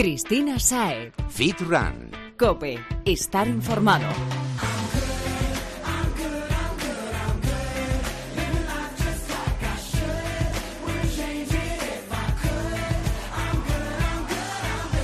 Cristina 0.00 0.58
Sae. 0.58 1.12
Fit 1.28 1.60
Run. 1.60 2.10
Cope. 2.38 2.78
Estar 3.04 3.46
informado. 3.46 4.06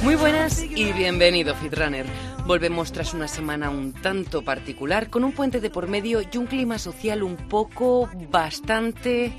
Muy 0.02 0.14
buenas 0.14 0.62
y 0.62 0.92
bienvenido 0.94 1.54
Fitrunner. 1.56 2.06
Volvemos 2.46 2.90
tras 2.90 3.12
una 3.12 3.28
semana 3.28 3.68
un 3.68 3.92
tanto 3.92 4.40
particular, 4.40 5.10
con 5.10 5.24
un 5.24 5.32
puente 5.32 5.60
de 5.60 5.68
por 5.68 5.88
medio 5.88 6.22
y 6.22 6.38
un 6.38 6.46
clima 6.46 6.78
social 6.78 7.22
un 7.22 7.36
poco 7.36 8.08
bastante 8.30 9.30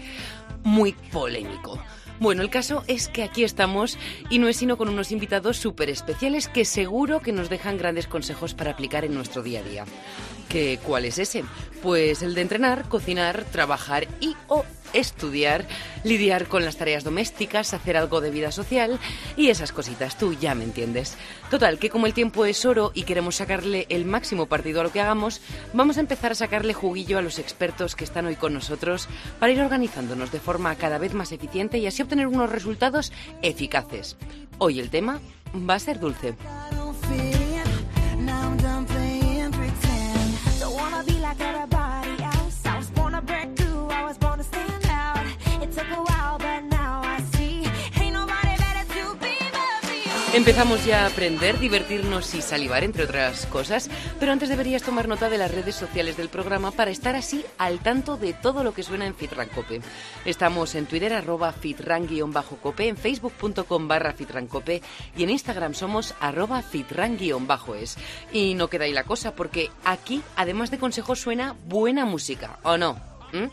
muy 0.63 0.91
polémico. 1.11 1.79
Bueno, 2.19 2.41
el 2.41 2.49
caso 2.49 2.83
es 2.87 3.07
que 3.09 3.23
aquí 3.23 3.43
estamos 3.43 3.97
y 4.29 4.39
no 4.39 4.47
es 4.47 4.57
sino 4.57 4.77
con 4.77 4.89
unos 4.89 5.11
invitados 5.11 5.57
súper 5.57 5.89
especiales 5.89 6.47
que 6.47 6.65
seguro 6.65 7.21
que 7.21 7.31
nos 7.31 7.49
dejan 7.49 7.77
grandes 7.77 8.07
consejos 8.07 8.53
para 8.53 8.71
aplicar 8.71 9.05
en 9.05 9.13
nuestro 9.13 9.43
día 9.43 9.59
a 9.59 9.63
día. 9.63 9.85
¿Qué, 10.49 10.79
¿Cuál 10.83 11.05
es 11.05 11.19
ese? 11.19 11.43
Pues 11.83 12.23
el 12.23 12.33
de 12.33 12.41
entrenar, 12.41 12.87
cocinar, 12.89 13.43
trabajar 13.51 14.07
y 14.19 14.35
o 14.47 14.65
estudiar, 14.93 15.65
lidiar 16.03 16.47
con 16.47 16.65
las 16.65 16.77
tareas 16.77 17.03
domésticas, 17.03 17.73
hacer 17.73 17.97
algo 17.97 18.21
de 18.21 18.31
vida 18.31 18.51
social 18.51 18.99
y 19.35 19.49
esas 19.49 19.71
cositas, 19.71 20.17
tú 20.17 20.33
ya 20.33 20.55
me 20.55 20.63
entiendes. 20.63 21.17
Total, 21.49 21.79
que 21.79 21.89
como 21.89 22.05
el 22.05 22.13
tiempo 22.13 22.45
es 22.45 22.65
oro 22.65 22.91
y 22.93 23.03
queremos 23.03 23.35
sacarle 23.35 23.85
el 23.89 24.05
máximo 24.05 24.47
partido 24.47 24.81
a 24.81 24.83
lo 24.83 24.91
que 24.91 25.01
hagamos, 25.01 25.41
vamos 25.73 25.97
a 25.97 26.01
empezar 26.01 26.31
a 26.31 26.35
sacarle 26.35 26.73
juguillo 26.73 27.17
a 27.17 27.21
los 27.21 27.39
expertos 27.39 27.95
que 27.95 28.03
están 28.03 28.25
hoy 28.25 28.35
con 28.35 28.53
nosotros 28.53 29.07
para 29.39 29.51
ir 29.51 29.61
organizándonos 29.61 30.31
de 30.31 30.39
forma 30.39 30.75
cada 30.75 30.97
vez 30.97 31.13
más 31.13 31.31
eficiente 31.31 31.77
y 31.77 31.87
así 31.87 32.01
obtener 32.01 32.27
unos 32.27 32.51
resultados 32.51 33.11
eficaces. 33.41 34.17
Hoy 34.57 34.79
el 34.79 34.89
tema 34.89 35.19
va 35.69 35.75
a 35.75 35.79
ser 35.79 35.99
dulce. 35.99 36.35
Empezamos 50.33 50.85
ya 50.85 51.03
a 51.03 51.07
aprender, 51.07 51.57
divertirnos 51.57 52.35
y 52.35 52.41
salivar, 52.41 52.83
entre 52.83 53.05
otras 53.05 53.45
cosas, 53.45 53.89
pero 54.19 54.33
antes 54.33 54.49
deberías 54.49 54.83
tomar 54.83 55.07
nota 55.07 55.29
de 55.29 55.37
las 55.37 55.51
redes 55.51 55.75
sociales 55.75 56.17
del 56.17 56.27
programa 56.27 56.71
para 56.71 56.91
estar 56.91 57.15
así 57.15 57.45
al 57.57 57.79
tanto 57.79 58.17
de 58.17 58.33
todo 58.33 58.63
lo 58.63 58.73
que 58.73 58.83
suena 58.83 59.07
en 59.07 59.15
Fitrancope. 59.15 59.81
Estamos 60.25 60.75
en 60.75 60.85
Twitter 60.85 61.13
arroba 61.13 61.53
fitran-cope, 61.53 62.87
en 62.89 62.97
facebook.com 62.97 63.87
barra 63.87 64.13
fitrancope 64.13 64.81
y 65.15 65.23
en 65.23 65.29
Instagram 65.29 65.73
somos 65.73 66.13
arroba 66.19 66.61
fitran-es. 66.61 67.97
Y 68.33 68.53
no 68.53 68.67
queda 68.67 68.83
ahí 68.83 68.93
la 68.93 69.05
cosa, 69.05 69.33
porque 69.33 69.71
aquí, 69.85 70.21
además 70.35 70.71
de 70.71 70.77
consejos, 70.77 71.21
suena 71.21 71.55
buena 71.67 72.05
música, 72.05 72.59
¿o 72.63 72.77
no? 72.77 73.16
¿Mm? 73.33 73.47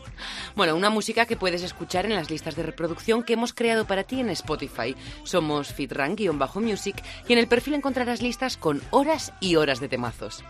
Bueno, 0.55 0.75
una 0.75 0.89
música 0.89 1.25
que 1.25 1.35
puedes 1.35 1.63
escuchar 1.63 2.05
en 2.05 2.15
las 2.15 2.29
listas 2.29 2.55
de 2.55 2.63
reproducción 2.63 3.23
que 3.23 3.33
hemos 3.33 3.53
creado 3.53 3.85
para 3.85 4.03
ti 4.03 4.19
en 4.19 4.29
Spotify. 4.29 4.95
Somos 5.23 5.73
fitran-music 5.73 7.03
y 7.27 7.33
en 7.33 7.39
el 7.39 7.47
perfil 7.47 7.75
encontrarás 7.75 8.21
listas 8.21 8.57
con 8.57 8.81
horas 8.91 9.33
y 9.39 9.55
horas 9.55 9.79
de 9.79 9.89
temazos. 9.89 10.43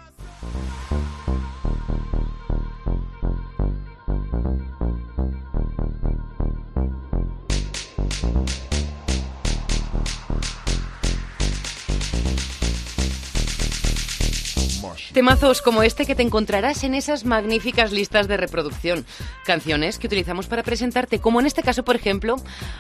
Temazos 15.14 15.62
como 15.62 15.84
este 15.84 16.06
que 16.06 16.16
te 16.16 16.24
encontrarás 16.24 16.84
en 16.84 16.96
esas 16.96 17.26
magníficas 17.26 17.92
listas 17.92 18.28
de 18.28 18.38
reproducción. 18.38 19.06
Canciones 19.46 20.00
que 20.00 20.08
utilizamos 20.08 20.48
para 20.48 20.64
presentarte, 20.64 21.20
como 21.20 21.40
en 21.40 21.46
este 21.46 21.64
caso, 21.64 21.84
por 21.84 21.96
ejemplo, 21.96 22.36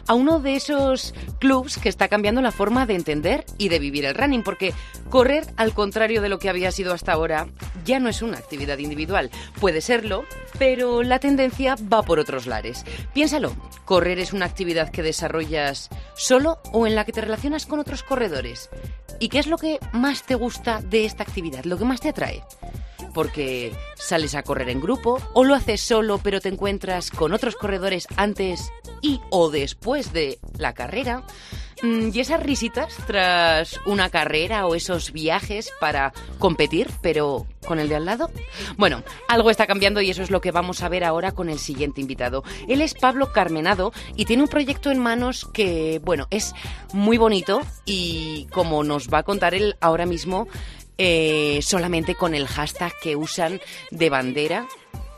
a 0.07 0.13
uno 0.13 0.39
de 0.39 0.55
esos 0.55 1.13
clubs 1.39 1.77
que 1.77 1.89
está 1.89 2.07
cambiando 2.07 2.41
la 2.41 2.51
forma 2.51 2.85
de 2.85 2.95
entender 2.95 3.45
y 3.57 3.69
de 3.69 3.79
vivir 3.79 4.05
el 4.05 4.16
running, 4.16 4.43
porque 4.43 4.73
correr, 5.09 5.45
al 5.57 5.73
contrario 5.73 6.21
de 6.21 6.29
lo 6.29 6.39
que 6.39 6.49
había 6.49 6.71
sido 6.71 6.93
hasta 6.93 7.13
ahora, 7.13 7.47
ya 7.85 7.99
no 7.99 8.09
es 8.09 8.22
una 8.22 8.37
actividad 8.37 8.77
individual. 8.77 9.29
Puede 9.59 9.81
serlo, 9.81 10.25
pero 10.57 11.03
la 11.03 11.19
tendencia 11.19 11.75
va 11.91 12.01
por 12.03 12.19
otros 12.19 12.47
lares. 12.47 12.85
Piénsalo, 13.13 13.55
correr 13.85 14.19
es 14.19 14.33
una 14.33 14.45
actividad 14.45 14.89
que 14.89 15.03
desarrollas 15.03 15.89
solo 16.16 16.59
o 16.72 16.87
en 16.87 16.95
la 16.95 17.05
que 17.05 17.11
te 17.11 17.22
relacionas 17.22 17.66
con 17.66 17.79
otros 17.79 18.03
corredores. 18.03 18.69
¿Y 19.19 19.29
qué 19.29 19.39
es 19.39 19.47
lo 19.47 19.57
que 19.57 19.79
más 19.93 20.23
te 20.23 20.35
gusta 20.35 20.81
de 20.81 21.05
esta 21.05 21.23
actividad? 21.23 21.63
¿Lo 21.63 21.77
que 21.77 21.85
más 21.85 21.94
te 22.01 22.09
atrae? 22.09 22.44
Porque 23.13 23.73
sales 23.95 24.35
a 24.35 24.44
correr 24.44 24.69
en 24.69 24.81
grupo 24.81 25.22
o 25.33 25.44
lo 25.44 25.56
haces 25.56 25.81
solo 25.81 26.19
pero 26.19 26.41
te 26.41 26.50
encuentras 26.50 27.11
con 27.11 27.33
otros 27.33 27.56
corredores 27.56 28.07
antes 28.17 28.72
y 29.01 29.22
o 29.29 29.50
después 29.50 30.13
de 30.13 30.39
la 30.57 30.73
carrera. 30.73 31.23
Mm, 31.81 32.09
y 32.13 32.19
esas 32.19 32.41
risitas 32.41 32.95
tras 33.05 33.79
una 33.85 34.09
carrera 34.09 34.66
o 34.66 34.75
esos 34.75 35.11
viajes 35.11 35.72
para 35.79 36.13
competir, 36.39 36.89
pero 37.01 37.45
con 37.67 37.79
el 37.79 37.89
de 37.89 37.95
al 37.95 38.05
lado. 38.05 38.31
Bueno, 38.78 39.03
algo 39.28 39.50
está 39.50 39.67
cambiando 39.67 40.01
y 40.01 40.09
eso 40.09 40.23
es 40.23 40.31
lo 40.31 40.39
que 40.39 40.51
vamos 40.51 40.81
a 40.81 40.89
ver 40.89 41.03
ahora 41.03 41.34
con 41.34 41.50
el 41.50 41.59
siguiente 41.59 42.00
invitado. 42.00 42.44
Él 42.67 42.81
es 42.81 42.94
Pablo 42.94 43.34
Carmenado 43.34 43.91
y 44.16 44.25
tiene 44.25 44.44
un 44.44 44.50
proyecto 44.50 44.89
en 44.89 45.00
manos 45.00 45.47
que, 45.53 46.00
bueno, 46.03 46.28
es 46.31 46.53
muy 46.94 47.17
bonito 47.17 47.61
y 47.85 48.47
como 48.51 48.84
nos 48.84 49.09
va 49.09 49.19
a 49.19 49.23
contar 49.23 49.53
él 49.53 49.75
ahora 49.81 50.05
mismo, 50.05 50.47
eh, 50.97 51.59
solamente 51.61 52.16
con 52.16 52.35
el 52.35 52.47
hashtag 52.47 52.94
que 53.01 53.16
usan 53.16 53.61
de 53.91 54.09
bandera 54.09 54.67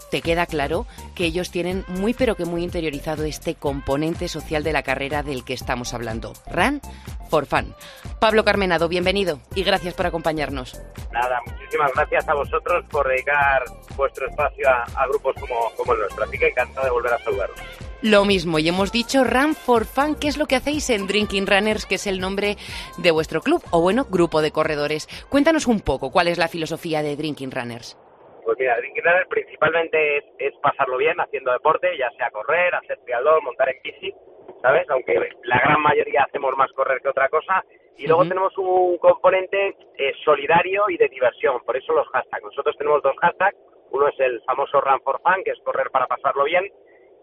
te 0.10 0.22
queda 0.22 0.46
claro 0.46 0.86
que 1.16 1.26
ellos 1.26 1.52
tienen 1.52 1.84
muy 1.88 2.14
pero 2.14 2.36
que 2.36 2.46
muy 2.46 2.64
interiorizado 2.64 3.24
este 3.26 3.56
componente 3.56 4.28
social 4.28 4.64
de 4.64 4.74
la 4.74 4.84
carrera 4.84 5.24
del 5.24 5.44
que 5.44 5.54
estamos 5.54 5.94
hablando. 5.94 6.34
Run 6.50 6.82
for 7.30 7.46
Fun. 7.46 7.76
Pablo 8.20 8.46
Carmenado, 8.46 8.88
bienvenido 8.88 9.40
y 9.54 9.64
gracias 9.64 9.94
por 9.94 10.06
acompañarnos. 10.06 10.82
Nada, 11.12 11.42
muchísimas 11.46 11.92
gracias 11.94 12.28
a 12.30 12.34
vosotros 12.34 12.86
por 12.90 13.08
dedicar 13.08 13.64
vuestro 13.96 14.28
espacio 14.28 14.68
a, 14.70 15.08
grupos 15.08 15.36
como, 15.40 15.94
el 15.94 16.00
nuestro. 16.00 16.24
Así 16.24 16.38
que 16.38 16.48
encantado 16.48 16.86
de 16.86 16.92
volver 16.92 17.14
a 17.14 17.20
saludaros. 17.20 17.60
Lo 18.04 18.26
mismo, 18.26 18.60
y 18.60 18.70
hemos 18.70 18.92
dicho 18.92 19.24
Run 19.24 19.56
for 19.56 19.86
Fun, 19.86 20.14
¿qué 20.22 20.28
es 20.28 20.38
lo 20.38 20.46
que 20.46 20.56
hacéis 20.56 20.92
en 20.92 21.08
Drinking 21.08 21.48
Runners, 21.48 21.88
que 21.88 21.96
es 21.96 22.06
el 22.06 22.20
nombre 22.20 22.56
de 23.00 23.10
vuestro 23.10 23.42
club, 23.42 23.64
o 23.72 23.82
bueno, 23.82 24.06
grupo 24.06 24.44
de 24.44 24.52
corredores? 24.52 25.08
Cuéntanos 25.30 25.66
un 25.66 25.82
poco 25.82 26.12
cuál 26.12 26.28
es 26.28 26.38
la 26.38 26.48
filosofía 26.48 27.02
de 27.02 27.16
Drinking 27.16 27.50
Runners. 27.50 27.98
Pues 28.46 28.56
mira, 28.60 28.78
Drinking 28.78 29.04
Runners 29.04 29.28
principalmente 29.28 30.18
es, 30.38 30.54
pasarlo 30.62 30.98
bien 30.98 31.20
haciendo 31.20 31.52
deporte, 31.52 31.90
ya 31.98 32.12
sea 32.12 32.30
correr, 32.30 32.76
hacer 32.76 33.00
triatlón, 33.04 33.44
montar 33.44 33.70
en 33.70 33.82
bici, 33.84 34.14
¿sabes? 34.62 34.88
Aunque 34.92 35.16
la 35.46 35.58
gran 35.58 35.82
mayoría 35.82 36.22
hacemos 36.22 36.56
más 36.56 36.72
correr 36.74 37.02
que 37.02 37.10
otra 37.10 37.30
cosa. 37.30 37.64
Y 37.98 38.06
luego 38.06 38.28
tenemos 38.28 38.56
un 38.60 39.00
componente 39.00 39.76
eh, 39.98 40.14
solidario 40.24 40.86
y 40.88 40.98
de 40.98 41.10
diversión, 41.10 41.62
por 41.66 41.76
eso 41.76 41.94
los 41.94 42.08
hashtags. 42.10 42.44
Nosotros 42.44 42.78
tenemos 42.78 43.02
dos 43.02 43.16
hashtags, 43.20 43.58
uno 43.90 44.08
es 44.08 44.20
el 44.20 44.40
famoso 44.44 44.80
Run 44.82 45.02
for 45.02 45.20
Fun, 45.24 45.44
que 45.44 45.50
es 45.50 45.60
correr 45.64 45.90
para 45.90 46.06
pasarlo 46.06 46.44
bien, 46.44 46.64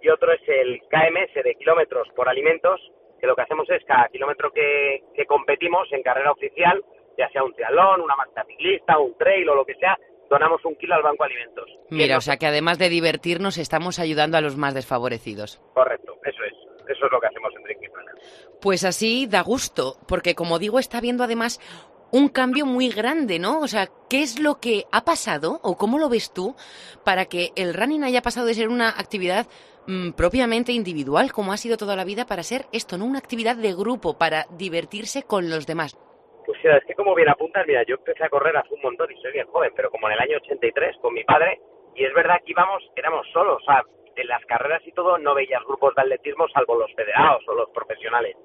y 0.05 0.09
otro 0.11 0.33
es 0.33 0.43
el 0.47 0.81
KMS 0.83 1.43
de 1.43 1.55
kilómetros 1.55 2.09
por 2.15 2.29
alimentos, 2.29 2.79
que 3.19 3.27
lo 3.27 3.35
que 3.35 3.43
hacemos 3.43 3.69
es 3.71 3.83
cada 3.87 4.07
kilómetro 4.09 4.53
que, 4.53 5.03
competimos 5.27 5.91
en 5.93 6.03
carrera 6.03 6.33
oficial, 6.33 6.85
ya 7.17 7.29
sea 7.31 7.43
un 7.43 7.55
triatlón, 7.55 8.03
una 8.03 8.15
marcha 8.15 8.45
ciclista, 8.47 8.99
un 8.99 9.17
trail 9.17 9.49
o 9.49 9.55
lo 9.55 9.65
que 9.65 9.75
sea, 9.77 9.99
donamos 10.29 10.63
un 10.67 10.77
kilo 10.77 10.95
al 10.95 11.03
Banco 11.03 11.25
Alimentos. 11.25 11.71
Mira, 11.89 12.19
o 12.19 12.21
sea 12.21 12.37
que 12.37 12.47
además 12.47 12.79
de 12.79 12.91
divertirnos, 12.91 13.57
estamos 13.57 13.99
ayudando 13.99 14.37
a 14.37 14.43
los 14.43 14.57
más 14.57 14.75
desfavorecidos. 14.75 15.63
Correcto, 15.73 16.19
eso 16.23 16.45
es. 16.45 16.55
Eso 16.87 17.07
es 17.07 17.13
lo 17.13 17.19
que 17.19 17.27
hacemos 17.29 17.55
en 17.57 17.63
Drinking 17.63 17.91
Pues 18.61 18.85
así 18.85 19.27
da 19.27 19.41
gusto, 19.41 19.97
porque 20.07 20.35
como 20.35 20.59
digo, 20.59 20.79
está 20.79 20.99
habiendo 20.99 21.25
además 21.25 21.61
un 22.15 22.29
cambio 22.29 22.67
muy 22.67 22.91
grande, 22.91 23.39
¿no? 23.39 23.59
O 23.61 23.69
sea, 23.69 23.89
¿qué 24.11 24.23
es 24.23 24.39
lo 24.39 24.61
que 24.61 24.85
ha 24.93 25.05
pasado 25.05 25.61
o 25.63 25.77
cómo 25.77 25.99
lo 25.99 26.09
ves 26.09 26.33
tú 26.33 26.55
para 27.05 27.25
que 27.25 27.53
el 27.57 27.73
running 27.73 28.05
haya 28.05 28.23
pasado 28.23 28.47
de 28.47 28.55
ser 28.55 28.69
una 28.69 28.91
actividad 28.91 29.47
Mm, 29.87 30.13
propiamente 30.13 30.73
individual, 30.73 31.31
como 31.33 31.53
ha 31.53 31.59
sido 31.59 31.77
toda 31.77 31.95
la 31.95 32.05
vida, 32.05 32.25
para 32.25 32.43
ser 32.43 32.63
esto, 32.73 32.97
¿no? 32.97 33.05
Una 33.05 33.19
actividad 33.19 33.57
de 33.57 33.75
grupo, 33.75 34.17
para 34.17 34.45
divertirse 34.57 35.25
con 35.25 35.51
los 35.51 35.67
demás. 35.67 35.93
Pues 36.47 36.59
sí, 36.63 36.69
es 36.69 36.85
que 36.87 36.95
como 36.95 37.15
bien 37.15 37.29
apuntas, 37.29 37.67
mira, 37.67 37.83
yo 37.85 37.97
empecé 37.97 38.25
a 38.25 38.31
correr 38.31 38.57
hace 38.57 38.73
un 38.75 38.81
montón 38.81 39.11
y 39.13 39.21
soy 39.21 39.33
bien 39.33 39.47
joven, 39.47 39.73
pero 39.77 39.91
como 39.91 40.09
en 40.09 40.15
el 40.15 40.21
año 40.21 40.37
83 40.39 40.97
con 41.03 41.13
mi 41.13 41.25
padre, 41.25 41.61
y 41.95 42.05
es 42.05 42.15
verdad 42.15 42.41
que 42.45 42.53
íbamos, 42.53 42.83
éramos 42.97 43.27
solos, 43.33 43.63
o 43.63 43.65
sea, 43.65 43.83
en 44.17 44.27
las 44.27 44.45
carreras 44.47 44.83
y 44.87 44.93
todo 44.93 45.19
no 45.19 45.35
veías 45.35 45.63
grupos 45.65 45.95
de 45.95 46.03
atletismo 46.03 46.49
salvo 46.49 46.77
los 46.77 46.93
federados 46.95 47.43
o 47.49 47.55
los 47.55 47.69
profesionales. 47.71 48.37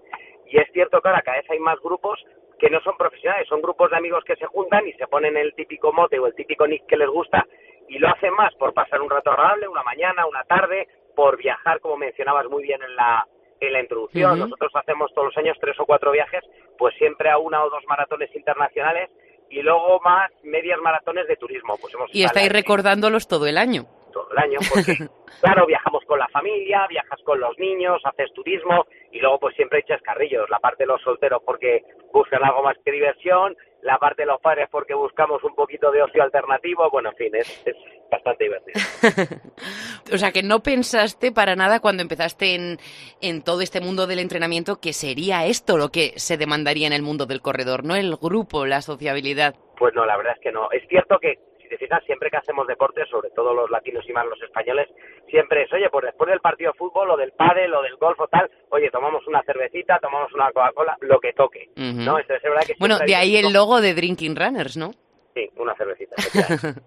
Y 0.48 0.58
es 0.58 0.68
cierto 0.74 1.00
que 1.00 1.08
ahora 1.08 1.22
cada 1.22 1.38
vez 1.38 1.50
hay 1.50 1.60
más 1.60 1.80
grupos 1.80 2.20
que 2.58 2.70
no 2.70 2.82
son 2.82 2.98
profesionales, 2.98 3.48
son 3.48 3.62
grupos 3.62 3.92
de 3.92 3.98
amigos 3.98 4.24
que 4.26 4.36
se 4.36 4.46
juntan 4.48 4.88
y 4.88 4.94
se 4.94 5.08
ponen 5.08 5.38
el 5.38 5.54
típico 5.54 5.94
mote 5.94 6.20
o 6.20 6.28
el 6.28 6.36
típico 6.36 6.68
nick 6.68 6.86
que 6.88 6.98
les 6.98 7.08
gusta 7.08 7.46
y 7.88 7.98
lo 7.98 8.10
hacen 8.10 8.34
más 8.34 8.54
por 8.56 8.74
pasar 8.74 9.02
un 9.02 9.10
rato 9.10 9.32
agradable, 9.32 9.68
una 9.68 9.84
mañana, 9.84 10.26
una 10.28 10.44
tarde, 10.44 10.88
por 11.20 11.36
viajar, 11.36 11.82
como 11.82 11.98
mencionabas 11.98 12.46
muy 12.48 12.64
bien 12.64 12.82
en 12.82 12.96
la, 12.96 13.28
en 13.60 13.74
la 13.74 13.82
introducción. 13.82 14.40
Nosotros 14.40 14.72
hacemos 14.74 15.14
todos 15.14 15.26
los 15.28 15.38
años 15.38 15.58
tres 15.60 15.78
o 15.78 15.86
cuatro 15.86 16.12
viajes, 16.14 16.42
pues 16.78 16.96
siempre 16.96 17.30
a 17.30 17.38
una 17.38 17.62
o 17.62 17.70
dos 17.70 17.84
maratones 17.90 18.34
internacionales 18.34 19.10
y 19.50 19.62
luego 19.62 20.00
más 20.00 20.32
medias 20.44 20.80
maratones 20.80 21.28
de 21.28 21.36
turismo. 21.36 21.76
Pues 21.82 21.94
hemos 21.94 22.10
y 22.14 22.24
estáis 22.24 22.50
recordándolos 22.50 23.28
todo 23.28 23.48
el 23.48 23.58
año. 23.58 23.84
Todo 24.14 24.32
el 24.32 24.38
año, 24.38 24.60
porque 24.74 24.96
claro, 25.42 25.66
viajamos 25.66 26.06
con 26.06 26.20
la 26.20 26.28
familia, 26.30 26.88
viajas 26.88 27.20
con 27.26 27.38
los 27.38 27.60
niños, 27.60 28.02
haces 28.06 28.32
turismo 28.32 28.86
y 29.12 29.20
luego 29.20 29.40
pues 29.42 29.58
siempre 29.58 29.80
echas 29.80 30.02
carrillos, 30.02 30.50
la 30.50 30.60
parte 30.60 30.84
de 30.84 30.88
los 30.88 31.02
solteros 31.02 31.44
porque 31.46 31.84
buscan 32.14 32.46
algo 32.46 32.64
más 32.64 32.78
que 32.86 32.94
diversión, 32.94 33.58
la 33.90 33.98
parte 33.98 34.22
de 34.22 34.28
los 34.28 34.40
padres 34.40 34.68
porque 34.72 34.94
buscamos 34.94 35.44
un 35.44 35.56
poquito 35.56 35.92
de 35.92 36.04
ocio 36.04 36.22
alternativo, 36.22 36.88
bueno, 36.92 37.10
en 37.10 37.16
fin, 37.16 37.36
es, 37.36 37.64
es 37.66 37.76
bastante 38.12 38.44
divertido. 38.44 38.80
o 40.14 40.18
sea, 40.18 40.32
que 40.32 40.44
no 40.44 40.60
pensaste 40.60 41.32
para 41.32 41.56
nada 41.56 41.80
cuando 41.80 42.04
empezaste 42.04 42.54
en, 42.54 42.78
en 43.20 43.44
todo 43.44 43.62
este 43.62 43.82
mundo 43.82 44.06
del 44.06 44.20
entrenamiento 44.20 44.80
que 44.80 44.94
sería 44.94 45.46
esto 45.46 45.78
lo 45.78 45.90
que 45.90 46.14
se 46.18 46.38
demandaría 46.38 46.86
en 46.86 46.94
el 46.94 47.02
mundo 47.02 47.26
del 47.26 47.42
corredor, 47.42 47.84
no 47.84 47.96
el 47.96 48.16
grupo, 48.16 48.68
la 48.68 48.82
sociabilidad. 48.82 49.56
Pues 49.78 49.96
no, 49.96 50.06
la 50.06 50.18
verdad 50.18 50.34
es 50.36 50.42
que 50.42 50.52
no. 50.52 50.70
Es 50.72 50.88
cierto 50.88 51.18
que 51.20 51.40
siempre 52.06 52.30
que 52.30 52.38
hacemos 52.38 52.68
deporte, 52.68 53.06
sobre 53.06 53.30
todo 53.32 53.54
los 53.54 53.70
latinos 53.70 54.04
y 54.08 54.14
más 54.14 54.26
los 54.26 54.42
españoles, 54.42 54.88
siempre 55.30 55.64
es, 55.64 55.74
oye, 55.74 55.90
pues 55.90 56.06
después 56.06 56.30
del 56.30 56.40
partido 56.40 56.72
de 56.72 56.78
fútbol 56.78 57.12
o 57.12 57.18
del 57.18 57.32
pádel 57.32 57.74
o 57.74 57.82
del 57.82 57.96
golf 57.98 58.20
o 58.20 58.28
tal, 58.28 58.50
oye, 58.70 58.90
tomamos 58.92 59.26
una 59.28 59.42
cervecita, 59.44 60.00
tomamos 60.00 60.34
una 60.34 60.52
Coca-Cola, 60.52 60.98
lo 61.02 61.20
que 61.20 61.34
toque, 61.34 61.70
¿no? 61.76 62.18
es 62.18 62.28
verdad 62.28 62.64
que 62.66 62.76
bueno, 62.80 62.98
de 63.00 63.16
ahí 63.16 63.38
el 63.38 63.54
logo 63.54 63.82
de 63.82 63.94
Drinking 63.94 64.36
Runners, 64.36 64.78
¿no? 64.78 64.92
Sí, 65.34 65.48
una 65.58 65.76
cervecita. 65.76 66.16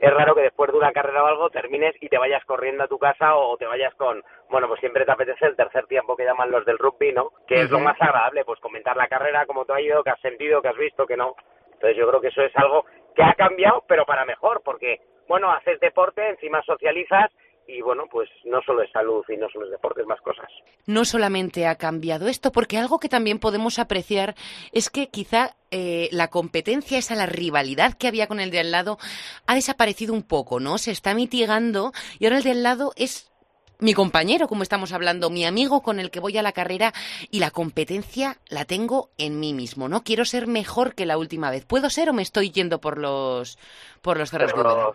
es 0.00 0.14
raro 0.14 0.34
que 0.34 0.42
después 0.42 0.70
de 0.72 0.78
una 0.78 0.92
carrera 0.92 1.22
o 1.22 1.26
algo 1.26 1.50
termines 1.50 1.94
y 2.00 2.08
te 2.08 2.18
vayas 2.18 2.44
corriendo 2.44 2.84
a 2.84 2.88
tu 2.88 2.98
casa 2.98 3.36
o 3.36 3.56
te 3.56 3.66
vayas 3.66 3.94
con, 3.94 4.22
bueno, 4.50 4.66
pues 4.66 4.80
siempre 4.80 5.04
te 5.04 5.12
apetece 5.12 5.46
el 5.46 5.56
tercer 5.56 5.86
tiempo 5.86 6.16
que 6.16 6.24
llaman 6.24 6.50
los 6.50 6.64
del 6.64 6.78
rugby, 6.78 7.12
¿no? 7.12 7.30
Que 7.46 7.62
es 7.62 7.70
lo 7.70 7.78
más 7.78 7.96
agradable, 8.00 8.44
pues 8.44 8.58
comentar 8.60 8.96
la 8.96 9.06
carrera, 9.06 9.46
cómo 9.46 9.64
te 9.64 9.72
ha 9.74 9.80
ido, 9.80 10.02
qué 10.02 10.10
has 10.10 10.20
sentido, 10.20 10.60
qué 10.60 10.68
has 10.68 10.76
visto, 10.76 11.06
que 11.06 11.16
no. 11.16 11.36
Entonces 11.72 11.96
yo 11.96 12.08
creo 12.08 12.20
que 12.20 12.28
eso 12.28 12.42
es 12.42 12.56
algo 12.56 12.84
que 13.14 13.22
ha 13.22 13.34
cambiado, 13.34 13.84
pero 13.88 14.04
para 14.04 14.24
mejor, 14.24 14.62
porque, 14.64 15.00
bueno, 15.28 15.50
haces 15.50 15.80
deporte, 15.80 16.28
encima 16.28 16.62
socializas 16.62 17.30
y 17.66 17.80
bueno, 17.80 18.04
pues 18.10 18.28
no 18.44 18.60
solo 18.62 18.82
es 18.82 18.90
salud 18.92 19.24
y 19.28 19.36
no 19.36 19.48
solo 19.48 19.64
es 19.64 19.70
deporte, 19.70 20.02
es 20.02 20.06
más 20.06 20.20
cosas. 20.20 20.50
No 20.86 21.04
solamente 21.04 21.66
ha 21.66 21.76
cambiado 21.76 22.28
esto, 22.28 22.52
porque 22.52 22.76
algo 22.76 22.98
que 22.98 23.08
también 23.08 23.38
podemos 23.38 23.78
apreciar 23.78 24.34
es 24.72 24.90
que 24.90 25.08
quizá 25.08 25.56
eh, 25.70 26.08
la 26.12 26.28
competencia, 26.28 26.98
esa 26.98 27.14
la 27.14 27.26
rivalidad 27.26 27.94
que 27.94 28.06
había 28.08 28.26
con 28.26 28.40
el 28.40 28.50
de 28.50 28.60
al 28.60 28.70
lado, 28.70 28.98
ha 29.46 29.54
desaparecido 29.54 30.12
un 30.12 30.26
poco, 30.26 30.60
¿no? 30.60 30.78
Se 30.78 30.90
está 30.90 31.14
mitigando 31.14 31.92
y 32.18 32.26
ahora 32.26 32.38
el 32.38 32.44
de 32.44 32.50
al 32.50 32.62
lado 32.62 32.92
es 32.96 33.33
mi 33.80 33.94
compañero, 33.94 34.46
como 34.48 34.62
estamos 34.62 34.92
hablando, 34.92 35.30
mi 35.30 35.44
amigo 35.44 35.82
con 35.82 35.98
el 36.00 36.10
que 36.10 36.20
voy 36.20 36.38
a 36.38 36.42
la 36.42 36.52
carrera 36.52 36.92
y 37.30 37.40
la 37.40 37.50
competencia 37.50 38.36
la 38.48 38.64
tengo 38.64 39.08
en 39.18 39.40
mí 39.40 39.52
mismo, 39.52 39.88
¿no? 39.88 40.02
Quiero 40.02 40.24
ser 40.24 40.46
mejor 40.46 40.94
que 40.94 41.06
la 41.06 41.18
última 41.18 41.50
vez. 41.50 41.66
¿Puedo 41.66 41.90
ser 41.90 42.10
o 42.10 42.12
me 42.12 42.22
estoy 42.22 42.50
yendo 42.50 42.80
por 42.80 42.98
los 42.98 43.58
por 44.02 44.18
los 44.18 44.30
cerros 44.30 44.52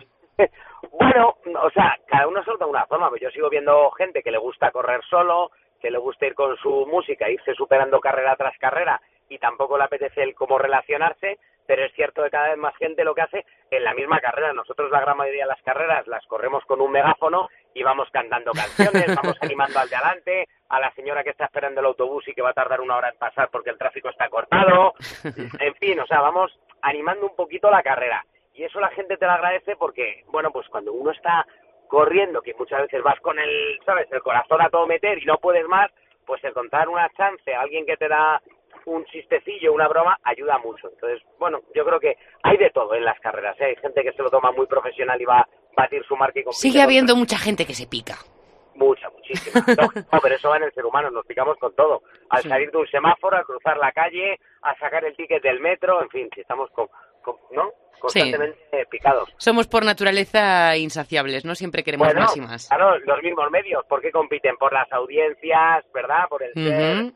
Bueno, 0.92 1.36
o 1.62 1.70
sea, 1.70 1.96
cada 2.06 2.26
uno 2.26 2.42
suelta 2.42 2.66
una 2.66 2.86
forma. 2.86 3.10
Yo 3.20 3.30
sigo 3.30 3.50
viendo 3.50 3.90
gente 3.92 4.22
que 4.22 4.30
le 4.30 4.38
gusta 4.38 4.70
correr 4.70 5.02
solo, 5.08 5.50
que 5.80 5.90
le 5.90 5.98
gusta 5.98 6.26
ir 6.26 6.34
con 6.34 6.56
su 6.56 6.86
música, 6.86 7.30
irse 7.30 7.54
superando 7.54 8.00
carrera 8.00 8.34
tras 8.36 8.56
carrera 8.58 9.00
y 9.28 9.38
tampoco 9.38 9.78
le 9.78 9.84
apetece 9.84 10.22
el 10.22 10.34
cómo 10.34 10.58
relacionarse, 10.58 11.38
pero 11.66 11.84
es 11.84 11.92
cierto 11.94 12.22
que 12.22 12.30
cada 12.30 12.48
vez 12.48 12.58
más 12.58 12.76
gente 12.76 13.04
lo 13.04 13.14
que 13.14 13.22
hace 13.22 13.44
en 13.70 13.84
la 13.84 13.94
misma 13.94 14.20
carrera. 14.20 14.52
Nosotros 14.52 14.90
la 14.90 15.00
gran 15.00 15.16
mayoría 15.16 15.44
de 15.44 15.50
las 15.50 15.62
carreras 15.62 16.06
las 16.06 16.26
corremos 16.26 16.64
con 16.64 16.80
un 16.80 16.90
megáfono 16.90 17.48
y 17.74 17.82
vamos 17.82 18.08
cantando 18.12 18.52
canciones, 18.52 19.06
vamos 19.22 19.36
animando 19.40 19.78
al 19.78 19.88
de 19.88 19.96
adelante, 19.96 20.48
a 20.68 20.80
la 20.80 20.92
señora 20.92 21.24
que 21.24 21.30
está 21.30 21.46
esperando 21.46 21.80
el 21.80 21.86
autobús 21.86 22.26
y 22.28 22.34
que 22.34 22.42
va 22.42 22.50
a 22.50 22.54
tardar 22.54 22.80
una 22.80 22.96
hora 22.96 23.08
en 23.08 23.18
pasar 23.18 23.48
porque 23.50 23.70
el 23.70 23.78
tráfico 23.78 24.08
está 24.08 24.28
cortado, 24.28 24.94
en 25.60 25.74
fin, 25.76 25.98
o 26.00 26.06
sea, 26.06 26.20
vamos 26.20 26.58
animando 26.82 27.26
un 27.26 27.36
poquito 27.36 27.70
la 27.70 27.82
carrera. 27.82 28.24
Y 28.54 28.64
eso 28.64 28.80
la 28.80 28.90
gente 28.90 29.16
te 29.16 29.26
lo 29.26 29.32
agradece 29.32 29.76
porque, 29.76 30.24
bueno, 30.28 30.50
pues 30.50 30.68
cuando 30.68 30.92
uno 30.92 31.12
está 31.12 31.46
corriendo, 31.88 32.42
que 32.42 32.54
muchas 32.54 32.82
veces 32.82 33.02
vas 33.02 33.18
con 33.20 33.38
el, 33.38 33.80
¿sabes?, 33.84 34.10
el 34.12 34.22
corazón 34.22 34.60
a 34.60 34.68
todo 34.68 34.86
meter 34.86 35.18
y 35.18 35.24
no 35.24 35.38
puedes 35.38 35.66
más, 35.66 35.90
pues 36.26 36.42
encontrar 36.44 36.88
una 36.88 37.08
chance, 37.16 37.54
alguien 37.54 37.86
que 37.86 37.96
te 37.96 38.08
da 38.08 38.40
un 38.86 39.04
chistecillo, 39.06 39.72
una 39.72 39.88
broma, 39.88 40.18
ayuda 40.22 40.58
mucho. 40.58 40.88
Entonces, 40.88 41.22
bueno, 41.38 41.60
yo 41.74 41.84
creo 41.84 42.00
que 42.00 42.16
hay 42.42 42.56
de 42.56 42.70
todo 42.70 42.94
en 42.94 43.04
las 43.04 43.18
carreras. 43.20 43.60
¿eh? 43.60 43.66
Hay 43.66 43.76
gente 43.76 44.02
que 44.02 44.12
se 44.12 44.22
lo 44.22 44.30
toma 44.30 44.52
muy 44.52 44.66
profesional 44.66 45.20
y 45.20 45.24
va 45.24 45.46
batir 45.76 46.04
su 46.06 46.16
marca 46.16 46.40
y 46.40 46.44
Sigue 46.52 46.82
habiendo 46.82 47.16
mucha 47.16 47.38
gente 47.38 47.64
que 47.64 47.74
se 47.74 47.86
pica. 47.86 48.18
Mucha, 48.74 49.08
muchísima. 49.10 49.64
No, 50.12 50.20
pero 50.20 50.34
eso 50.34 50.48
va 50.48 50.56
en 50.56 50.64
el 50.64 50.72
ser 50.72 50.84
humano, 50.84 51.10
nos 51.10 51.26
picamos 51.26 51.56
con 51.58 51.74
todo. 51.74 52.02
Al 52.30 52.42
salir 52.42 52.70
de 52.70 52.78
un 52.78 52.86
semáforo, 52.88 53.36
a 53.36 53.44
cruzar 53.44 53.76
la 53.76 53.92
calle, 53.92 54.38
a 54.62 54.74
sacar 54.78 55.04
el 55.04 55.14
ticket 55.16 55.42
del 55.42 55.60
metro, 55.60 56.02
en 56.02 56.08
fin, 56.08 56.28
si 56.34 56.40
estamos 56.40 56.70
con, 56.70 56.88
¿no? 57.52 57.72
constantemente 58.00 58.86
picados. 58.90 59.28
Somos 59.36 59.68
por 59.68 59.84
naturaleza 59.84 60.76
insaciables, 60.76 61.44
¿no? 61.44 61.54
Siempre 61.54 61.84
queremos 61.84 62.12
más 62.14 62.36
y 62.36 62.40
más. 62.40 62.68
Claro, 62.68 62.98
los 62.98 63.22
mismos 63.22 63.50
medios, 63.50 63.84
¿por 63.86 64.00
qué 64.00 64.10
compiten? 64.10 64.56
Por 64.56 64.72
las 64.72 64.90
audiencias, 64.92 65.84
¿verdad? 65.92 66.26
Por 66.28 66.42
el 66.42 66.54
ser, 66.54 67.12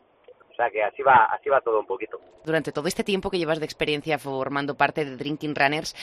o 0.55 0.57
sea 0.57 0.71
que 0.71 0.83
así 0.85 1.03
va, 1.03 1.25
así 1.33 1.51
va 1.51 1.61
todo 1.61 1.81
un 1.81 1.87
poquito. 1.87 2.21
Durante 2.45 2.71
todo 2.71 2.87
este 2.87 3.03
tiempo 3.03 3.29
que 3.29 3.39
llevas 3.39 3.59
de 3.59 3.65
experiencia 3.65 4.19
formando 4.19 4.77
parte 4.77 5.05
de 5.05 5.17
Drinking 5.17 5.55
Runners, 5.55 5.95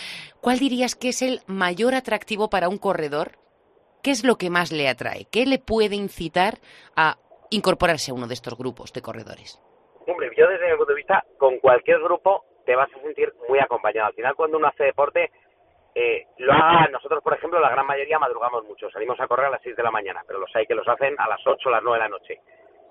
¿cuál 0.41 0.59
dirías 0.59 0.95
que 0.95 1.09
es 1.09 1.21
el 1.21 1.39
mayor 1.47 1.95
atractivo 1.95 2.49
para 2.49 2.67
un 2.67 2.77
corredor? 2.77 3.31
¿Qué 4.03 4.11
es 4.11 4.25
lo 4.25 4.35
que 4.35 4.49
más 4.49 4.73
le 4.73 4.89
atrae? 4.89 5.25
¿Qué 5.31 5.45
le 5.45 5.57
puede 5.57 5.95
incitar 5.95 6.55
a 6.97 7.15
incorporarse 7.49 8.11
a 8.11 8.13
uno 8.13 8.27
de 8.27 8.33
estos 8.33 8.57
grupos 8.57 8.91
de 8.91 9.01
corredores? 9.01 9.57
Hombre, 10.05 10.29
yo 10.35 10.47
desde 10.49 10.69
mi 10.69 10.77
punto 10.77 10.91
de 10.91 10.97
vista, 10.97 11.23
con 11.37 11.59
cualquier 11.59 11.99
grupo 12.01 12.43
te 12.65 12.75
vas 12.75 12.89
a 12.93 13.01
sentir 13.01 13.33
muy 13.47 13.59
acompañado. 13.59 14.07
Al 14.07 14.13
final, 14.13 14.35
cuando 14.35 14.57
uno 14.57 14.67
hace 14.67 14.83
deporte, 14.83 15.31
eh, 15.95 16.25
lo 16.39 16.51
haga, 16.51 16.87
nosotros, 16.91 17.23
por 17.23 17.33
ejemplo, 17.33 17.59
la 17.59 17.69
gran 17.69 17.85
mayoría 17.85 18.19
madrugamos 18.19 18.65
mucho. 18.65 18.89
Salimos 18.89 19.19
a 19.19 19.27
correr 19.27 19.45
a 19.45 19.51
las 19.51 19.61
6 19.61 19.77
de 19.77 19.83
la 19.83 19.91
mañana, 19.91 20.23
pero 20.27 20.39
los 20.39 20.53
hay 20.55 20.65
que 20.65 20.75
los 20.75 20.87
hacen 20.87 21.15
a 21.17 21.27
las 21.29 21.39
8 21.45 21.69
o 21.69 21.71
las 21.71 21.83
9 21.83 21.97
de 21.97 22.03
la 22.03 22.09
noche. 22.09 22.41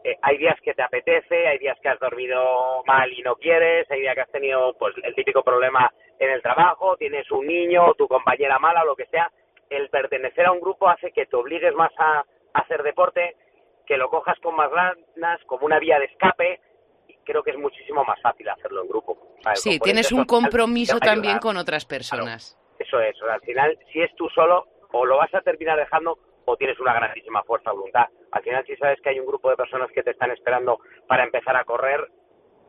Eh, 0.03 0.17
hay 0.23 0.39
días 0.39 0.59
que 0.63 0.73
te 0.73 0.83
apetece, 0.83 1.47
hay 1.47 1.59
días 1.59 1.79
que 1.83 1.89
has 1.89 1.99
dormido 1.99 2.83
mal 2.87 3.13
y 3.13 3.21
no 3.23 3.37
quieres, 3.37 3.91
hay 3.91 4.01
días 4.01 4.15
que 4.15 4.23
has 4.23 4.31
tenido 4.31 4.73
pues 4.79 4.95
el 5.03 5.15
típico 5.15 5.43
problema 5.43 5.93
en 6.19 6.31
el 6.31 6.43
trabajo, 6.43 6.97
tienes 6.97 7.31
un 7.31 7.47
niño, 7.47 7.93
tu 7.95 8.09
compañera 8.09 8.59
mala 8.59 8.83
o 8.83 8.87
lo 8.87 8.97
que 8.97 9.07
sea. 9.07 9.31
El 9.69 9.89
pertenecer 9.91 10.47
a 10.47 10.53
un 10.53 10.61
grupo 10.61 10.89
hace 10.89 11.13
que 11.13 11.27
te 11.27 11.37
obligues 11.37 11.75
más 11.75 11.93
a, 11.99 12.25
hacer 12.55 12.83
deporte, 12.83 13.37
que 13.87 13.97
lo 13.97 14.09
cojas 14.09 14.39
con 14.41 14.57
más 14.57 14.71
ganas, 14.71 15.41
como 15.47 15.67
una 15.67 15.79
vía 15.79 15.99
de 15.99 16.07
escape, 16.07 16.61
y 17.07 17.15
creo 17.25 17.43
que 17.43 17.53
es 17.53 17.59
muchísimo 17.59 18.05
más 18.05 18.21
fácil 18.21 18.49
hacerlo 18.49 18.83
en 18.83 18.89
grupo. 18.89 19.19
Sí, 19.55 19.79
tienes 19.79 20.11
un 20.11 20.25
compromiso 20.25 20.99
también 20.99 21.39
con 21.39 21.57
otras 21.57 21.85
personas. 21.85 22.59
eso 22.79 23.01
es, 23.01 23.17
al 23.23 23.41
final, 23.43 23.79
si 23.93 24.01
es 24.01 24.13
tú 24.17 24.29
solo, 24.31 24.67
o 24.93 25.07
lo 25.07 25.19
vas 25.19 25.33
a 25.35 25.43
terminar 25.43 25.79
dejando 25.79 26.19
o 26.45 26.57
tienes 26.57 26.79
una 26.81 26.95
grandísima 26.95 27.43
fuerza 27.43 27.71
de 27.71 27.77
voluntad. 27.77 28.07
Al 28.33 28.43
final, 28.43 28.65
si 28.67 28.77
sabes 28.77 29.01
que 29.01 29.11
hay 29.11 29.21
un 29.21 29.27
grupo 29.27 29.51
de 29.51 29.57
personas 29.57 29.91
que 29.93 30.03
te 30.03 30.11
están 30.11 30.31
esperando 30.31 30.79
para 31.07 31.25
empezar 31.25 31.57
a 31.57 31.65
correr, 31.65 32.09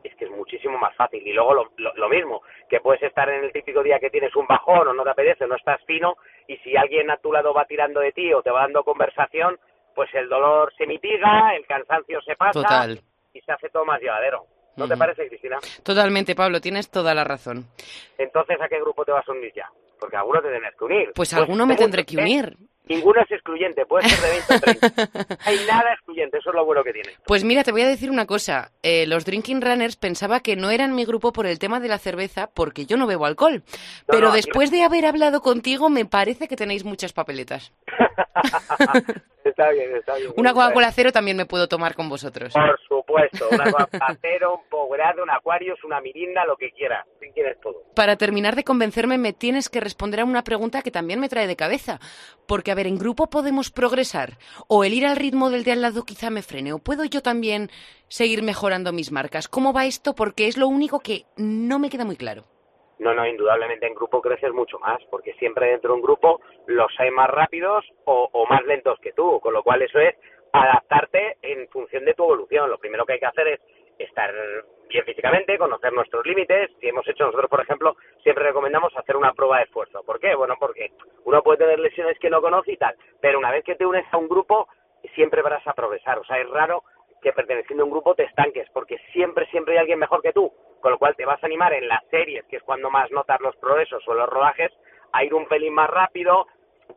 es 0.04 0.14
que 0.16 0.24
es 0.24 0.30
muchísimo 0.30 0.78
más 0.78 0.94
fácil. 0.96 1.26
Y 1.26 1.32
luego 1.32 1.54
lo, 1.76 2.08
mismo, 2.08 2.42
que 2.68 2.80
puedes 2.80 3.02
estar 3.02 3.28
en 3.28 3.44
el 3.44 3.52
típico 3.52 3.82
día 3.82 3.98
que 3.98 4.10
tienes 4.10 4.34
un 4.36 4.46
bajón 4.46 4.88
o 4.88 4.92
no 4.92 5.04
te 5.04 5.10
apetece, 5.10 5.46
no 5.46 5.56
estás 5.56 5.80
fino, 5.84 6.16
y 6.46 6.56
si 6.58 6.76
alguien 6.76 7.10
a 7.10 7.16
tu 7.16 7.32
lado 7.32 7.54
va 7.54 7.64
tirando 7.64 8.00
de 8.00 8.12
ti 8.12 8.32
o 8.32 8.42
te 8.42 8.50
va 8.50 8.62
dando 8.62 8.84
conversación, 8.84 9.58
pues 9.94 10.12
el 10.14 10.28
dolor 10.28 10.72
se 10.76 10.86
mitiga, 10.86 11.54
el 11.54 11.66
cansancio 11.66 12.20
se 12.22 12.34
pasa 12.36 12.86
y 13.32 13.40
se 13.40 13.52
hace 13.52 13.68
todo 13.68 13.84
más 13.84 14.00
llevadero. 14.00 14.46
¿No 14.76 14.88
te 14.88 14.96
parece, 14.96 15.28
Cristina? 15.28 15.58
Totalmente, 15.82 16.34
Pablo, 16.34 16.60
tienes 16.60 16.90
toda 16.90 17.14
la 17.14 17.24
razón. 17.24 17.66
Entonces, 18.16 18.56
¿a 18.60 18.68
qué 18.68 18.80
grupo 18.80 19.04
te 19.04 19.12
vas 19.12 19.28
a 19.28 19.32
unir 19.32 19.52
ya? 19.54 19.68
Porque 20.00 20.16
alguno 20.16 20.40
te 20.40 20.48
tienes 20.50 20.74
que 20.76 20.84
unir. 20.84 21.12
Pues, 21.14 21.34
alguno 21.34 21.66
me 21.66 21.76
tendré 21.76 22.04
que 22.04 22.16
unir. 22.16 22.56
Ninguno 22.88 23.20
es 23.22 23.30
excluyente, 23.30 23.86
puede 23.86 24.08
ser 24.08 24.20
de 24.20 24.30
20 24.30 24.54
o 24.54 24.60
30. 24.60 25.38
Hay 25.44 25.56
nada 25.68 25.92
excluyente, 25.94 26.38
eso 26.38 26.50
es 26.50 26.56
lo 26.56 26.64
bueno 26.64 26.82
que 26.82 26.92
tiene. 26.92 27.10
Pues 27.26 27.44
mira, 27.44 27.62
te 27.62 27.70
voy 27.70 27.82
a 27.82 27.88
decir 27.88 28.10
una 28.10 28.26
cosa. 28.26 28.72
Eh, 28.82 29.06
los 29.06 29.24
Drinking 29.24 29.62
Runners 29.62 29.96
pensaba 29.96 30.40
que 30.40 30.56
no 30.56 30.70
eran 30.70 30.94
mi 30.94 31.04
grupo 31.04 31.32
por 31.32 31.46
el 31.46 31.58
tema 31.58 31.78
de 31.80 31.88
la 31.88 31.98
cerveza, 31.98 32.48
porque 32.52 32.84
yo 32.84 32.96
no 32.96 33.06
bebo 33.06 33.26
alcohol. 33.26 33.62
Pero 34.06 34.32
después 34.32 34.70
de 34.70 34.82
haber 34.82 35.06
hablado 35.06 35.42
contigo, 35.42 35.90
me 35.90 36.04
parece 36.06 36.48
que 36.48 36.56
tenéis 36.56 36.84
muchas 36.84 37.12
papeletas. 37.12 37.72
está 39.44 39.70
bien, 39.70 39.96
está 39.96 40.16
bien. 40.16 40.32
Una 40.36 40.52
Coca-Cola 40.52 40.92
cero 40.92 41.12
también 41.12 41.36
me 41.36 41.46
puedo 41.46 41.68
tomar 41.68 41.94
con 41.94 42.08
vosotros. 42.08 42.52
Por 42.52 42.80
supuesto, 42.88 43.48
una 43.50 43.70
Coca-Cola 43.70 44.18
cero, 44.20 44.60
un 44.62 44.68
Powerade, 44.68 45.22
un 45.22 45.30
Aquarius, 45.30 45.82
una 45.84 46.00
Mirinda, 46.00 46.44
lo 46.44 46.56
que 46.56 46.70
quieras. 46.72 47.06
quieres 47.34 47.60
todo. 47.60 47.82
Para 47.94 48.16
terminar 48.16 48.56
de 48.56 48.64
convencerme, 48.64 49.18
me 49.18 49.32
tienes 49.32 49.68
que 49.68 49.80
responder 49.80 50.20
a 50.20 50.24
una 50.24 50.44
pregunta 50.44 50.82
que 50.82 50.90
también 50.90 51.20
me 51.20 51.28
trae 51.28 51.46
de 51.46 51.56
cabeza. 51.56 51.98
Porque 52.46 52.70
a 52.70 52.74
ver, 52.74 52.86
en 52.86 52.98
grupo 52.98 53.28
podemos 53.28 53.70
progresar, 53.70 54.38
o 54.68 54.84
el 54.84 54.94
ir 54.94 55.06
al 55.06 55.16
ritmo 55.16 55.50
del 55.50 55.64
de 55.64 55.72
al 55.72 55.82
lado 55.82 56.04
quizá 56.04 56.30
me 56.30 56.42
frene, 56.42 56.72
o 56.72 56.78
puedo 56.78 57.04
yo 57.04 57.22
también 57.22 57.70
seguir 58.08 58.42
mejorando 58.42 58.92
mis 58.92 59.12
marcas. 59.12 59.48
¿Cómo 59.48 59.72
va 59.72 59.86
esto? 59.86 60.14
Porque 60.14 60.46
es 60.46 60.56
lo 60.56 60.68
único 60.68 61.00
que 61.00 61.24
no 61.36 61.78
me 61.78 61.90
queda 61.90 62.04
muy 62.04 62.16
claro. 62.16 62.44
No, 63.02 63.12
no, 63.12 63.26
indudablemente 63.26 63.84
en 63.84 63.96
grupo 63.96 64.22
creces 64.22 64.52
mucho 64.52 64.78
más, 64.78 65.02
porque 65.10 65.32
siempre 65.34 65.70
dentro 65.70 65.88
de 65.90 65.96
un 65.96 66.02
grupo 66.02 66.40
los 66.66 66.88
hay 67.00 67.10
más 67.10 67.28
rápidos 67.28 67.84
o, 68.04 68.46
más 68.48 68.64
lentos 68.64 68.96
que 69.00 69.12
tú, 69.12 69.40
con 69.40 69.52
lo 69.52 69.64
cual 69.64 69.82
eso 69.82 69.98
es 69.98 70.14
adaptarte 70.52 71.36
en 71.42 71.66
función 71.68 72.04
de 72.04 72.14
tu 72.14 72.22
evolución. 72.22 72.70
Lo 72.70 72.78
primero 72.78 73.04
que 73.04 73.14
hay 73.14 73.18
que 73.18 73.26
hacer 73.26 73.48
es 73.48 73.60
estar 73.98 74.32
bien 74.88 75.04
físicamente, 75.04 75.58
conocer 75.58 75.92
nuestros 75.92 76.24
límites. 76.24 76.70
Si 76.80 76.86
hemos 76.86 77.06
hecho 77.08 77.24
nosotros, 77.24 77.50
por 77.50 77.62
ejemplo, 77.62 77.96
siempre 78.22 78.44
recomendamos 78.44 78.96
hacer 78.96 79.16
una 79.16 79.32
prueba 79.32 79.58
de 79.58 79.64
esfuerzo. 79.64 80.04
¿Por 80.04 80.20
qué? 80.20 80.36
Bueno, 80.36 80.54
porque 80.60 80.92
uno 81.24 81.42
puede 81.42 81.58
tener 81.58 81.80
lesiones 81.80 82.16
que 82.20 82.30
no 82.30 82.40
conoce 82.40 82.70
y 82.70 82.76
tal, 82.76 82.94
pero 83.20 83.40
una 83.40 83.50
vez 83.50 83.64
que 83.64 83.74
te 83.74 83.84
unes 83.84 84.06
a 84.12 84.16
un 84.16 84.28
grupo, 84.28 84.68
siempre 85.16 85.42
vas 85.42 85.66
a 85.66 85.72
progresar. 85.72 86.20
O 86.20 86.24
sea, 86.24 86.38
es 86.38 86.48
raro 86.50 86.84
que 87.22 87.32
perteneciendo 87.32 87.84
a 87.84 87.86
un 87.86 87.92
grupo 87.92 88.14
te 88.14 88.24
estanques, 88.24 88.68
porque 88.72 88.98
siempre, 89.12 89.46
siempre 89.46 89.74
hay 89.74 89.80
alguien 89.80 89.98
mejor 89.98 90.20
que 90.20 90.32
tú, 90.32 90.52
con 90.80 90.92
lo 90.92 90.98
cual 90.98 91.14
te 91.16 91.24
vas 91.24 91.42
a 91.42 91.46
animar 91.46 91.72
en 91.72 91.88
las 91.88 92.04
series, 92.10 92.44
que 92.46 92.56
es 92.56 92.62
cuando 92.62 92.90
más 92.90 93.10
notas 93.12 93.40
los 93.40 93.56
progresos 93.56 94.02
o 94.06 94.14
los 94.14 94.28
rodajes, 94.28 94.72
a 95.12 95.24
ir 95.24 95.32
un 95.32 95.46
pelín 95.46 95.72
más 95.72 95.88
rápido, 95.88 96.46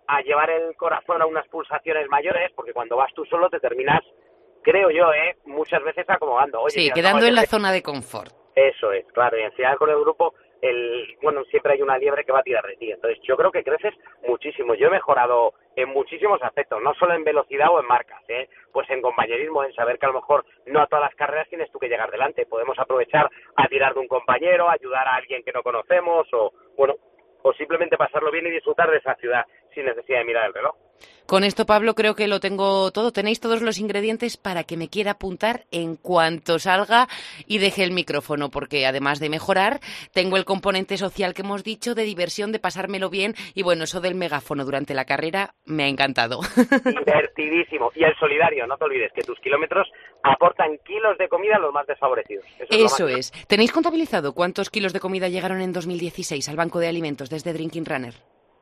a 0.07 0.21
llevar 0.21 0.49
el 0.49 0.75
corazón 0.75 1.21
a 1.21 1.25
unas 1.25 1.47
pulsaciones 1.47 2.09
mayores, 2.09 2.51
porque 2.55 2.73
cuando 2.73 2.97
vas 2.97 3.13
tú 3.13 3.23
solo 3.25 3.49
te 3.49 3.59
terminas 3.59 4.01
creo 4.65 4.89
yo, 4.89 5.13
¿eh? 5.13 5.37
muchas 5.45 5.81
veces 5.83 6.09
acomodando. 6.09 6.61
Oye, 6.61 6.73
sí, 6.73 6.91
quedando 6.91 7.25
en 7.25 7.35
la 7.35 7.45
zona 7.45 7.71
de 7.71 7.83
confort. 7.83 8.33
Eso 8.55 8.91
es, 8.91 9.05
claro, 9.13 9.37
y 9.37 9.43
en 9.43 9.51
final 9.51 9.77
con 9.77 9.89
el 9.89 9.99
grupo, 9.99 10.33
el, 10.61 11.17
bueno, 11.21 11.43
siempre 11.45 11.73
hay 11.73 11.81
una 11.81 11.97
liebre 11.97 12.23
que 12.23 12.31
va 12.31 12.39
a 12.39 12.43
tirar 12.43 12.65
de 12.65 12.75
ti. 12.75 12.91
Entonces, 12.91 13.19
yo 13.23 13.35
creo 13.37 13.51
que 13.51 13.63
creces 13.63 13.93
muchísimo. 14.27 14.73
Yo 14.75 14.87
he 14.87 14.91
mejorado 14.91 15.53
en 15.75 15.89
muchísimos 15.89 16.41
aspectos, 16.41 16.81
no 16.81 16.93
solo 16.95 17.13
en 17.13 17.23
velocidad 17.23 17.69
o 17.69 17.79
en 17.79 17.87
marcas, 17.87 18.21
¿eh? 18.29 18.49
pues 18.71 18.89
en 18.89 19.01
compañerismo, 19.01 19.63
en 19.63 19.73
saber 19.73 19.99
que 19.99 20.05
a 20.05 20.09
lo 20.09 20.15
mejor 20.15 20.45
no 20.67 20.81
a 20.81 20.87
todas 20.87 21.05
las 21.05 21.15
carreras 21.15 21.49
tienes 21.49 21.71
tú 21.71 21.79
que 21.79 21.89
llegar 21.89 22.11
delante. 22.11 22.45
Podemos 22.45 22.77
aprovechar 22.79 23.29
a 23.55 23.67
tirar 23.67 23.93
de 23.93 23.99
un 23.99 24.07
compañero, 24.07 24.69
ayudar 24.69 25.07
a 25.07 25.15
alguien 25.15 25.43
que 25.43 25.51
no 25.51 25.63
conocemos 25.63 26.27
o, 26.33 26.53
bueno, 26.77 26.95
o 27.41 27.53
simplemente 27.53 27.97
pasarlo 27.97 28.31
bien 28.31 28.47
y 28.47 28.51
disfrutar 28.51 28.89
de 28.89 28.97
esa 28.97 29.15
ciudad 29.15 29.45
sin 29.73 29.85
necesidad 29.85 30.19
de 30.19 30.25
mirar 30.25 30.47
el 30.47 30.53
reloj. 30.53 30.75
Con 31.27 31.43
esto, 31.43 31.65
Pablo, 31.65 31.95
creo 31.95 32.13
que 32.13 32.27
lo 32.27 32.39
tengo 32.39 32.91
todo. 32.91 33.11
Tenéis 33.11 33.39
todos 33.39 33.63
los 33.63 33.79
ingredientes 33.79 34.37
para 34.37 34.63
que 34.63 34.77
me 34.77 34.89
quiera 34.89 35.11
apuntar 35.11 35.61
en 35.71 35.95
cuanto 35.95 36.59
salga 36.59 37.07
y 37.47 37.57
deje 37.57 37.83
el 37.83 37.91
micrófono, 37.91 38.51
porque 38.51 38.85
además 38.85 39.19
de 39.19 39.29
mejorar, 39.29 39.79
tengo 40.13 40.37
el 40.37 40.45
componente 40.45 40.97
social 40.97 41.33
que 41.33 41.41
hemos 41.41 41.63
dicho, 41.63 41.95
de 41.95 42.03
diversión, 42.03 42.51
de 42.51 42.59
pasármelo 42.59 43.09
bien. 43.09 43.33
Y 43.55 43.63
bueno, 43.63 43.85
eso 43.85 44.01
del 44.01 44.13
megáfono 44.13 44.65
durante 44.65 44.93
la 44.93 45.05
carrera 45.05 45.55
me 45.65 45.85
ha 45.85 45.87
encantado. 45.87 46.41
Divertidísimo. 47.05 47.91
Y 47.95 48.03
el 48.03 48.15
solidario, 48.19 48.67
no 48.67 48.77
te 48.77 48.85
olvides 48.85 49.11
que 49.11 49.23
tus 49.23 49.39
kilómetros 49.39 49.87
aportan 50.21 50.77
kilos 50.85 51.17
de 51.17 51.27
comida 51.27 51.55
a 51.55 51.59
los 51.59 51.73
más 51.73 51.87
desfavorecidos. 51.87 52.45
Eso, 52.69 53.07
es. 53.07 53.31
¿Tenéis 53.47 53.71
contabilizado 53.71 54.35
cuántos 54.35 54.69
kilos 54.69 54.93
de 54.93 54.99
comida 54.99 55.27
llegaron 55.27 55.59
en 55.61 55.73
2016 55.73 56.47
al 56.49 56.55
Banco 56.55 56.79
de 56.79 56.87
Alimentos 56.87 57.31
desde 57.31 57.51
Drinking 57.51 57.85
Runner? 57.85 58.13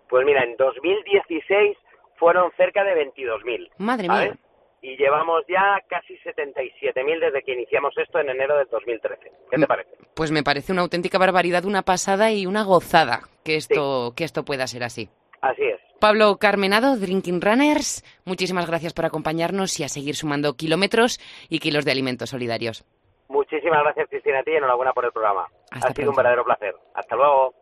Pues 0.08 0.26
mira, 0.26 0.44
en 0.46 0.56
2016 0.56 1.78
fueron 2.18 2.52
cerca 2.58 2.84
de 2.84 2.94
22.000. 3.06 3.70
Madre 3.78 4.08
mía. 4.10 4.38
Y 4.82 4.98
llevamos 4.98 5.44
ya 5.48 5.80
casi 5.88 6.16
77.000 6.18 7.20
desde 7.20 7.42
que 7.42 7.54
iniciamos 7.54 7.98
esto 7.98 8.20
en 8.20 8.30
enero 8.30 8.58
del 8.58 8.68
2013. 8.68 9.32
¿Qué 9.50 9.58
te 9.58 9.66
parece? 9.66 9.92
Pues 10.14 10.30
me 10.32 10.44
parece 10.44 10.74
una 10.74 10.82
auténtica 10.82 11.18
barbaridad, 11.18 11.64
una 11.64 11.84
pasada 11.84 12.32
y 12.32 12.46
una 12.46 12.64
gozada 12.64 13.22
que 13.46 13.56
esto, 13.56 14.14
que 14.16 14.26
esto 14.26 14.44
pueda 14.44 14.68
ser 14.68 14.84
así. 14.84 15.10
Así 15.42 15.64
es. 15.64 15.80
Pablo 16.02 16.36
Carmenado, 16.38 16.98
Drinking 16.98 17.40
Runners, 17.40 18.04
muchísimas 18.26 18.68
gracias 18.68 18.94
por 18.94 19.06
acompañarnos 19.06 19.80
y 19.80 19.86
a 19.86 19.88
seguir 19.88 20.16
sumando 20.16 20.56
kilómetros 20.56 21.20
y 21.48 21.60
kilos 21.60 21.86
de 21.86 21.92
alimentos 21.92 22.32
solidarios. 22.32 22.84
Muchísimas 23.30 23.84
gracias, 23.84 24.10
Cristina, 24.10 24.40
a 24.40 24.44
ti 24.44 24.52
y 24.52 24.56
enhorabuena 24.56 24.92
por 24.92 25.06
el 25.06 25.12
programa. 25.12 25.48
ha 25.72 25.94
sido 25.94 26.10
un 26.10 26.16
verdadero 26.16 26.44
placer. 26.44 26.76
Hasta 26.94 27.16
luego. 27.16 27.54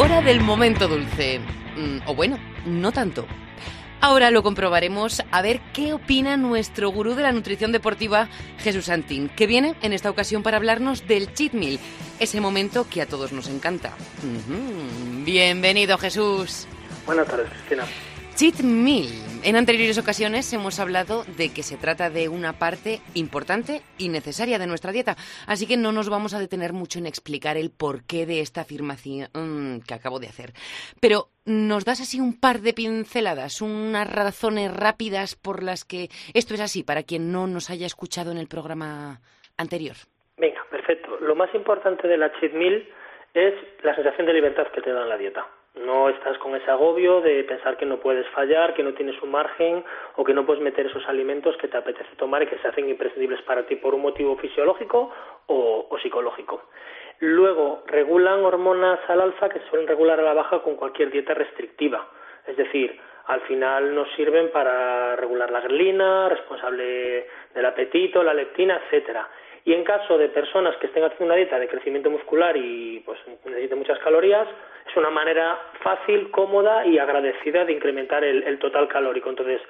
Hora 0.00 0.20
del 0.20 0.40
momento 0.40 0.86
dulce. 0.86 1.40
Mm, 1.76 2.06
o 2.06 2.14
bueno, 2.14 2.38
no 2.64 2.92
tanto. 2.92 3.26
Ahora 4.00 4.30
lo 4.30 4.44
comprobaremos 4.44 5.24
a 5.32 5.42
ver 5.42 5.60
qué 5.72 5.92
opina 5.92 6.36
nuestro 6.36 6.90
gurú 6.90 7.16
de 7.16 7.24
la 7.24 7.32
nutrición 7.32 7.72
deportiva, 7.72 8.28
Jesús 8.58 8.84
Santín, 8.84 9.28
que 9.28 9.48
viene 9.48 9.74
en 9.82 9.92
esta 9.92 10.08
ocasión 10.08 10.44
para 10.44 10.56
hablarnos 10.56 11.08
del 11.08 11.34
cheat 11.34 11.52
meal, 11.52 11.80
ese 12.20 12.40
momento 12.40 12.86
que 12.88 13.02
a 13.02 13.06
todos 13.06 13.32
nos 13.32 13.48
encanta. 13.48 13.96
Bienvenido, 15.24 15.98
Jesús. 15.98 16.68
Buenas 17.04 17.26
tardes, 17.26 17.48
Cristina. 17.50 17.84
Cheat 18.38 18.62
meal. 18.62 19.08
En 19.42 19.56
anteriores 19.56 19.98
ocasiones 19.98 20.52
hemos 20.52 20.78
hablado 20.78 21.24
de 21.36 21.52
que 21.52 21.64
se 21.64 21.76
trata 21.76 22.08
de 22.08 22.28
una 22.28 22.52
parte 22.52 23.00
importante 23.14 23.80
y 23.98 24.10
necesaria 24.10 24.60
de 24.60 24.68
nuestra 24.68 24.92
dieta, 24.92 25.16
así 25.48 25.66
que 25.66 25.76
no 25.76 25.90
nos 25.90 26.08
vamos 26.08 26.34
a 26.34 26.38
detener 26.38 26.72
mucho 26.72 27.00
en 27.00 27.06
explicar 27.06 27.56
el 27.56 27.72
porqué 27.76 28.26
de 28.26 28.38
esta 28.38 28.60
afirmación 28.60 29.82
que 29.82 29.92
acabo 29.92 30.20
de 30.20 30.28
hacer. 30.28 30.52
Pero 31.00 31.30
nos 31.46 31.84
das 31.84 32.00
así 32.00 32.20
un 32.20 32.38
par 32.38 32.60
de 32.60 32.74
pinceladas, 32.74 33.60
unas 33.60 34.08
razones 34.08 34.72
rápidas 34.72 35.34
por 35.34 35.64
las 35.64 35.84
que 35.84 36.06
esto 36.32 36.54
es 36.54 36.60
así, 36.60 36.84
para 36.84 37.02
quien 37.02 37.32
no 37.32 37.48
nos 37.48 37.70
haya 37.70 37.86
escuchado 37.86 38.30
en 38.30 38.38
el 38.38 38.46
programa 38.46 39.18
anterior. 39.56 39.96
Venga, 40.36 40.64
perfecto. 40.70 41.18
Lo 41.18 41.34
más 41.34 41.52
importante 41.56 42.06
de 42.06 42.16
la 42.16 42.30
cheat 42.38 42.52
meal 42.52 42.86
es 43.34 43.54
la 43.82 43.96
sensación 43.96 44.28
de 44.28 44.34
libertad 44.34 44.68
que 44.72 44.80
te 44.80 44.92
da 44.92 45.04
la 45.04 45.18
dieta. 45.18 45.44
No 45.84 46.08
estás 46.08 46.36
con 46.38 46.56
ese 46.56 46.70
agobio 46.70 47.20
de 47.20 47.44
pensar 47.44 47.76
que 47.76 47.86
no 47.86 47.98
puedes 47.98 48.26
fallar, 48.28 48.74
que 48.74 48.82
no 48.82 48.94
tienes 48.94 49.20
un 49.22 49.30
margen 49.30 49.84
o 50.16 50.24
que 50.24 50.34
no 50.34 50.44
puedes 50.44 50.62
meter 50.62 50.86
esos 50.86 51.06
alimentos 51.06 51.56
que 51.58 51.68
te 51.68 51.76
apetece 51.76 52.16
tomar 52.16 52.42
y 52.42 52.46
que 52.46 52.58
se 52.58 52.68
hacen 52.68 52.88
imprescindibles 52.88 53.42
para 53.42 53.64
ti 53.64 53.76
por 53.76 53.94
un 53.94 54.02
motivo 54.02 54.36
fisiológico 54.36 55.12
o, 55.46 55.96
psicológico. 56.02 56.62
Luego, 57.20 57.82
regulan 57.86 58.44
hormonas 58.44 59.00
al 59.08 59.20
alza 59.20 59.48
que 59.48 59.60
suelen 59.70 59.88
regular 59.88 60.18
a 60.20 60.22
la 60.22 60.34
baja 60.34 60.60
con 60.62 60.76
cualquier 60.76 61.10
dieta 61.10 61.34
restrictiva. 61.34 62.06
Es 62.46 62.56
decir, 62.56 62.98
al 63.26 63.40
final 63.42 63.94
nos 63.94 64.08
sirven 64.14 64.50
para 64.50 65.16
regular 65.16 65.50
la 65.50 65.60
grelina, 65.60 66.28
responsable 66.28 67.26
del 67.54 67.66
apetito, 67.66 68.22
la 68.22 68.34
leptina, 68.34 68.80
etcétera. 68.84 69.28
Y 69.68 69.74
en 69.74 69.84
caso 69.84 70.16
de 70.16 70.30
personas 70.30 70.74
que 70.78 70.86
estén 70.86 71.04
haciendo 71.04 71.26
una 71.26 71.34
dieta 71.34 71.58
de 71.58 71.68
crecimiento 71.68 72.08
muscular 72.08 72.56
y 72.56 73.00
pues 73.00 73.18
necesiten 73.44 73.76
muchas 73.76 73.98
calorías, 73.98 74.48
es 74.88 74.96
una 74.96 75.10
manera 75.10 75.58
fácil, 75.82 76.30
cómoda 76.30 76.86
y 76.86 76.98
agradecida 76.98 77.66
de 77.66 77.74
incrementar 77.74 78.24
el, 78.24 78.58
total 78.60 78.88
calórico. 78.88 79.28
Entonces, 79.28 79.60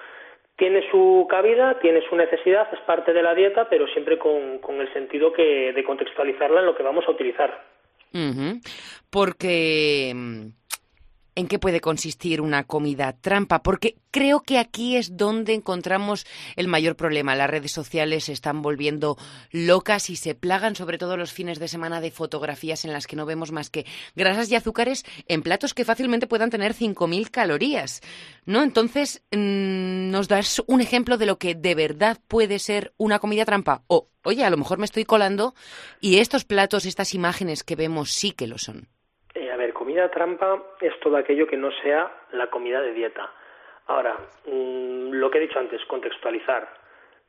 tiene 0.54 0.88
su 0.92 1.26
cabida, 1.28 1.80
tiene 1.80 2.00
su 2.08 2.14
necesidad, 2.14 2.68
es 2.72 2.78
parte 2.82 3.12
de 3.12 3.24
la 3.24 3.34
dieta, 3.34 3.68
pero 3.68 3.88
siempre 3.88 4.20
con, 4.20 4.60
el 4.80 4.92
sentido 4.92 5.32
que, 5.32 5.72
de 5.72 5.82
contextualizarla 5.82 6.60
en 6.60 6.66
lo 6.66 6.76
que 6.76 6.84
vamos 6.84 7.04
a 7.08 7.10
utilizar. 7.10 7.60
Porque 9.10 10.12
mm, 10.14 10.46
en 11.38 11.46
qué 11.46 11.60
puede 11.60 11.80
consistir 11.80 12.40
una 12.40 12.64
comida 12.64 13.12
trampa, 13.12 13.62
porque 13.62 13.96
creo 14.10 14.40
que 14.40 14.58
aquí 14.58 14.96
es 14.96 15.16
donde 15.16 15.54
encontramos 15.54 16.26
el 16.56 16.66
mayor 16.66 16.96
problema. 16.96 17.36
Las 17.36 17.48
redes 17.48 17.70
sociales 17.70 18.24
se 18.24 18.32
están 18.32 18.60
volviendo 18.60 19.16
locas 19.52 20.10
y 20.10 20.16
se 20.16 20.34
plagan, 20.34 20.74
sobre 20.74 20.98
todo 20.98 21.16
los 21.16 21.32
fines 21.32 21.60
de 21.60 21.68
semana, 21.68 22.00
de 22.00 22.10
fotografías 22.10 22.84
en 22.84 22.92
las 22.92 23.06
que 23.06 23.14
no 23.14 23.24
vemos 23.24 23.52
más 23.52 23.70
que 23.70 23.86
grasas 24.16 24.50
y 24.50 24.56
azúcares 24.56 25.04
en 25.28 25.42
platos 25.42 25.74
que 25.74 25.84
fácilmente 25.84 26.26
puedan 26.26 26.50
tener 26.50 26.74
5.000 26.74 27.30
calorías. 27.30 28.00
¿No? 28.44 28.64
Entonces, 28.64 29.22
mm, 29.30 30.10
¿nos 30.10 30.26
das 30.26 30.60
un 30.66 30.80
ejemplo 30.80 31.18
de 31.18 31.26
lo 31.26 31.38
que 31.38 31.54
de 31.54 31.76
verdad 31.76 32.18
puede 32.26 32.58
ser 32.58 32.94
una 32.96 33.20
comida 33.20 33.44
trampa? 33.44 33.84
O, 33.86 34.08
oye, 34.24 34.44
a 34.44 34.50
lo 34.50 34.56
mejor 34.56 34.78
me 34.78 34.86
estoy 34.86 35.04
colando 35.04 35.54
y 36.00 36.16
estos 36.16 36.44
platos, 36.44 36.84
estas 36.84 37.14
imágenes 37.14 37.62
que 37.62 37.76
vemos 37.76 38.10
sí 38.10 38.32
que 38.32 38.48
lo 38.48 38.58
son 38.58 38.88
trampa 40.06 40.62
es 40.80 40.98
todo 41.00 41.16
aquello 41.16 41.48
que 41.48 41.56
no 41.56 41.72
sea 41.82 42.08
la 42.30 42.46
comida 42.46 42.80
de 42.80 42.92
dieta. 42.92 43.28
Ahora, 43.88 44.14
mm, 44.46 45.14
lo 45.14 45.28
que 45.30 45.38
he 45.38 45.40
dicho 45.40 45.58
antes, 45.58 45.84
contextualizar. 45.86 46.68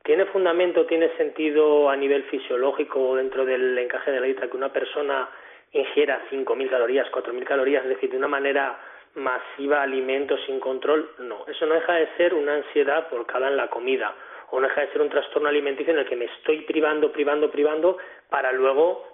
¿Tiene 0.04 0.26
fundamento, 0.26 0.86
tiene 0.86 1.10
sentido 1.18 1.90
a 1.90 1.96
nivel 1.96 2.24
fisiológico 2.26 3.16
dentro 3.16 3.46
del 3.46 3.78
encaje 3.78 4.12
de 4.12 4.20
la 4.20 4.28
dieta 4.28 4.48
que 4.48 4.58
una 4.58 4.72
persona 4.72 5.28
ingiera 5.72 6.22
5.000 6.30 6.70
calorías, 6.70 7.08
4.000 7.12 7.44
calorías, 7.46 7.84
es 7.84 7.90
decir, 7.90 8.12
de 8.12 8.18
una 8.18 8.28
manera 8.28 8.78
masiva 9.16 9.82
alimentos 9.82 10.40
sin 10.46 10.60
control? 10.60 11.10
No, 11.20 11.46
eso 11.48 11.66
no 11.66 11.74
deja 11.74 11.94
de 11.94 12.08
ser 12.18 12.34
una 12.34 12.56
ansiedad 12.56 13.08
volcada 13.10 13.48
en 13.48 13.58
la 13.58 13.70
comida 13.70 14.14
o 14.52 14.60
no 14.60 14.68
deja 14.68 14.82
de 14.82 14.92
ser 14.92 15.02
un 15.02 15.10
trastorno 15.10 15.50
alimenticio 15.50 15.94
en 15.94 16.00
el 16.00 16.06
que 16.06 16.16
me 16.16 16.26
estoy 16.26 16.62
privando, 16.62 17.12
privando, 17.12 17.52
privando 17.52 17.98
para 18.30 18.52
luego 18.52 19.09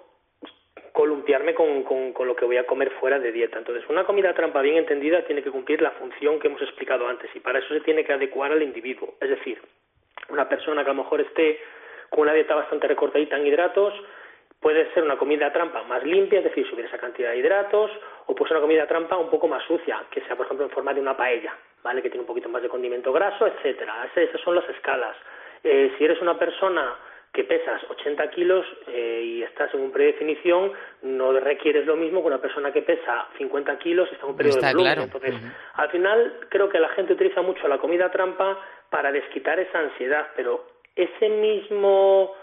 columpiarme 0.96 1.52
con, 1.52 1.82
con, 1.82 2.26
lo 2.26 2.34
que 2.34 2.46
voy 2.46 2.56
a 2.56 2.64
comer 2.64 2.90
fuera 2.92 3.18
de 3.18 3.30
dieta. 3.30 3.58
Entonces, 3.58 3.84
una 3.90 4.04
comida 4.04 4.32
trampa 4.32 4.62
bien 4.62 4.78
entendida 4.78 5.20
tiene 5.26 5.42
que 5.42 5.50
cumplir 5.50 5.82
la 5.82 5.90
función 5.90 6.40
que 6.40 6.48
hemos 6.48 6.62
explicado 6.62 7.06
antes 7.06 7.28
y 7.36 7.40
para 7.40 7.58
eso 7.58 7.68
se 7.74 7.82
tiene 7.82 8.02
que 8.02 8.14
adecuar 8.14 8.50
al 8.50 8.62
individuo. 8.62 9.12
Es 9.20 9.28
decir, 9.28 9.60
una 10.30 10.48
persona 10.48 10.82
que 10.82 10.90
a 10.90 10.94
lo 10.94 11.02
mejor 11.02 11.20
esté 11.20 11.60
con 12.08 12.20
una 12.20 12.32
dieta 12.32 12.54
bastante 12.54 12.88
recortadita 12.88 13.36
en 13.36 13.46
hidratos, 13.46 13.92
puede 14.58 14.90
ser 14.94 15.02
una 15.02 15.18
comida 15.18 15.52
trampa 15.52 15.82
más 15.82 16.02
limpia, 16.02 16.38
es 16.38 16.46
decir, 16.46 16.66
subir 16.66 16.86
esa 16.86 16.96
cantidad 16.96 17.32
de 17.32 17.40
hidratos, 17.40 17.90
o 18.24 18.34
puede 18.34 18.48
ser 18.48 18.56
una 18.56 18.62
comida 18.62 18.86
trampa 18.86 19.18
un 19.18 19.28
poco 19.28 19.48
más 19.48 19.62
sucia, 19.64 20.02
que 20.10 20.22
sea, 20.22 20.34
por 20.34 20.46
ejemplo, 20.46 20.64
en 20.64 20.72
forma 20.72 20.94
de 20.94 21.02
una 21.02 21.14
paella, 21.14 21.54
¿vale? 21.82 22.00
Que 22.00 22.08
tiene 22.08 22.22
un 22.22 22.26
poquito 22.26 22.48
más 22.48 22.62
de 22.62 22.70
condimento 22.70 23.12
graso, 23.12 23.46
etcétera. 23.46 24.08
Esas 24.14 24.40
son 24.40 24.54
las 24.54 24.66
escalas. 24.70 25.14
Eh, 25.62 25.92
si 25.98 26.06
eres 26.06 26.22
una 26.22 26.38
persona 26.38 26.96
que 27.32 27.44
pesas 27.44 27.82
80 27.90 28.30
kilos 28.30 28.64
eh, 28.88 29.22
y 29.24 29.42
estás 29.42 29.72
en 29.74 29.80
un 29.80 29.92
predefinición, 29.92 30.72
no 31.02 31.32
requieres 31.38 31.84
lo 31.86 31.96
mismo 31.96 32.22
que 32.22 32.28
una 32.28 32.40
persona 32.40 32.72
que 32.72 32.82
pesa 32.82 33.28
50 33.36 33.78
kilos 33.78 34.08
y 34.10 34.14
está 34.14 34.24
en 34.24 34.30
un 34.30 34.36
periodo 34.36 34.60
de 34.60 34.72
volumen. 34.72 34.98
Entonces, 35.00 35.34
al 35.74 35.90
final 35.90 36.40
creo 36.48 36.68
que 36.68 36.80
la 36.80 36.88
gente 36.90 37.12
utiliza 37.12 37.42
mucho 37.42 37.68
la 37.68 37.78
comida 37.78 38.10
trampa 38.10 38.58
para 38.90 39.12
desquitar 39.12 39.58
esa 39.60 39.78
ansiedad, 39.80 40.28
pero 40.34 40.66
ese 40.94 41.28
mismo 41.28 42.34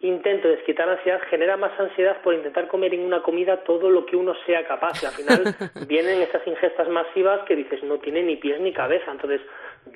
intento 0.00 0.48
de 0.48 0.56
desquitar 0.56 0.88
ansiedad 0.88 1.20
genera 1.28 1.56
más 1.56 1.78
ansiedad 1.78 2.20
por 2.22 2.34
intentar 2.34 2.68
comer 2.68 2.94
en 2.94 3.00
una 3.00 3.22
comida 3.22 3.62
todo 3.64 3.90
lo 3.90 4.06
que 4.06 4.16
uno 4.16 4.34
sea 4.46 4.66
capaz. 4.66 5.02
Y 5.02 5.06
al 5.06 5.12
final 5.12 5.54
vienen 5.88 6.22
esas 6.22 6.46
ingestas 6.46 6.88
masivas 6.88 7.42
que 7.46 7.56
dices 7.56 7.82
no 7.84 7.98
tiene 7.98 8.22
ni 8.22 8.36
pies 8.36 8.60
ni 8.60 8.72
cabeza. 8.72 9.10
Entonces, 9.10 9.40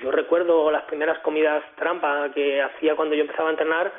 yo 0.02 0.10
recuerdo 0.10 0.70
las 0.70 0.84
primeras 0.84 1.18
comidas 1.20 1.62
trampa 1.76 2.30
que 2.34 2.60
hacía 2.60 2.96
cuando 2.96 3.14
yo 3.14 3.22
empezaba 3.22 3.48
a 3.48 3.52
entrenar, 3.52 3.92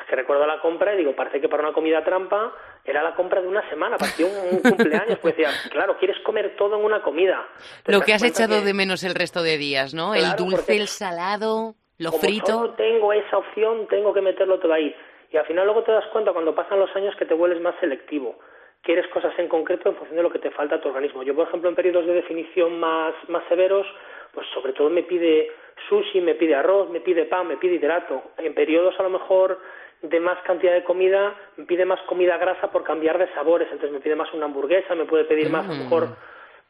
es 0.00 0.06
que 0.06 0.16
recuerdo 0.16 0.46
la 0.46 0.60
compra 0.60 0.94
y 0.94 0.98
digo, 0.98 1.14
parece 1.14 1.40
que 1.40 1.48
para 1.48 1.62
una 1.62 1.72
comida 1.72 2.02
trampa 2.02 2.52
era 2.84 3.02
la 3.02 3.14
compra 3.14 3.40
de 3.40 3.48
una 3.48 3.68
semana, 3.68 3.96
parecía 3.96 4.26
un, 4.26 4.60
cumpleaños, 4.62 5.18
pues 5.20 5.36
decía, 5.36 5.50
claro, 5.70 5.96
quieres 5.98 6.18
comer 6.20 6.56
todo 6.56 6.78
en 6.78 6.84
una 6.84 7.02
comida. 7.02 7.46
Lo 7.86 8.00
que 8.00 8.14
has 8.14 8.22
echado 8.22 8.62
de 8.62 8.74
menos 8.74 9.04
el 9.04 9.14
resto 9.14 9.42
de 9.42 9.58
días, 9.58 9.94
¿no? 9.94 10.14
el 10.14 10.34
dulce, 10.36 10.76
el 10.76 10.88
salado, 10.88 11.74
lo 11.98 12.10
como 12.10 12.22
frito. 12.22 12.46
Solo 12.46 12.70
tengo 12.70 13.12
esa 13.12 13.38
opción, 13.38 13.86
tengo 13.88 14.12
que 14.12 14.20
meterlo 14.20 14.58
todo 14.58 14.72
ahí. 14.72 14.94
Y 15.32 15.36
al 15.36 15.46
final 15.46 15.64
luego 15.64 15.84
te 15.84 15.92
das 15.92 16.06
cuenta 16.06 16.32
cuando 16.32 16.54
pasan 16.54 16.80
los 16.80 16.94
años 16.96 17.14
que 17.16 17.26
te 17.26 17.34
vuelves 17.34 17.60
más 17.60 17.74
selectivo. 17.78 18.38
Quieres 18.82 19.06
cosas 19.08 19.32
en 19.38 19.48
concreto 19.48 19.90
en 19.90 19.96
función 19.96 20.16
de 20.16 20.22
lo 20.22 20.30
que 20.30 20.38
te 20.38 20.50
falta 20.50 20.76
a 20.76 20.80
tu 20.80 20.88
organismo. 20.88 21.22
Yo, 21.22 21.34
por 21.34 21.46
ejemplo, 21.46 21.68
en 21.68 21.76
periodos 21.76 22.06
de 22.06 22.14
definición 22.14 22.80
más, 22.80 23.14
más 23.28 23.44
severos, 23.48 23.86
pues 24.32 24.46
sobre 24.54 24.72
todo 24.72 24.88
me 24.90 25.02
pide 25.02 25.50
sushi, 25.88 26.20
me 26.20 26.34
pide 26.34 26.54
arroz, 26.54 26.88
me 26.90 27.00
pide 27.00 27.26
pan, 27.26 27.46
me 27.46 27.58
pide 27.58 27.74
hidrato. 27.74 28.22
En 28.38 28.54
periodos 28.54 28.98
a 28.98 29.02
lo 29.02 29.10
mejor 29.10 29.60
de 30.02 30.20
más 30.20 30.38
cantidad 30.42 30.72
de 30.72 30.84
comida, 30.84 31.34
me 31.56 31.64
pide 31.64 31.84
más 31.84 32.00
comida 32.02 32.38
grasa 32.38 32.70
por 32.70 32.84
cambiar 32.84 33.18
de 33.18 33.32
sabores, 33.34 33.68
entonces 33.70 33.92
me 33.92 34.00
pide 34.00 34.16
más 34.16 34.32
una 34.32 34.46
hamburguesa, 34.46 34.94
me 34.94 35.04
puede 35.04 35.24
pedir 35.24 35.50
más, 35.50 35.66
a 35.66 35.68
lo 35.68 35.74
mm. 35.74 35.82
mejor 35.82 36.08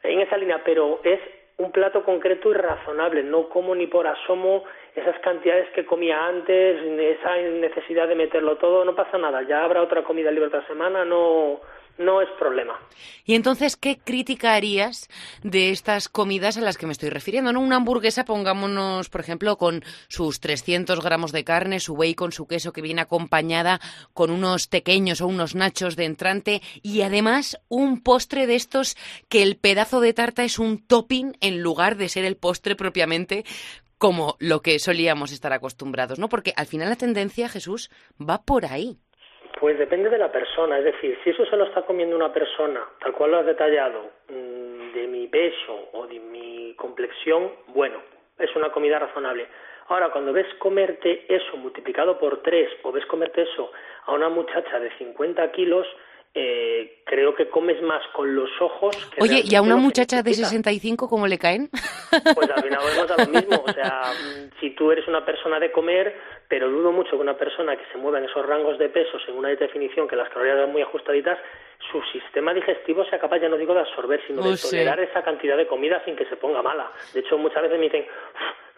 en 0.02 0.20
esa 0.20 0.36
línea, 0.36 0.62
pero 0.64 1.00
es 1.04 1.20
un 1.58 1.72
plato 1.72 2.02
concreto 2.04 2.50
y 2.50 2.54
razonable, 2.54 3.22
no 3.22 3.48
como 3.48 3.74
ni 3.74 3.86
por 3.86 4.06
asomo 4.06 4.64
esas 4.94 5.18
cantidades 5.20 5.68
que 5.74 5.84
comía 5.84 6.26
antes, 6.26 6.82
esa 6.82 7.36
necesidad 7.36 8.08
de 8.08 8.14
meterlo 8.14 8.56
todo, 8.56 8.84
no 8.84 8.94
pasa 8.94 9.18
nada, 9.18 9.42
ya 9.42 9.62
habrá 9.62 9.82
otra 9.82 10.02
comida 10.02 10.30
libre 10.30 10.48
otra 10.48 10.66
semana, 10.66 11.04
no, 11.04 11.60
no 12.00 12.22
es 12.22 12.28
problema. 12.38 12.80
Y 13.24 13.34
entonces, 13.34 13.76
¿qué 13.76 13.98
crítica 13.98 14.54
harías 14.54 15.08
de 15.42 15.70
estas 15.70 16.08
comidas 16.08 16.56
a 16.56 16.62
las 16.62 16.78
que 16.78 16.86
me 16.86 16.92
estoy 16.92 17.10
refiriendo? 17.10 17.52
¿no? 17.52 17.60
Una 17.60 17.76
hamburguesa, 17.76 18.24
pongámonos, 18.24 19.10
por 19.10 19.20
ejemplo, 19.20 19.56
con 19.58 19.84
sus 20.08 20.40
300 20.40 21.00
gramos 21.02 21.30
de 21.30 21.44
carne, 21.44 21.78
su 21.78 21.96
bacon, 21.96 22.32
su 22.32 22.46
queso, 22.46 22.72
que 22.72 22.82
viene 22.82 23.02
acompañada 23.02 23.80
con 24.14 24.30
unos 24.30 24.66
pequeños 24.66 25.20
o 25.20 25.26
unos 25.26 25.54
nachos 25.54 25.94
de 25.94 26.06
entrante 26.06 26.62
y 26.82 27.02
además 27.02 27.60
un 27.68 28.00
postre 28.02 28.46
de 28.46 28.56
estos 28.56 28.96
que 29.28 29.42
el 29.42 29.56
pedazo 29.56 30.00
de 30.00 30.14
tarta 30.14 30.42
es 30.42 30.58
un 30.58 30.84
topping 30.84 31.36
en 31.40 31.60
lugar 31.60 31.96
de 31.96 32.08
ser 32.08 32.24
el 32.24 32.36
postre 32.36 32.76
propiamente 32.76 33.44
como 33.98 34.36
lo 34.38 34.62
que 34.62 34.78
solíamos 34.78 35.30
estar 35.30 35.52
acostumbrados, 35.52 36.18
¿no? 36.18 36.30
Porque 36.30 36.54
al 36.56 36.66
final 36.66 36.88
la 36.88 36.96
tendencia, 36.96 37.50
Jesús, 37.50 37.90
va 38.18 38.42
por 38.42 38.64
ahí. 38.64 38.96
Pues 39.60 39.78
depende 39.78 40.08
de 40.08 40.16
la 40.16 40.32
persona, 40.32 40.78
es 40.78 40.84
decir, 40.84 41.18
si 41.22 41.30
eso 41.30 41.44
se 41.44 41.54
lo 41.54 41.64
está 41.64 41.82
comiendo 41.82 42.16
una 42.16 42.32
persona, 42.32 42.80
tal 42.98 43.12
cual 43.12 43.32
lo 43.32 43.38
has 43.40 43.44
detallado, 43.46 44.10
mm, 44.28 44.94
de 44.94 45.06
mi 45.06 45.26
peso 45.28 45.90
o 45.92 46.06
de 46.06 46.18
mi 46.18 46.74
complexión, 46.76 47.52
bueno, 47.66 48.00
es 48.38 48.56
una 48.56 48.70
comida 48.70 48.98
razonable. 48.98 49.46
Ahora, 49.88 50.08
cuando 50.12 50.32
ves 50.32 50.46
comerte 50.54 51.26
eso 51.28 51.58
multiplicado 51.58 52.18
por 52.18 52.42
tres 52.42 52.70
o 52.84 52.90
ves 52.90 53.04
comerte 53.04 53.42
eso 53.42 53.70
a 54.06 54.12
una 54.12 54.30
muchacha 54.30 54.80
de 54.80 54.90
50 54.96 55.52
kilos, 55.52 55.86
eh, 56.32 57.02
creo 57.04 57.34
que 57.34 57.48
comes 57.48 57.82
más 57.82 58.02
con 58.14 58.34
los 58.34 58.50
ojos. 58.60 58.96
Oye, 59.18 59.42
¿y 59.44 59.54
a 59.56 59.62
una 59.62 59.76
muchacha 59.76 60.22
de 60.22 60.32
65 60.32 61.08
cómo 61.08 61.26
le 61.26 61.38
caen? 61.38 61.68
Pues 62.10 62.50
al 62.50 62.62
final 62.62 62.78
volvemos 62.82 63.10
a 63.10 63.24
lo 63.24 63.30
mismo. 63.30 63.64
O 63.66 63.72
sea, 63.72 64.02
si 64.60 64.70
tú 64.70 64.92
eres 64.92 65.06
una 65.08 65.24
persona 65.24 65.58
de 65.58 65.72
comer, 65.72 66.14
pero 66.48 66.70
dudo 66.70 66.92
mucho 66.92 67.10
que 67.10 67.16
una 67.16 67.36
persona 67.36 67.76
que 67.76 67.84
se 67.90 67.98
mueva 67.98 68.18
en 68.18 68.26
esos 68.26 68.46
rangos 68.46 68.78
de 68.78 68.88
pesos 68.88 69.20
en 69.26 69.34
una 69.36 69.48
definición 69.48 70.06
que 70.06 70.14
las 70.14 70.28
calorías 70.28 70.58
son 70.58 70.72
muy 70.72 70.82
ajustaditas, 70.82 71.38
su 71.90 72.00
sistema 72.12 72.54
digestivo 72.54 73.04
sea 73.06 73.18
capaz, 73.18 73.38
ya 73.38 73.48
no 73.48 73.56
digo 73.56 73.74
de 73.74 73.80
absorber, 73.80 74.20
sino 74.26 74.42
de 74.42 74.56
tolerar 74.56 75.00
esa 75.00 75.22
cantidad 75.22 75.56
de 75.56 75.66
comida 75.66 76.00
sin 76.04 76.14
que 76.14 76.26
se 76.26 76.36
ponga 76.36 76.62
mala. 76.62 76.92
De 77.12 77.20
hecho, 77.20 77.38
muchas 77.38 77.62
veces 77.62 77.78
me 77.78 77.86
dicen, 77.86 78.06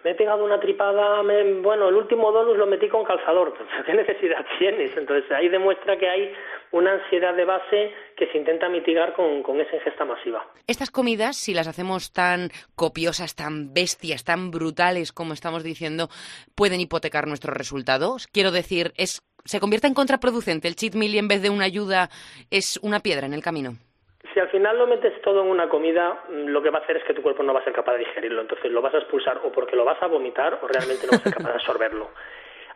me 0.04 0.10
he 0.10 0.14
pegado 0.14 0.44
una 0.44 0.60
tripada, 0.60 1.22
bueno, 1.62 1.88
el 1.88 1.94
último 1.94 2.32
donus 2.32 2.56
lo 2.56 2.66
metí 2.66 2.88
con 2.88 3.04
calzador, 3.04 3.54
¿qué 3.86 3.94
necesidad 3.94 4.44
tienes? 4.58 4.96
Entonces 4.96 5.30
ahí 5.32 5.48
demuestra 5.48 5.96
que 5.96 6.08
hay 6.08 6.32
una 6.72 6.92
ansiedad 6.92 7.34
de 7.34 7.44
base 7.44 7.92
que 8.16 8.26
se 8.28 8.38
intenta 8.38 8.68
mitigar 8.68 9.14
con, 9.14 9.42
esa 9.60 9.76
ingesta 9.76 10.04
masiva. 10.04 10.46
Estas 10.66 10.90
comidas, 10.90 11.36
si 11.36 11.54
las 11.54 11.68
hacemos 11.68 12.12
tan 12.12 12.50
copiosas, 12.74 13.36
tan 13.36 13.74
bestias, 13.74 14.24
tan 14.24 14.50
brutales 14.50 15.12
como 15.12 15.34
estamos 15.34 15.62
diciendo, 15.62 16.08
pueden 16.54 16.80
hipotecar 16.80 17.26
nuestros 17.26 17.56
resultados. 17.56 18.26
Quiero 18.26 18.50
decir, 18.50 18.92
es, 18.96 19.22
se 19.44 19.60
convierte 19.60 19.86
en 19.86 19.94
contraproducente. 19.94 20.68
El 20.68 20.76
cheat 20.76 20.94
meal 20.94 21.14
en 21.14 21.28
vez 21.28 21.42
de 21.42 21.50
una 21.50 21.64
ayuda 21.64 22.08
es 22.50 22.78
una 22.82 23.00
piedra 23.00 23.26
en 23.26 23.34
el 23.34 23.42
camino 23.42 23.76
si 24.32 24.40
al 24.40 24.48
final 24.48 24.78
lo 24.78 24.86
metes 24.86 25.20
todo 25.22 25.42
en 25.42 25.48
una 25.48 25.68
comida, 25.68 26.24
mm, 26.28 26.46
lo 26.48 26.62
que 26.62 26.70
va 26.70 26.78
a 26.78 26.82
hacer 26.82 26.96
es 26.96 27.04
que 27.04 27.14
tu 27.14 27.22
cuerpo 27.22 27.42
no 27.42 27.52
va 27.52 27.60
a 27.60 27.64
ser 27.64 27.72
capaz 27.72 27.92
de 27.92 28.00
digerirlo. 28.00 28.40
Entonces 28.40 28.70
lo 28.70 28.80
vas 28.80 28.94
a 28.94 28.98
expulsar 28.98 29.40
o 29.44 29.50
porque 29.50 29.76
lo 29.76 29.84
vas 29.84 30.02
a 30.02 30.06
vomitar 30.06 30.60
o 30.62 30.68
realmente 30.68 31.06
no 31.06 31.12
vas 31.12 31.20
a 31.20 31.24
ser 31.24 31.34
capaz 31.34 31.48
de 31.48 31.54
absorberlo. 31.54 32.10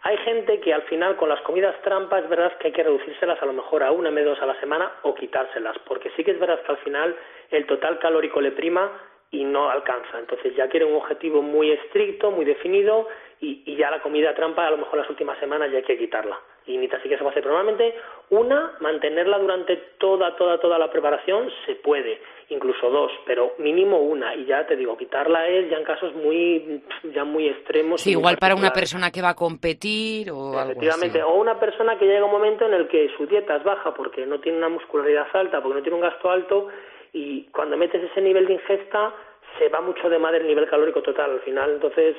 Hay 0.02 0.18
gente 0.18 0.60
que 0.60 0.72
al 0.72 0.82
final 0.82 1.16
con 1.16 1.28
las 1.28 1.40
comidas 1.40 1.74
trampas 1.82 2.22
es 2.22 2.28
verdad 2.30 2.56
que 2.58 2.68
hay 2.68 2.72
que 2.72 2.84
reducírselas 2.84 3.42
a 3.42 3.46
lo 3.46 3.52
mejor 3.52 3.82
a 3.82 3.90
una, 3.90 4.08
dos 4.22 4.40
a 4.40 4.46
la 4.46 4.54
semana 4.60 4.88
o 5.02 5.14
quitárselas, 5.16 5.76
porque 5.80 6.12
sí 6.14 6.22
que 6.22 6.30
es 6.30 6.38
verdad 6.38 6.62
que 6.62 6.70
al 6.70 6.78
final 6.78 7.16
el 7.50 7.66
total 7.66 7.98
calórico 7.98 8.40
le 8.40 8.52
prima 8.52 8.88
y 9.30 9.44
no 9.44 9.70
alcanza. 9.70 10.18
Entonces 10.18 10.54
ya 10.56 10.68
quiere 10.68 10.86
un 10.86 10.96
objetivo 10.96 11.42
muy 11.42 11.72
estricto, 11.72 12.30
muy 12.30 12.44
definido 12.44 13.08
y, 13.40 13.62
y 13.66 13.76
ya 13.76 13.90
la 13.90 14.00
comida 14.00 14.34
trampa 14.34 14.66
a 14.66 14.70
lo 14.70 14.78
mejor 14.78 14.98
las 14.98 15.10
últimas 15.10 15.38
semanas 15.38 15.70
ya 15.70 15.78
hay 15.78 15.84
que 15.84 15.98
quitarla 15.98 16.38
y 16.66 16.76
ni 16.76 16.88
sí 16.88 17.08
que 17.08 17.16
se 17.16 17.22
va 17.22 17.28
a 17.28 17.30
hacer. 17.30 17.46
Normalmente, 17.46 17.94
una, 18.30 18.72
mantenerla 18.80 19.38
durante 19.38 19.76
toda, 19.98 20.34
toda, 20.36 20.58
toda 20.58 20.78
la 20.78 20.90
preparación 20.90 21.48
se 21.64 21.76
puede, 21.76 22.20
incluso 22.48 22.90
dos, 22.90 23.12
pero 23.24 23.54
mínimo 23.58 24.00
una. 24.00 24.34
Y 24.34 24.46
ya 24.46 24.66
te 24.66 24.76
digo, 24.76 24.96
quitarla 24.96 25.46
es 25.48 25.70
ya 25.70 25.76
en 25.76 25.84
casos 25.84 26.12
muy, 26.14 26.82
ya 27.14 27.24
muy 27.24 27.48
extremos. 27.48 28.00
Sí, 28.00 28.10
igual 28.10 28.36
para 28.38 28.56
una 28.56 28.72
persona 28.72 29.10
que 29.10 29.22
va 29.22 29.30
a 29.30 29.34
competir 29.34 30.30
o 30.30 30.60
Efectivamente, 30.60 31.20
algo 31.20 31.34
o 31.34 31.40
una 31.40 31.58
persona 31.58 31.96
que 31.98 32.06
llega 32.06 32.24
un 32.24 32.32
momento 32.32 32.66
en 32.66 32.74
el 32.74 32.88
que 32.88 33.10
su 33.16 33.26
dieta 33.26 33.56
es 33.56 33.64
baja 33.64 33.94
porque 33.94 34.26
no 34.26 34.40
tiene 34.40 34.58
una 34.58 34.68
muscularidad 34.68 35.28
alta, 35.34 35.62
porque 35.62 35.76
no 35.76 35.82
tiene 35.82 35.96
un 35.96 36.02
gasto 36.02 36.30
alto, 36.30 36.68
y 37.16 37.44
cuando 37.44 37.78
metes 37.78 38.02
ese 38.02 38.20
nivel 38.20 38.46
de 38.46 38.52
ingesta, 38.52 39.14
se 39.58 39.70
va 39.70 39.80
mucho 39.80 40.10
de 40.10 40.18
madre 40.18 40.40
el 40.40 40.48
nivel 40.48 40.68
calórico 40.68 41.00
total. 41.00 41.30
Al 41.30 41.40
final, 41.40 41.70
entonces, 41.72 42.14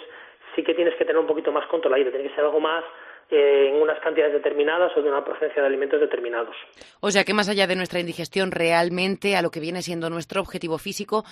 sí 0.56 0.64
que 0.64 0.74
tienes 0.74 0.96
que 0.96 1.06
tener 1.06 1.20
un 1.20 1.28
poquito 1.28 1.52
más 1.52 1.68
controlado, 1.68 2.10
tiene 2.10 2.28
que 2.28 2.34
ser 2.34 2.44
algo 2.44 2.60
más 2.60 2.84
en 3.30 3.76
unas 3.76 4.00
cantidades 4.00 4.34
determinadas 4.34 4.92
o 4.98 5.02
de 5.02 5.10
una 5.10 5.24
procedencia 5.24 5.62
de 5.62 5.68
alimentos 5.68 6.00
determinados. 6.00 6.56
O 7.02 7.12
sea 7.12 7.26
que 7.26 7.34
más 7.36 7.48
allá 7.48 7.68
de 7.68 7.76
nuestra 7.76 8.00
indigestión, 8.00 8.52
realmente 8.52 9.36
a 9.36 9.44
lo 9.44 9.52
que 9.52 9.60
viene 9.60 9.84
siendo 9.84 10.10
nuestro 10.10 10.42
objetivo 10.42 10.80
físico, 10.80 11.26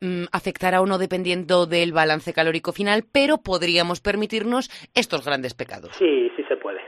mm, 0.00 0.26
afectará 0.32 0.80
o 0.80 0.86
no 0.86 0.96
dependiendo 0.96 1.66
del 1.66 1.92
balance 1.92 2.32
calórico 2.32 2.72
final, 2.72 3.02
pero 3.12 3.38
podríamos 3.44 4.00
permitirnos 4.00 4.70
estos 4.94 5.26
grandes 5.26 5.52
pecados. 5.52 5.94
Sí, 5.96 6.30
sí 6.36 6.44
se 6.44 6.56
puede. 6.56 6.80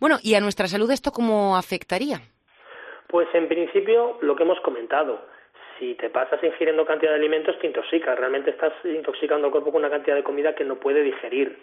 Bueno, 0.00 0.18
¿y 0.22 0.36
a 0.36 0.40
nuestra 0.40 0.68
salud 0.68 0.90
esto 0.92 1.10
cómo 1.10 1.56
afectaría? 1.56 2.22
Pues 3.08 3.26
en 3.32 3.48
principio 3.48 4.18
lo 4.20 4.36
que 4.36 4.42
hemos 4.42 4.60
comentado. 4.60 5.18
Si 5.78 5.94
te 5.94 6.10
pasas 6.10 6.42
ingiriendo 6.44 6.84
cantidad 6.84 7.12
de 7.12 7.18
alimentos, 7.18 7.58
te 7.58 7.66
intoxicas. 7.66 8.18
Realmente 8.18 8.50
estás 8.50 8.72
intoxicando 8.84 9.46
el 9.46 9.52
cuerpo 9.52 9.72
con 9.72 9.80
una 9.80 9.90
cantidad 9.90 10.16
de 10.16 10.22
comida 10.22 10.54
que 10.54 10.64
no 10.64 10.76
puede 10.76 11.02
digerir. 11.02 11.58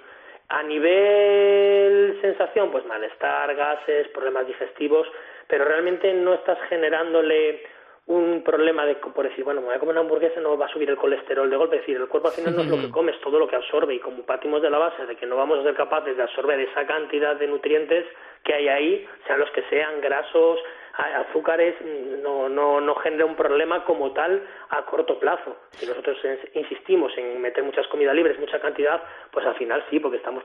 A 0.48 0.64
nivel 0.64 2.18
sensación, 2.22 2.72
pues 2.72 2.86
malestar, 2.86 3.54
gases, 3.56 4.08
problemas 4.10 4.48
digestivos, 4.48 5.08
pero 5.48 5.66
realmente 5.66 6.14
no 6.14 6.34
estás 6.34 6.58
generándole 6.70 7.64
un 8.08 8.44
problema 8.44 8.86
de, 8.86 8.96
por 8.96 9.28
decir, 9.28 9.44
bueno, 9.44 9.62
me 9.62 9.68
voy 9.68 9.76
a 9.76 9.80
comer 9.80 9.94
una 9.94 10.02
hamburguesa, 10.02 10.40
no 10.40 10.58
va 10.58 10.68
a 10.68 10.70
subir 10.74 10.90
el 10.90 10.98
colesterol 10.98 11.50
de 11.50 11.58
golpe. 11.58 11.78
Es 11.78 11.82
decir, 11.82 11.98
el 11.98 12.08
cuerpo 12.08 12.28
al 12.30 12.36
final 12.36 12.56
no 12.56 12.62
es 12.62 12.68
lo 12.68 12.78
que 12.78 12.92
comes, 12.92 13.20
todo 13.22 13.40
lo 13.40 13.48
que 13.48 13.56
absorbe. 13.56 13.96
Y 13.96 14.00
como 14.00 14.24
partimos 14.24 14.62
de 14.62 14.70
la 14.70 14.78
base 14.78 15.06
de 15.06 15.16
que 15.16 15.26
no 15.26 15.36
vamos 15.36 15.60
a 15.60 15.64
ser 15.64 15.76
capaces 15.76 16.16
de 16.16 16.24
absorber 16.24 16.60
esa 16.60 16.86
cantidad 16.86 17.36
de 17.36 17.48
nutrientes 17.48 18.06
que 18.44 18.54
hay 18.54 18.68
ahí, 18.68 19.10
sean 19.26 19.40
los 19.40 19.50
que 19.52 19.64
sean, 19.70 20.02
grasos, 20.02 20.60
azúcares 20.98 21.76
no, 22.22 22.48
no, 22.50 22.80
no 22.80 22.96
genera 22.96 23.26
un 23.26 23.36
problema 23.36 23.84
como 23.84 24.12
tal 24.12 24.42
a 24.70 24.86
corto 24.86 25.20
plazo. 25.20 25.58
Si 25.72 25.86
nosotros 25.86 26.18
insistimos 26.54 27.12
en 27.18 27.42
meter 27.42 27.64
muchas 27.64 27.88
comidas 27.88 28.16
libres, 28.16 28.40
mucha 28.40 28.60
cantidad, 28.60 29.02
pues 29.32 29.46
al 29.46 29.56
final 29.56 29.84
sí, 29.90 30.00
porque 30.00 30.18
estamos 30.18 30.44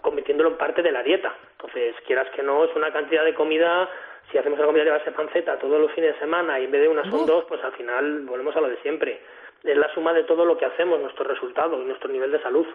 convirtiéndolo 0.00 0.50
en 0.50 0.56
parte 0.56 0.82
de 0.82 0.92
la 0.92 1.02
dieta. 1.02 1.34
Entonces, 1.52 1.94
quieras 2.06 2.28
que 2.30 2.42
no, 2.42 2.64
es 2.64 2.74
una 2.76 2.92
cantidad 2.92 3.24
de 3.24 3.34
comida 3.34 3.88
si 4.30 4.38
hacemos 4.38 4.58
la 4.58 4.66
comida 4.66 4.84
de 4.84 4.90
base 4.90 5.12
panceta 5.12 5.58
todos 5.58 5.80
los 5.80 5.92
fines 5.92 6.14
de 6.14 6.20
semana 6.20 6.58
y 6.58 6.64
en 6.64 6.70
vez 6.70 6.82
de 6.82 6.88
una 6.88 7.08
son 7.10 7.26
dos, 7.26 7.44
pues 7.44 7.62
al 7.62 7.72
final 7.72 8.22
volvemos 8.22 8.56
a 8.56 8.60
lo 8.60 8.68
de 8.68 8.76
siempre. 8.78 9.20
Es 9.64 9.78
la 9.78 9.92
suma 9.94 10.12
de 10.12 10.24
todo 10.24 10.44
lo 10.44 10.58
que 10.58 10.66
hacemos, 10.66 11.00
nuestro 11.00 11.24
resultado 11.24 11.80
y 11.80 11.86
nuestro 11.86 12.12
nivel 12.12 12.30
de 12.30 12.42
salud. 12.42 12.66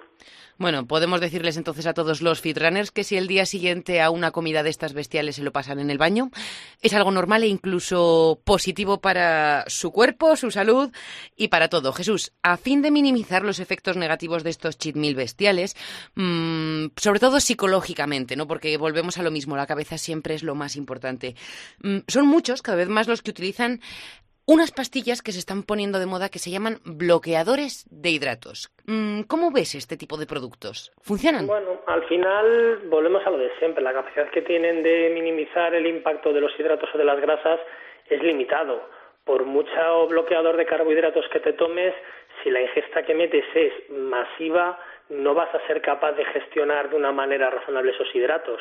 Bueno, 0.58 0.88
podemos 0.88 1.22
decirles 1.22 1.56
entonces 1.56 1.86
a 1.86 1.94
todos 1.94 2.22
los 2.22 2.42
fitrunners 2.42 2.92
que 2.92 3.04
si 3.04 3.16
el 3.16 3.28
día 3.28 3.46
siguiente 3.46 4.02
a 4.02 4.10
una 4.10 4.32
comida 4.32 4.64
de 4.64 4.72
estas 4.72 4.94
bestiales 4.94 5.36
se 5.36 5.44
lo 5.44 5.52
pasan 5.52 5.80
en 5.80 5.92
el 5.92 6.00
baño, 6.00 6.32
es 6.82 6.94
algo 6.94 7.12
normal 7.12 7.44
e 7.44 7.48
incluso 7.48 8.42
positivo 8.44 9.00
para 9.00 9.66
su 9.68 9.92
cuerpo, 9.92 10.36
su 10.36 10.50
salud 10.50 10.92
y 11.38 11.50
para 11.50 11.70
todo. 11.70 11.94
Jesús, 11.94 12.34
a 12.42 12.58
fin 12.58 12.82
de 12.82 12.92
minimizar 12.92 13.44
los 13.44 13.60
efectos 13.60 13.96
negativos 13.96 14.44
de 14.44 14.50
estos 14.50 14.78
cheat 14.78 14.96
meal 14.96 15.16
bestiales, 15.16 15.76
mmm, 16.16 16.88
sobre 16.98 17.20
todo 17.20 17.40
psicológicamente, 17.40 18.36
¿no? 18.36 18.48
Porque 18.48 18.76
volvemos 18.78 19.20
a 19.20 19.24
lo 19.24 19.32
mismo, 19.32 19.56
la 19.56 19.68
cabeza 19.68 19.98
siempre 20.00 20.34
es 20.34 20.44
lo 20.44 20.56
más 20.56 20.76
importante. 20.76 21.36
Mmm, 21.84 22.00
son 22.08 22.28
muchos, 22.28 22.64
cada 22.64 22.78
vez 22.78 22.90
más 22.90 23.08
los 23.08 23.22
que 23.22 23.32
utilizan 23.32 23.80
unas 24.50 24.72
pastillas 24.72 25.22
que 25.22 25.32
se 25.32 25.38
están 25.38 25.62
poniendo 25.62 26.00
de 26.00 26.08
moda 26.08 26.30
que 26.30 26.40
se 26.40 26.50
llaman 26.50 26.82
bloqueadores 26.84 27.86
de 27.92 28.10
hidratos. 28.10 28.74
Mm, 28.88 29.22
¿Cómo 29.30 29.52
ves 29.52 29.76
este 29.76 29.96
tipo 29.96 30.18
de 30.18 30.26
productos? 30.26 30.92
¿Funcionan? 31.04 31.46
Bueno, 31.46 31.82
al 31.86 32.04
final 32.08 32.82
volvemos 32.90 33.22
a 33.28 33.30
lo 33.30 33.38
de 33.38 33.52
siempre. 33.60 33.84
La 33.84 33.94
capacidad 33.94 34.28
que 34.32 34.42
tienen 34.42 34.82
de 34.82 35.12
minimizar 35.14 35.76
el 35.76 35.86
impacto 35.86 36.34
de 36.34 36.42
los 36.42 36.52
hidratos 36.60 36.90
o 36.92 36.98
de 36.98 37.06
las 37.06 37.22
grasas 37.22 37.60
es 38.10 38.24
limitado. 38.24 38.90
Por 39.24 39.46
mucho 39.46 40.08
bloqueador 40.08 40.58
de 40.58 40.66
carbohidratos 40.66 41.26
que 41.32 41.42
te 41.42 41.54
tomes, 41.54 41.94
si 42.42 42.50
la 42.50 42.62
ingesta 42.62 43.04
que 43.04 43.14
metes 43.14 43.46
es 43.54 43.74
masiva, 43.92 44.80
no 45.10 45.36
vas 45.36 45.54
a 45.54 45.66
ser 45.68 45.80
capaz 45.84 46.14
de 46.14 46.26
gestionar 46.26 46.90
de 46.90 46.96
una 46.96 47.12
manera 47.12 47.52
razonable 47.52 47.92
esos 47.92 48.08
hidratos 48.16 48.60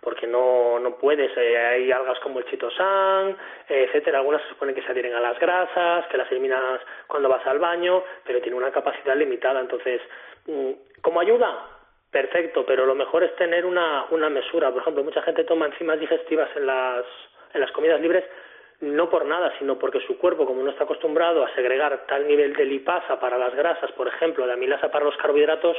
porque 0.00 0.26
no, 0.26 0.78
no 0.78 0.96
puedes. 0.96 1.30
Eh, 1.36 1.56
hay 1.56 1.92
algas 1.92 2.18
como 2.20 2.38
el 2.38 2.46
chitosan, 2.46 3.36
eh, 3.68 3.86
etcétera. 3.88 4.18
Algunas 4.18 4.42
se 4.42 4.48
supone 4.50 4.74
que 4.74 4.82
se 4.82 4.92
adhieren 4.92 5.14
a 5.14 5.20
las 5.20 5.38
grasas, 5.38 6.06
que 6.06 6.16
las 6.16 6.30
eliminas 6.30 6.80
cuando 7.06 7.28
vas 7.28 7.46
al 7.46 7.58
baño, 7.58 8.02
pero 8.24 8.40
tiene 8.40 8.56
una 8.56 8.70
capacidad 8.70 9.16
limitada. 9.16 9.60
Entonces, 9.60 10.00
mm, 10.46 10.70
¿como 11.02 11.20
ayuda? 11.20 11.66
Perfecto, 12.10 12.64
pero 12.66 12.86
lo 12.86 12.94
mejor 12.94 13.22
es 13.22 13.34
tener 13.36 13.64
una, 13.64 14.06
una 14.10 14.28
mesura. 14.28 14.70
Por 14.70 14.82
ejemplo, 14.82 15.04
mucha 15.04 15.22
gente 15.22 15.44
toma 15.44 15.66
enzimas 15.66 16.00
digestivas 16.00 16.48
en 16.56 16.66
las, 16.66 17.04
en 17.54 17.60
las 17.60 17.70
comidas 17.72 18.00
libres 18.00 18.24
no 18.80 19.10
por 19.10 19.26
nada, 19.26 19.52
sino 19.58 19.78
porque 19.78 20.00
su 20.06 20.16
cuerpo, 20.16 20.46
como 20.46 20.62
no 20.62 20.70
está 20.70 20.84
acostumbrado 20.84 21.44
a 21.44 21.54
segregar 21.54 22.06
tal 22.06 22.26
nivel 22.26 22.54
de 22.54 22.64
lipasa 22.64 23.20
para 23.20 23.36
las 23.36 23.54
grasas, 23.54 23.92
por 23.92 24.08
ejemplo, 24.08 24.46
de 24.46 24.54
amilasa 24.54 24.90
para 24.90 25.04
los 25.04 25.16
carbohidratos, 25.16 25.76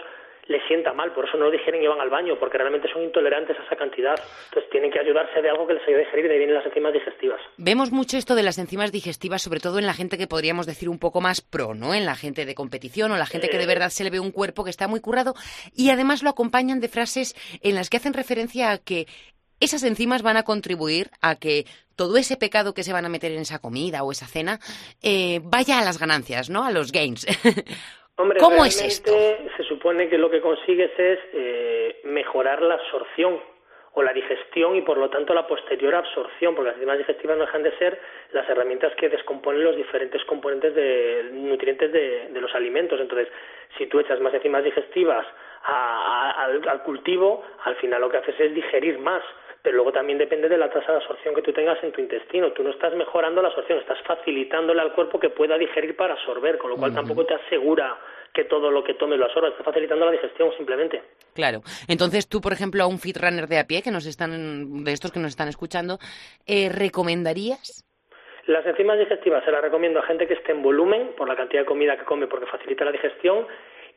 le 0.48 0.60
sienta 0.68 0.94
mal, 0.94 1.14
por 1.14 1.28
eso 1.28 1.38
no 1.38 1.46
lo 1.46 1.52
digieren 1.52 1.82
y 1.82 1.88
van 1.88 2.02
al 2.02 2.10
baño, 2.10 2.38
porque 2.40 2.58
realmente 2.58 2.92
son 2.92 3.04
intolerantes 3.04 3.58
a 3.60 3.64
esa 3.64 3.76
cantidad. 3.76 4.16
Entonces 4.46 4.70
tienen 4.72 4.92
que 4.92 5.00
ayudarse 5.00 5.42
de 5.42 5.50
algo 5.50 5.68
que 5.68 5.74
les 5.76 5.84
ayude 5.84 6.02
a 6.02 6.06
digerir, 6.06 6.28
de 6.28 6.34
ahí 6.34 6.38
vienen 6.40 6.56
las 6.56 6.66
enzimas 6.66 6.94
digestivas. 6.94 7.40
Vemos 7.58 7.92
mucho 7.92 8.18
esto 8.18 8.36
de 8.36 8.44
las 8.44 8.58
enzimas 8.58 8.92
digestivas, 8.92 9.42
sobre 9.42 9.60
todo 9.60 9.80
en 9.80 9.86
la 9.86 9.94
gente 9.94 10.18
que 10.18 10.28
podríamos 10.28 10.66
decir 10.66 10.90
un 10.90 11.00
poco 11.00 11.22
más 11.22 11.42
pro, 11.42 11.74
¿no? 11.74 11.94
En 11.94 12.06
la 12.06 12.16
gente 12.16 12.46
de 12.46 12.56
competición 12.56 13.12
o 13.12 13.18
la 13.18 13.26
gente 13.26 13.50
que 13.50 13.58
de 13.58 13.64
eh. 13.64 13.68
verdad 13.68 13.90
se 13.90 14.04
le 14.04 14.10
ve 14.10 14.20
un 14.20 14.32
cuerpo 14.32 14.64
que 14.64 14.70
está 14.70 14.88
muy 14.88 15.00
currado 15.00 15.34
y 15.76 15.90
además 15.90 16.24
lo 16.24 16.30
acompañan 16.30 16.80
de 16.80 16.90
frases 16.90 17.36
en 17.62 17.76
las 17.76 17.90
que 17.90 17.98
hacen 17.98 18.14
referencia 18.14 18.72
a 18.72 18.78
que 18.78 19.06
esas 19.62 19.84
enzimas 19.84 20.24
van 20.24 20.38
a 20.38 20.44
contribuir 20.44 21.08
a 21.22 21.36
que 21.36 21.66
todo 21.96 22.18
ese 22.18 22.36
pecado 22.36 22.74
que 22.74 22.84
se 22.84 22.94
van 22.94 23.06
a 23.06 23.10
meter 23.10 23.32
en 23.32 23.40
esa 23.40 23.60
comida 23.60 24.04
o 24.04 24.12
esa 24.12 24.26
cena 24.26 24.60
eh, 25.04 25.40
vaya 25.44 25.80
a 25.80 25.86
las 25.86 26.00
ganancias, 26.00 26.50
¿no? 26.50 26.66
A 26.66 26.72
los 26.72 26.92
gains. 26.92 27.26
Hombre, 28.18 28.40
¿Cómo 28.40 28.66
es 28.66 28.82
esto? 28.82 29.12
Se 29.58 29.64
supone 29.64 30.10
que 30.10 30.18
lo 30.18 30.30
que 30.30 30.42
consigues 30.42 30.92
es 30.98 31.20
eh, 31.34 32.02
mejorar 32.04 32.62
la 32.62 32.76
absorción 32.76 33.40
o 33.94 34.04
la 34.04 34.14
digestión 34.14 34.76
y 34.76 34.82
por 34.82 34.98
lo 34.98 35.10
tanto 35.10 35.34
la 35.34 35.48
posterior 35.48 35.96
absorción, 35.96 36.56
porque 36.56 36.70
las 36.70 36.76
enzimas 36.76 36.98
digestivas 36.98 37.38
no 37.38 37.46
dejan 37.46 37.64
de 37.64 37.78
ser 37.78 38.00
las 38.32 38.48
herramientas 38.50 38.94
que 38.96 39.10
descomponen 39.10 39.64
los 39.64 39.76
diferentes 39.76 40.24
componentes 40.26 40.74
de 40.74 41.30
nutrientes 41.34 41.92
de, 41.92 42.30
los 42.40 42.54
alimentos. 42.56 43.00
Entonces, 43.00 43.28
si 43.78 43.88
tú 43.88 44.00
echas 44.00 44.20
más 44.22 44.34
enzimas 44.34 44.64
digestivas 44.64 45.26
al 45.64 46.84
cultivo, 46.84 47.44
al 47.66 47.76
final 47.76 48.02
lo 48.02 48.10
que 48.10 48.18
haces 48.18 48.40
es 48.40 48.54
digerir 48.54 48.98
más 48.98 49.22
pero 49.62 49.76
luego 49.76 49.92
también 49.92 50.18
depende 50.18 50.50
de 50.50 50.58
la 50.58 50.70
tasa 50.70 50.92
de 50.92 50.98
absorción 50.98 51.36
que 51.36 51.42
tú 51.42 51.54
tengas 51.54 51.82
en 51.84 51.92
tu 51.92 52.02
intestino. 52.02 52.52
Tú 52.52 52.64
no 52.64 52.72
estás 52.72 52.96
mejorando 52.96 53.42
la 53.42 53.50
absorción, 53.50 53.80
estás 53.80 54.00
facilitándole 54.02 54.82
al 54.82 54.94
cuerpo 54.94 55.20
que 55.20 55.30
pueda 55.30 55.58
digerir 55.58 55.96
para 55.96 56.14
absorber, 56.14 56.58
con 56.58 56.72
lo 56.72 56.78
cual 56.78 56.94
tampoco 56.94 57.26
te 57.26 57.36
asegura 57.36 57.98
que 58.34 58.46
todo 58.46 58.72
lo 58.72 58.84
que 58.84 58.94
tome 58.96 59.18
lo 59.18 59.26
absorba, 59.26 59.50
estás 59.50 59.66
facilitando 59.66 60.06
la 60.06 60.12
digestión 60.12 60.52
simplemente. 60.58 61.04
Claro. 61.36 61.62
Entonces 61.88 62.28
tú, 62.28 62.42
por 62.42 62.54
ejemplo, 62.54 62.84
a 62.84 62.88
un 62.88 62.98
fit 62.98 63.18
runner 63.18 63.48
de 63.48 63.60
a 63.60 63.66
pie, 63.66 63.82
que 63.84 63.92
nos 63.92 64.06
están, 64.08 64.84
de 64.84 64.92
estos 64.94 65.12
que 65.12 65.20
nos 65.20 65.30
están 65.30 65.48
escuchando, 65.48 66.00
eh, 66.48 66.70
¿recomendarías? 66.70 67.86
Las 68.48 68.66
enzimas 68.66 68.98
digestivas 68.98 69.44
se 69.46 69.52
las 69.52 69.62
recomiendo 69.62 70.00
a 70.00 70.04
gente 70.04 70.28
que 70.28 70.34
esté 70.34 70.54
en 70.54 70.64
volumen, 70.64 71.12
por 71.16 71.28
la 71.28 71.36
cantidad 71.36 71.62
de 71.62 71.68
comida 71.68 71.98
que 71.98 72.06
come, 72.06 72.28
porque 72.28 72.48
facilita 72.48 72.86
la 72.86 72.92
digestión, 72.92 73.46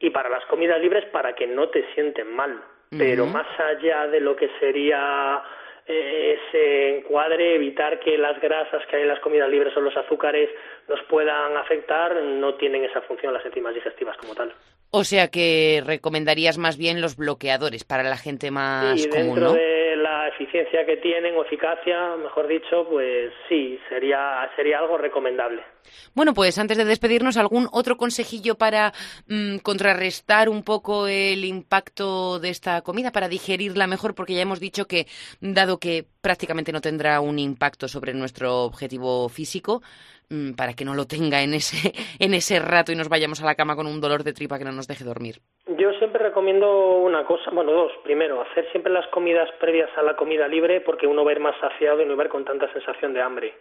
y 0.01 0.11
para 0.11 0.29
las 0.29 0.45
comidas 0.47 0.81
libres 0.81 1.05
para 1.07 1.35
que 1.35 1.47
no 1.47 1.71
te 1.71 1.85
sienten 1.95 2.35
mal 2.35 2.63
pero 2.99 3.27
más 3.27 3.47
allá 3.59 4.07
de 4.07 4.21
lo 4.21 4.37
que 4.37 4.49
sería 4.61 5.43
eh, 5.87 6.39
ese 6.39 6.99
encuadre, 6.99 7.57
evitar 7.57 8.01
que 8.01 8.17
las 8.17 8.41
grasas 8.41 8.83
que 8.89 8.97
hay 8.97 9.03
en 9.03 9.09
las 9.09 9.21
comidas 9.21 9.51
libres 9.51 9.77
o 9.77 9.81
los 9.81 9.97
azúcares 9.97 10.49
nos 10.89 11.01
puedan 11.09 11.57
afectar, 11.57 12.15
no 12.23 12.55
tienen 12.55 12.85
esa 12.85 13.03
función 13.03 13.35
las 13.35 13.45
enzimas 13.45 13.75
digestivas 13.75 14.17
como 14.17 14.35
tal. 14.35 14.53
O 14.91 15.05
sea 15.05 15.29
que 15.29 15.83
recomendarías 15.85 16.57
más 16.57 16.79
bien 16.79 17.01
los 17.01 17.17
bloqueadores 17.17 17.85
para 17.85 18.03
la 18.05 18.17
gente 18.17 18.51
más 18.51 19.01
sí, 19.01 19.09
común, 19.09 19.35
dentro 19.35 19.53
de 19.55 19.84
la 20.25 20.31
eficiencia 20.31 20.87
que 20.87 20.97
tienen 20.97 21.37
o 21.37 21.45
eficacia, 21.45 22.17
mejor 22.17 22.49
dicho, 22.49 22.87
pues 22.89 23.33
sí, 23.49 23.79
sería 23.89 24.51
sería 24.57 24.79
algo 24.79 24.97
recomendable. 24.97 25.63
Bueno, 26.15 26.33
pues 26.33 26.59
antes 26.59 26.79
de 26.79 26.87
despedirnos, 26.87 27.37
¿algún 27.37 27.69
otro 27.73 27.97
consejillo 27.97 28.55
para 28.55 28.95
mm, 29.29 29.59
contrarrestar 29.59 30.49
un 30.49 30.63
poco 30.63 31.07
el 31.09 31.45
impacto 31.45 32.39
de 32.41 32.49
esta 32.49 32.81
comida, 32.81 33.13
para 33.13 33.29
digerirla 33.29 33.87
mejor? 33.87 34.15
Porque 34.15 34.35
ya 34.35 34.43
hemos 34.43 34.61
dicho 34.61 34.87
que, 34.87 35.07
dado 35.41 35.79
que 35.79 36.07
prácticamente 36.23 36.73
no 36.73 36.81
tendrá 36.81 37.21
un 37.21 37.39
impacto 37.39 37.87
sobre 37.87 38.15
nuestro 38.15 38.65
objetivo 38.65 39.29
físico, 39.29 39.83
mm, 40.31 40.53
para 40.53 40.73
que 40.73 40.87
no 40.87 40.95
lo 40.95 41.07
tenga 41.07 41.43
en 41.43 41.53
ese, 41.53 41.93
en 42.19 42.33
ese 42.33 42.59
rato 42.61 42.93
y 42.93 42.97
nos 42.97 43.11
vayamos 43.11 43.43
a 43.43 43.47
la 43.47 43.57
cama 43.57 43.77
con 43.77 43.87
un 43.87 44.01
dolor 44.01 44.25
de 44.25 44.33
tripa 44.33 44.59
que 44.59 44.65
no 44.65 44.73
nos 44.73 44.89
deje 44.89 45.05
dormir. 45.05 45.43
Recomiendo 46.45 46.99
una 46.99 47.25
cosa, 47.25 47.51
bueno, 47.53 47.73
dos. 47.73 47.93
Primero, 48.03 48.43
hacer 48.43 48.71
siempre 48.71 48.93
las 48.93 49.07
comidas 49.07 49.49
previas 49.59 49.89
a 49.97 50.03
la 50.03 50.15
comida 50.15 50.47
libre 50.47 50.83
porque 50.83 51.07
uno 51.07 51.25
va 51.25 51.31
a 51.31 51.35
ir 51.35 51.41
más 51.41 51.59
saciado 51.59 52.03
y 52.03 52.05
no 52.05 52.17
va 52.17 52.25
a 52.25 52.27
ir 52.27 52.31
con 52.31 52.45
tanta 52.45 52.71
sensación 52.71 53.15
de 53.15 53.23
hambre. 53.23 53.55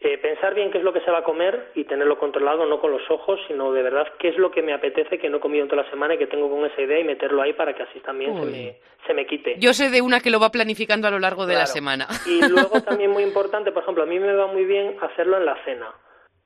Eh, 0.00 0.16
pensar 0.16 0.54
bien 0.54 0.70
qué 0.70 0.78
es 0.78 0.84
lo 0.84 0.94
que 0.94 1.02
se 1.02 1.10
va 1.10 1.18
a 1.18 1.22
comer 1.22 1.72
y 1.74 1.84
tenerlo 1.84 2.18
controlado, 2.18 2.64
no 2.64 2.80
con 2.80 2.92
los 2.92 3.02
ojos, 3.10 3.38
sino 3.46 3.72
de 3.72 3.82
verdad 3.82 4.06
qué 4.18 4.28
es 4.28 4.38
lo 4.38 4.50
que 4.50 4.62
me 4.62 4.72
apetece, 4.72 5.18
que 5.18 5.28
no 5.28 5.36
he 5.36 5.40
comido 5.40 5.64
en 5.64 5.68
toda 5.68 5.82
la 5.82 5.90
semana 5.90 6.14
y 6.14 6.18
que 6.18 6.26
tengo 6.26 6.48
con 6.48 6.64
esa 6.64 6.80
idea 6.80 6.98
y 6.98 7.04
meterlo 7.04 7.42
ahí 7.42 7.52
para 7.52 7.74
que 7.74 7.82
así 7.82 8.00
también 8.00 8.34
se 8.40 8.46
me, 8.46 8.78
se 9.06 9.12
me 9.12 9.26
quite. 9.26 9.56
Yo 9.58 9.74
sé 9.74 9.90
de 9.90 10.00
una 10.00 10.20
que 10.20 10.30
lo 10.30 10.40
va 10.40 10.48
planificando 10.48 11.06
a 11.06 11.10
lo 11.10 11.18
largo 11.18 11.44
de 11.44 11.56
la 11.56 11.66
semana. 11.66 12.08
Y 12.24 12.40
luego 12.48 12.80
también 12.88 13.10
muy 13.10 13.22
importante, 13.22 13.70
por 13.70 13.82
ejemplo, 13.82 14.02
a 14.02 14.06
mí 14.06 14.18
me 14.18 14.32
va 14.32 14.46
muy 14.46 14.64
bien 14.64 14.96
hacerlo 15.02 15.36
en 15.36 15.44
la 15.44 15.62
cena. 15.66 15.92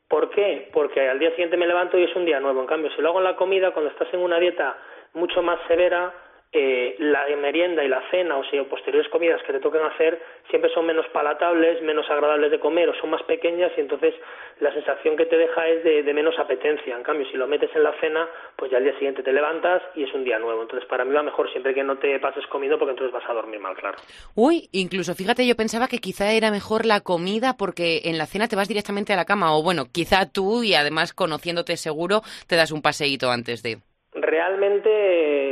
¿Por 0.09 0.31
qué? 0.31 0.71
Porque 0.73 1.09
al 1.09 1.18
día 1.18 1.31
siguiente 1.31 1.57
me 1.57 1.66
levanto 1.66 1.99
y 1.99 2.05
es 2.05 2.16
un 2.16 2.25
día 2.25 2.40
nuevo. 2.40 2.61
En 2.61 2.66
cambio, 2.66 2.90
si 2.92 3.03
lo 3.03 3.11
hago 3.11 3.18
en 3.18 3.25
la 3.25 3.37
comida, 3.37 3.73
cuando 3.73 3.90
estás 3.90 4.12
en 4.14 4.21
una 4.21 4.38
dieta 4.38 4.77
mucho 5.12 5.42
más 5.42 5.59
severa, 5.68 6.12
eh, 6.50 6.96
la 6.98 7.26
merienda 7.37 7.84
y 7.84 7.88
la 7.88 8.02
cena 8.11 8.38
o 8.38 8.44
si 8.44 8.58
posteriores 8.62 9.11
comidas 9.11 9.42
que 9.46 9.52
te 9.52 9.61
toquen 9.61 9.82
hacer 9.82 10.18
siempre 10.48 10.72
son 10.72 10.87
menos 10.87 11.06
palatables, 11.08 11.82
menos 11.82 12.08
agradables 12.08 12.50
de 12.50 12.58
comer 12.58 12.88
o 12.88 12.94
son 12.94 13.11
más 13.11 13.22
pequeñas 13.24 13.70
y 13.76 13.80
entonces 13.80 14.14
la 14.61 14.72
sensación 14.72 15.16
que 15.16 15.26
te 15.26 15.37
deja 15.37 15.68
es 15.68 15.84
de, 15.84 16.14
menos 16.14 16.38
apetencia. 16.38 16.96
En 16.96 17.02
cambio, 17.02 17.26
si 17.30 17.37
lo 17.37 17.46
metes 17.46 17.70
en 17.76 17.82
la 17.82 17.92
cena, 18.00 18.26
pues 18.56 18.70
ya 18.70 18.78
al 18.78 18.84
día 18.84 18.94
siguiente 18.94 19.22
te 19.22 19.32
levantas 19.32 19.82
y 19.94 20.04
es 20.04 20.14
un 20.14 20.24
día 20.24 20.38
nuevo. 20.38 20.62
Entonces, 20.62 20.88
para 20.88 21.04
mí 21.04 21.12
va 21.14 21.22
mejor 21.22 21.50
siempre 21.52 21.74
que 21.74 21.84
no 21.84 21.98
te 21.98 22.18
pases 22.18 22.46
comiendo 22.46 22.78
porque 22.78 22.92
entonces 22.92 23.12
vas 23.12 23.28
a 23.28 23.34
dormir 23.34 23.61
mal, 23.61 23.76
claro. 23.76 23.98
Uy, 24.34 24.68
incluso 24.72 25.14
fíjate, 25.14 25.46
yo 25.46 25.54
pensaba 25.54 25.87
que 25.87 25.98
quizá 25.98 26.32
era 26.32 26.50
mejor 26.50 26.87
la 26.87 27.02
comida 27.02 27.56
porque 27.58 28.00
en 28.04 28.16
la 28.16 28.26
cena 28.26 28.48
te 28.48 28.56
vas 28.56 28.68
directamente 28.68 29.12
a 29.12 29.16
la 29.16 29.26
cama 29.26 29.54
o 29.54 29.62
bueno, 29.62 29.84
quizá 29.92 30.30
tú 30.32 30.62
y 30.62 30.74
además 30.74 31.12
conociéndote 31.12 31.76
seguro 31.76 32.22
te 32.46 32.56
das 32.56 32.72
un 32.72 32.82
paseíto 32.82 33.30
antes 33.30 33.62
de. 33.62 33.78
Realmente 34.14 35.47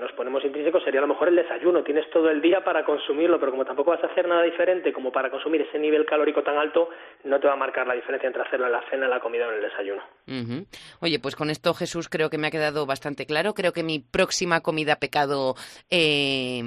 nos 0.00 0.12
ponemos 0.12 0.42
intrínsecos 0.44 0.82
sería 0.82 1.00
a 1.00 1.02
lo 1.02 1.08
mejor 1.08 1.28
el 1.28 1.36
desayuno. 1.36 1.84
Tienes 1.84 2.08
todo 2.10 2.30
el 2.30 2.40
día 2.40 2.64
para 2.64 2.84
consumirlo, 2.84 3.38
pero 3.38 3.52
como 3.52 3.64
tampoco 3.64 3.90
vas 3.90 4.02
a 4.02 4.06
hacer 4.06 4.26
nada 4.26 4.42
diferente 4.42 4.92
como 4.92 5.12
para 5.12 5.30
consumir 5.30 5.60
ese 5.60 5.78
nivel 5.78 6.06
calórico 6.06 6.42
tan 6.42 6.56
alto, 6.56 6.88
no 7.24 7.38
te 7.38 7.46
va 7.46 7.52
a 7.52 7.56
marcar 7.56 7.86
la 7.86 7.94
diferencia 7.94 8.26
entre 8.26 8.42
hacerlo 8.42 8.66
en 8.66 8.72
la 8.72 8.82
cena, 8.88 9.04
en 9.04 9.10
la 9.10 9.20
comida 9.20 9.46
o 9.46 9.50
en 9.50 9.56
el 9.56 9.62
desayuno. 9.62 10.02
Oye, 11.00 11.18
pues 11.18 11.36
con 11.36 11.50
esto 11.50 11.74
Jesús 11.74 12.08
creo 12.08 12.30
que 12.30 12.38
me 12.38 12.46
ha 12.46 12.50
quedado 12.50 12.86
bastante 12.86 13.26
claro. 13.26 13.52
Creo 13.54 13.72
que 13.72 13.82
mi 13.82 13.98
próxima 13.98 14.60
comida 14.60 14.96
pecado 14.96 15.54
eh, 15.90 16.62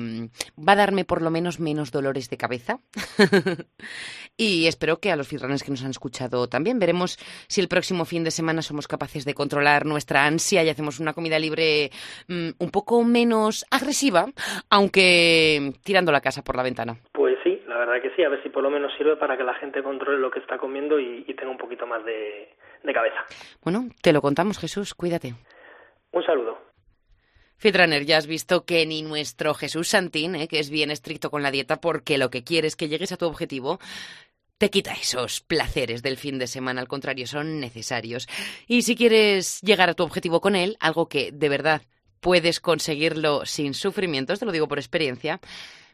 va 0.57 0.73
a 0.73 0.77
darme 0.77 1.03
por 1.03 1.21
lo 1.21 1.31
menos 1.31 1.59
menos 1.59 1.91
dolores 1.91 2.29
de 2.29 2.37
cabeza. 2.37 2.79
y 4.37 4.67
espero 4.67 4.99
que 4.99 5.11
a 5.11 5.15
los 5.15 5.27
firranes 5.27 5.63
que 5.63 5.71
nos 5.71 5.83
han 5.83 5.91
escuchado 5.91 6.47
también. 6.47 6.77
Veremos 6.77 7.17
si 7.47 7.61
el 7.61 7.67
próximo 7.67 8.05
fin 8.05 8.23
de 8.23 8.31
semana 8.31 8.61
somos 8.61 8.87
capaces 8.87 9.25
de 9.25 9.33
controlar 9.33 9.85
nuestra 9.85 10.25
ansia 10.25 10.63
y 10.63 10.69
hacemos 10.69 10.99
una 10.99 11.13
comida 11.13 11.39
libre 11.39 11.91
mm, 12.27 12.49
un 12.59 12.69
poco 12.69 13.03
menos 13.03 13.22
agresiva, 13.71 14.25
aunque 14.69 15.73
tirando 15.83 16.12
la 16.12 16.21
casa 16.21 16.43
por 16.43 16.55
la 16.55 16.63
ventana. 16.63 16.97
Pues 17.12 17.38
sí, 17.43 17.62
la 17.67 17.77
verdad 17.77 18.01
que 18.01 18.12
sí, 18.15 18.23
a 18.23 18.29
ver 18.29 18.41
si 18.43 18.49
por 18.49 18.63
lo 18.63 18.69
menos 18.69 18.91
sirve 18.97 19.15
para 19.15 19.38
que 19.38 19.43
la 19.43 19.53
gente 19.55 19.83
controle 19.83 20.19
lo 20.19 20.31
que 20.31 20.39
está 20.39 20.57
comiendo 20.57 20.99
y, 20.99 21.23
tenga 21.33 21.51
un 21.51 21.57
poquito 21.57 21.86
más 21.88 22.03
de, 22.05 22.49
cabeza. 22.93 23.25
Bueno, 23.63 23.88
te 24.01 24.13
lo 24.13 24.21
contamos, 24.21 24.59
Jesús, 24.59 24.93
cuídate. 24.93 25.33
Un 26.12 26.23
saludo. 26.23 26.57
Fitrunner, 27.57 28.05
ya 28.05 28.17
has 28.17 28.27
visto 28.27 28.65
que 28.65 28.86
ni 28.86 29.01
nuestro 29.01 29.53
Jesús 29.53 29.88
Santín, 29.88 30.36
eh, 30.36 30.47
que 30.47 30.59
es 30.59 30.69
bien 30.69 30.91
estricto 30.91 31.31
con 31.31 31.41
la 31.41 31.51
dieta 31.51 31.77
porque 31.77 32.17
lo 32.17 32.29
que 32.29 32.43
quiere 32.43 32.67
es 32.67 32.75
que 32.75 32.89
llegues 32.89 33.12
a 33.12 33.17
tu 33.17 33.25
objetivo, 33.25 33.79
te 34.57 34.69
quita 34.69 34.93
esos 34.93 35.41
placeres 35.41 36.03
del 36.03 36.17
fin 36.17 36.39
de 36.39 36.47
semana, 36.47 36.81
al 36.81 36.88
contrario, 36.88 37.27
son 37.27 37.59
necesarios. 37.59 38.27
Y 38.67 38.83
si 38.83 38.95
quieres 38.95 39.62
llegar 39.62 39.89
a 39.89 39.93
tu 39.93 40.03
objetivo 40.03 40.41
con 40.41 40.55
él, 40.55 40.77
algo 40.79 41.09
que 41.09 41.31
de 41.31 41.49
verdad 41.49 41.81
puedes 42.23 42.59
conseguirlo 42.62 43.45
sin 43.45 43.75
sufrimientos, 43.75 44.39
te 44.39 44.45
lo 44.45 44.51
digo 44.51 44.67
por 44.67 44.79
experiencia, 44.79 45.39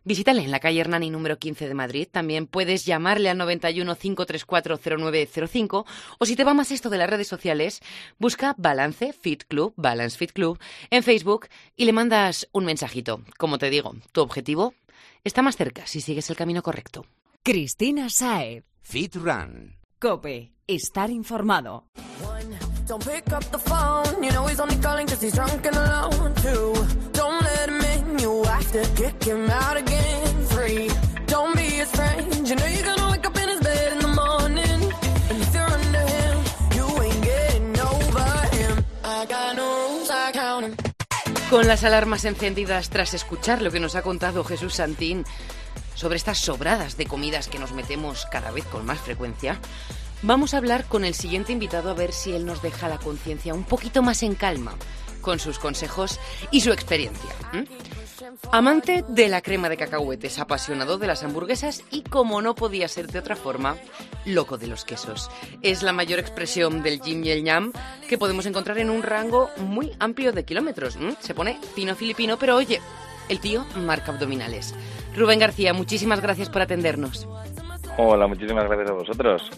Visítale 0.05 0.41
en 0.41 0.49
la 0.49 0.61
calle 0.61 0.79
Hernani 0.79 1.09
número 1.09 1.37
15 1.37 1.67
de 1.67 1.73
Madrid. 1.73 2.07
También 2.09 2.47
puedes 2.47 2.85
llamarle 2.85 3.29
al 3.29 3.37
91 3.37 3.95
534 3.97 4.79
0905 4.97 5.85
o 6.17 6.25
si 6.25 6.37
te 6.37 6.45
va 6.45 6.53
más 6.53 6.71
esto 6.71 6.89
de 6.89 6.97
las 6.97 7.09
redes 7.09 7.27
sociales, 7.27 7.81
busca 8.17 8.55
Balance 8.57 9.11
Fit 9.11 9.43
Club, 9.43 9.73
Balance 9.75 10.17
Fit 10.17 10.31
Club 10.31 10.57
en 10.89 11.03
Facebook 11.03 11.49
y 11.75 11.83
le 11.83 11.91
mandas 11.91 12.47
un 12.53 12.63
mensajito. 12.63 13.21
Como 13.37 13.57
te 13.57 13.69
digo, 13.69 13.93
tu 14.13 14.21
objetivo 14.21 14.73
está 15.25 15.41
más 15.41 15.57
cerca 15.57 15.85
si 15.85 15.99
sigues 15.99 16.29
el 16.29 16.37
camino 16.37 16.63
correcto. 16.63 17.05
Cristina 17.43 18.09
Sae. 18.09 18.63
Fit 18.81 19.15
Run. 19.17 19.75
Cope. 19.99 20.53
Estar 20.65 21.09
informado. 21.09 21.87
Don't 22.89 23.05
pick 23.05 23.31
up 23.31 23.43
the 23.51 23.59
phone, 23.59 24.23
you 24.23 24.31
know 24.31 24.47
he's 24.47 24.59
only 24.59 24.75
calling 24.77 25.05
cause 25.05 25.21
he's 25.21 25.35
drunk 25.35 25.63
and 25.63 25.75
alone. 25.75 26.33
Two, 26.41 26.73
don't 27.11 27.39
let 27.43 27.69
him 27.69 27.81
in, 27.81 28.17
you 28.17 28.43
have 28.45 28.71
to 28.71 28.81
kick 28.95 29.23
him 29.25 29.47
out 29.47 29.77
again. 29.77 30.45
Three, 30.47 30.89
don't 31.27 31.55
be 31.55 31.69
his 31.81 31.91
friend, 31.91 32.49
you 32.49 32.55
know 32.55 32.65
you're 32.65 32.83
gonna 32.83 33.11
wake 33.11 33.27
up 33.27 33.37
in 33.37 33.47
his 33.47 33.59
bed 33.59 33.93
in 33.93 33.99
the 33.99 34.07
morning. 34.07 34.81
And 35.29 35.39
you 36.75 37.03
ain't 37.03 37.23
getting. 37.23 37.77
I 39.03 39.25
got 39.27 39.55
no 39.55 40.67
him. 40.67 40.75
Con 41.51 41.67
las 41.67 41.83
alarmas 41.83 42.25
encendidas 42.25 42.89
tras 42.89 43.13
escuchar 43.13 43.61
lo 43.61 43.69
que 43.69 43.79
nos 43.79 43.93
ha 43.93 44.01
contado 44.01 44.43
Jesús 44.43 44.73
Santín 44.73 45.25
sobre 45.93 46.17
estas 46.17 46.39
sobradas 46.39 46.97
de 46.97 47.05
comidas 47.05 47.49
que 47.49 47.59
nos 47.59 47.71
metemos 47.71 48.25
cada 48.31 48.49
vez 48.49 48.65
con 48.65 48.83
más 48.87 48.97
frecuencia, 48.99 49.59
vamos 50.21 50.53
a 50.53 50.57
hablar 50.57 50.85
con 50.85 51.05
el 51.05 51.13
siguiente 51.13 51.51
invitado 51.51 51.89
a 51.89 51.93
ver 51.93 52.11
si 52.11 52.33
él 52.33 52.45
nos 52.45 52.61
deja 52.61 52.87
la 52.87 52.97
conciencia 52.97 53.53
un 53.53 53.63
poquito 53.63 54.01
más 54.01 54.23
en 54.23 54.35
calma 54.35 54.73
con 55.21 55.39
sus 55.39 55.59
consejos 55.59 56.19
y 56.51 56.61
su 56.61 56.71
experiencia. 56.71 57.29
Amante 58.51 59.03
de 59.07 59.27
la 59.27 59.41
crema 59.41 59.69
de 59.69 59.77
cacahuetes, 59.77 60.39
apasionado 60.39 60.97
de 60.97 61.07
las 61.07 61.23
hamburguesas 61.23 61.83
y, 61.91 62.03
como 62.03 62.41
no 62.41 62.55
podía 62.55 62.87
ser 62.87 63.07
de 63.07 63.19
otra 63.19 63.35
forma, 63.35 63.77
loco 64.25 64.57
de 64.57 64.67
los 64.67 64.85
quesos. 64.85 65.29
Es 65.61 65.83
la 65.83 65.93
mayor 65.93 66.19
expresión 66.19 66.83
del 66.83 67.01
yin 67.01 67.25
y 67.25 67.31
el 67.31 67.43
yang 67.43 67.71
que 68.07 68.17
podemos 68.17 68.45
encontrar 68.45 68.77
en 68.77 68.89
un 68.89 69.03
rango 69.03 69.49
muy 69.57 69.91
amplio 69.99 70.31
de 70.31 70.45
kilómetros. 70.45 70.97
Se 71.19 71.33
pone 71.33 71.59
fino 71.75 71.95
filipino, 71.95 72.37
pero 72.37 72.55
oye, 72.55 72.81
el 73.29 73.39
tío 73.39 73.65
marca 73.75 74.11
abdominales. 74.11 74.73
Rubén 75.15 75.39
García, 75.39 75.73
muchísimas 75.73 76.21
gracias 76.21 76.49
por 76.49 76.61
atendernos. 76.61 77.27
Hola, 78.01 78.27
muchísimas 78.27 78.63
gracias 78.63 78.91
a 78.91 78.93
vosotros. 78.93 79.49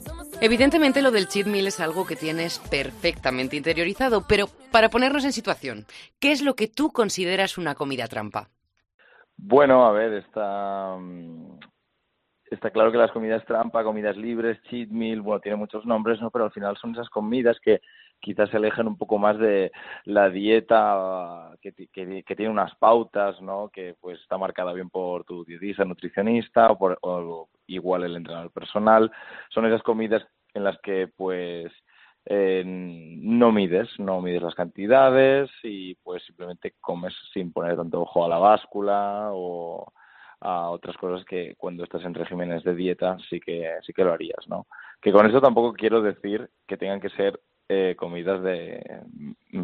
Evidentemente 0.41 1.03
lo 1.03 1.11
del 1.11 1.27
cheat 1.27 1.45
meal 1.45 1.67
es 1.67 1.79
algo 1.79 2.07
que 2.07 2.15
tienes 2.15 2.57
perfectamente 2.71 3.55
interiorizado, 3.55 4.25
pero 4.27 4.47
para 4.71 4.89
ponernos 4.89 5.23
en 5.25 5.31
situación, 5.31 5.85
¿qué 6.19 6.31
es 6.31 6.41
lo 6.41 6.55
que 6.55 6.67
tú 6.67 6.91
consideras 6.91 7.59
una 7.59 7.75
comida 7.75 8.07
trampa? 8.07 8.49
Bueno, 9.37 9.85
a 9.85 9.91
ver, 9.91 10.13
está, 10.13 10.97
mm, 10.99 11.59
está 12.49 12.71
claro 12.71 12.91
que 12.91 12.97
las 12.97 13.11
comidas 13.11 13.45
trampa, 13.45 13.83
comidas 13.83 14.17
libres, 14.17 14.59
cheat 14.63 14.89
meal, 14.89 15.21
bueno, 15.21 15.39
tiene 15.39 15.57
muchos 15.57 15.85
nombres, 15.85 16.19
¿no? 16.19 16.31
Pero 16.31 16.45
al 16.45 16.51
final 16.51 16.75
son 16.77 16.93
esas 16.93 17.09
comidas 17.09 17.59
que 17.59 17.79
quizás 18.21 18.49
se 18.49 18.57
alejan 18.57 18.87
un 18.87 18.97
poco 18.97 19.17
más 19.17 19.37
de 19.37 19.71
la 20.05 20.29
dieta 20.29 21.51
que, 21.61 21.73
que, 21.73 22.35
tiene 22.35 22.51
unas 22.51 22.73
pautas, 22.75 23.41
¿no? 23.41 23.69
Que 23.69 23.95
pues 23.99 24.19
está 24.21 24.37
marcada 24.37 24.73
bien 24.73 24.89
por 24.89 25.25
tu 25.25 25.43
dietista, 25.43 25.85
nutricionista 25.85 26.71
o, 26.71 26.77
por, 26.77 26.99
igual 27.75 28.03
el 28.03 28.15
entrenador 28.15 28.51
personal. 28.51 29.11
Son 29.49 29.65
esas 29.65 29.83
comidas 29.83 30.25
en 30.53 30.63
las 30.63 30.77
que 30.79 31.07
pues 31.15 31.71
eh, 32.25 32.63
no 32.65 33.51
mides, 33.51 33.89
no 33.99 34.21
mides 34.21 34.43
las 34.43 34.55
cantidades 34.55 35.49
y 35.63 35.95
pues 35.95 36.23
simplemente 36.23 36.75
comes 36.79 37.13
sin 37.33 37.51
poner 37.51 37.75
tanto 37.75 38.01
ojo 38.01 38.25
a 38.25 38.29
la 38.29 38.37
báscula 38.37 39.29
o 39.31 39.91
a 40.39 40.69
otras 40.69 40.97
cosas 40.97 41.25
que 41.25 41.55
cuando 41.55 41.83
estás 41.83 42.03
en 42.03 42.13
regímenes 42.13 42.63
de 42.63 42.75
dieta 42.75 43.17
sí 43.29 43.39
que 43.39 43.75
sí 43.85 43.93
que 43.93 44.03
lo 44.03 44.13
harías, 44.13 44.47
¿no? 44.47 44.67
Que 45.01 45.11
con 45.11 45.25
eso 45.25 45.41
tampoco 45.41 45.73
quiero 45.73 46.01
decir 46.01 46.49
que 46.67 46.77
tengan 46.77 46.99
que 46.99 47.09
ser 47.09 47.39
eh, 47.69 47.95
comidas 47.97 48.43
de, 48.43 48.83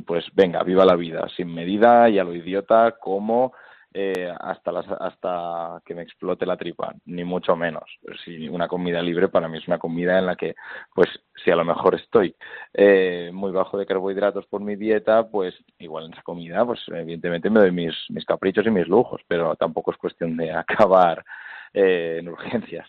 pues 0.05 0.25
venga, 0.33 0.63
viva 0.63 0.85
la 0.85 0.95
vida, 0.95 1.27
sin 1.35 1.53
medida 1.53 2.09
y 2.09 2.19
a 2.19 2.23
lo 2.23 2.33
idiota, 2.33 2.95
como 3.01 3.53
eh, 3.99 4.31
hasta, 4.39 4.71
las, 4.71 4.85
hasta 4.99 5.81
que 5.83 5.95
me 5.95 6.03
explote 6.03 6.45
la 6.45 6.55
tripa, 6.55 6.93
ni 7.05 7.23
mucho 7.23 7.55
menos. 7.55 7.83
Si 8.23 8.47
una 8.47 8.67
comida 8.67 9.01
libre 9.01 9.27
para 9.27 9.49
mí 9.49 9.57
es 9.57 9.67
una 9.67 9.79
comida 9.79 10.19
en 10.19 10.27
la 10.27 10.35
que, 10.35 10.53
pues, 10.93 11.09
si 11.43 11.49
a 11.49 11.55
lo 11.55 11.65
mejor 11.65 11.95
estoy 11.95 12.35
eh, 12.75 13.31
muy 13.33 13.51
bajo 13.51 13.75
de 13.75 13.87
carbohidratos 13.87 14.45
por 14.45 14.61
mi 14.61 14.75
dieta, 14.75 15.27
pues 15.27 15.55
igual 15.79 16.05
en 16.05 16.13
esa 16.13 16.21
comida, 16.21 16.63
pues 16.63 16.79
evidentemente 16.89 17.49
me 17.49 17.59
doy 17.59 17.71
mis, 17.71 17.95
mis 18.09 18.23
caprichos 18.23 18.67
y 18.67 18.69
mis 18.69 18.87
lujos, 18.87 19.21
pero 19.27 19.55
tampoco 19.55 19.89
es 19.89 19.97
cuestión 19.97 20.37
de 20.37 20.51
acabar 20.53 21.25
en 21.73 22.29
urgencias. 22.29 22.87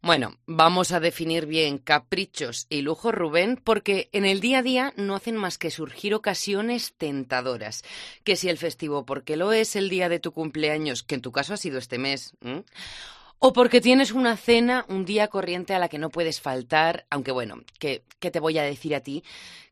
Bueno, 0.00 0.36
vamos 0.46 0.92
a 0.92 1.00
definir 1.00 1.46
bien 1.46 1.78
caprichos 1.78 2.66
y 2.70 2.82
lujo, 2.82 3.10
Rubén, 3.10 3.60
porque 3.62 4.08
en 4.12 4.26
el 4.26 4.40
día 4.40 4.58
a 4.58 4.62
día 4.62 4.92
no 4.96 5.16
hacen 5.16 5.36
más 5.36 5.58
que 5.58 5.72
surgir 5.72 6.14
ocasiones 6.14 6.94
tentadoras. 6.96 7.82
Que 8.22 8.36
si 8.36 8.48
el 8.48 8.58
festivo, 8.58 9.04
porque 9.04 9.36
lo 9.36 9.52
es 9.52 9.74
el 9.74 9.88
día 9.88 10.08
de 10.08 10.20
tu 10.20 10.32
cumpleaños, 10.32 11.02
que 11.02 11.16
en 11.16 11.20
tu 11.20 11.32
caso 11.32 11.54
ha 11.54 11.56
sido 11.56 11.78
este 11.78 11.98
mes, 11.98 12.34
o 13.40 13.52
porque 13.52 13.80
tienes 13.80 14.12
una 14.12 14.36
cena, 14.36 14.84
un 14.88 15.04
día 15.04 15.28
corriente 15.28 15.74
a 15.74 15.80
la 15.80 15.88
que 15.88 15.98
no 15.98 16.10
puedes 16.10 16.40
faltar, 16.40 17.04
aunque 17.10 17.32
bueno, 17.32 17.62
¿qué, 17.80 18.04
¿qué 18.20 18.30
te 18.30 18.40
voy 18.40 18.56
a 18.58 18.62
decir 18.62 18.94
a 18.94 19.00
ti? 19.00 19.24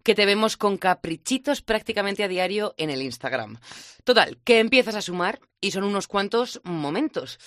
Que 0.03 0.17
te 0.17 0.27
vemos 0.27 0.57
con 0.57 0.77
caprichitos 0.77 1.63
prácticamente 1.63 2.25
a 2.25 2.29
diario 2.29 2.75
en 2.79 2.91
el 2.91 3.03
Instagram. 3.03 3.59
Total, 4.03 4.39
que 4.43 4.59
empiezas 4.59 4.97
a 4.97 5.03
sumar 5.03 5.41
y 5.61 5.71
son 5.71 5.85
unos 5.85 6.09
cuantos 6.09 6.61
momentos. 6.65 7.39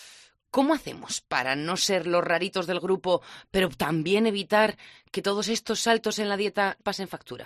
¿Cómo 0.51 0.73
hacemos 0.73 1.21
para 1.21 1.55
no 1.55 1.77
ser 1.77 2.07
los 2.07 2.23
raritos 2.23 2.65
del 2.65 2.79
grupo, 2.79 3.21
pero 3.51 3.69
también 3.69 4.25
evitar 4.25 4.75
que 5.11 5.21
todos 5.21 5.47
estos 5.47 5.79
saltos 5.79 6.19
en 6.19 6.29
la 6.29 6.37
dieta 6.37 6.77
pasen 6.83 7.07
factura? 7.07 7.45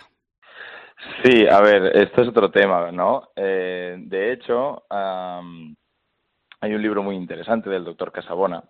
Sí, 1.23 1.45
a 1.47 1.59
ver, 1.59 1.97
esto 1.97 2.21
es 2.21 2.29
otro 2.29 2.49
tema, 2.49 2.91
¿no? 2.91 3.29
Eh, 3.35 3.95
de 3.97 4.31
hecho, 4.31 4.83
hay 4.89 6.73
un 6.73 6.81
libro 6.81 7.03
muy 7.03 7.15
interesante 7.15 7.69
del 7.69 7.83
doctor 7.83 8.11
Casabona 8.11 8.63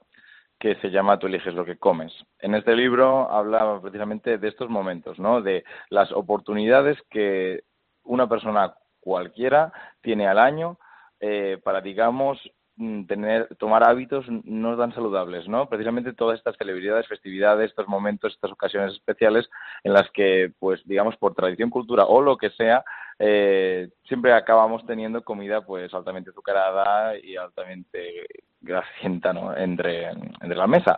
que 0.59 0.75
se 0.75 0.89
llama 0.89 1.19
Tú 1.19 1.27
eliges 1.27 1.53
lo 1.53 1.65
que 1.65 1.77
comes. 1.77 2.13
En 2.39 2.55
este 2.55 2.75
libro 2.75 3.29
habla 3.29 3.79
precisamente 3.81 4.37
de 4.37 4.47
estos 4.47 4.69
momentos, 4.69 5.19
¿no? 5.19 5.41
De 5.41 5.65
las 5.89 6.11
oportunidades 6.13 6.97
que 7.09 7.63
una 8.03 8.27
persona 8.27 8.73
cualquiera 9.01 9.73
tiene 10.01 10.25
al 10.25 10.39
año 10.39 10.79
eh, 11.19 11.59
para, 11.61 11.81
digamos, 11.81 12.39
tener 12.77 13.47
tomar 13.57 13.83
hábitos 13.83 14.25
no 14.29 14.75
tan 14.77 14.93
saludables, 14.93 15.47
¿no? 15.47 15.69
Precisamente 15.69 16.13
todas 16.13 16.37
estas 16.39 16.57
celebridades, 16.57 17.07
festividades, 17.07 17.69
estos 17.69 17.87
momentos, 17.87 18.33
estas 18.33 18.51
ocasiones 18.51 18.93
especiales 18.93 19.49
en 19.83 19.93
las 19.93 20.09
que, 20.11 20.51
pues, 20.59 20.81
digamos, 20.85 21.15
por 21.17 21.35
tradición, 21.35 21.69
cultura 21.69 22.05
o 22.05 22.21
lo 22.21 22.37
que 22.37 22.49
sea, 22.51 22.83
eh, 23.19 23.89
siempre 24.07 24.33
acabamos 24.33 24.85
teniendo 24.87 25.23
comida, 25.23 25.61
pues, 25.61 25.93
altamente 25.93 26.31
azucarada 26.31 27.17
y 27.17 27.35
altamente 27.35 28.25
grasienta, 28.61 29.33
¿no? 29.33 29.55
Entre, 29.55 30.09
entre 30.09 30.55
la 30.55 30.67
mesa. 30.67 30.97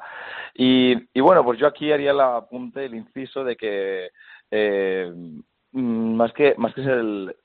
Y, 0.53 0.95
y 1.13 1.19
bueno, 1.19 1.43
pues 1.43 1.59
yo 1.59 1.67
aquí 1.67 1.91
haría 1.91 2.13
la 2.13 2.38
apunte, 2.38 2.85
el 2.85 2.95
inciso 2.95 3.43
de 3.43 3.57
que 3.57 4.11
eh, 4.51 5.11
mm, 5.71 6.15
más 6.15 6.31
que 6.33 6.55
más 6.57 6.73
que 6.73 6.83
ser 6.83 6.99
el, 6.99 7.35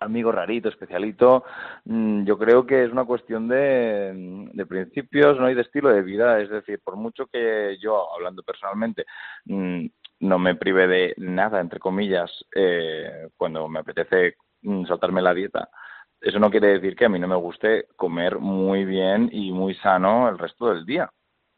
amigo 0.00 0.32
rarito, 0.32 0.68
especialito, 0.68 1.44
mm, 1.84 2.24
yo 2.24 2.38
creo 2.38 2.66
que 2.66 2.84
es 2.84 2.90
una 2.90 3.04
cuestión 3.04 3.48
de, 3.48 4.66
principios 4.68 5.38
¿no? 5.38 5.50
y 5.50 5.54
de 5.54 5.62
estilo 5.62 5.90
de 5.90 6.02
vida. 6.02 6.40
Es 6.40 6.50
decir, 6.50 6.80
por 6.82 6.96
mucho 6.96 7.26
que 7.26 7.76
yo, 7.80 8.12
hablando 8.14 8.42
personalmente, 8.42 9.04
mm, 9.44 9.86
no 10.20 10.38
me 10.38 10.54
prive 10.54 10.86
de 10.86 11.14
nada, 11.18 11.60
entre 11.60 11.78
comillas, 11.80 12.30
eh, 12.54 13.28
cuando 13.36 13.68
me 13.68 13.80
apetece 13.80 14.36
mm, 14.62 14.86
saltarme 14.86 15.22
la 15.22 15.34
dieta, 15.34 15.68
eso 16.20 16.38
no 16.38 16.50
quiere 16.50 16.68
decir 16.68 16.96
que 16.96 17.06
a 17.06 17.08
mí 17.08 17.18
no 17.18 17.28
me 17.28 17.36
guste 17.36 17.86
comer 17.96 18.38
muy 18.38 18.84
bien 18.84 19.30
y 19.32 19.52
muy 19.52 19.74
sano 19.76 20.28
el 20.28 20.38
resto 20.38 20.68
del 20.72 20.84
día. 20.84 21.10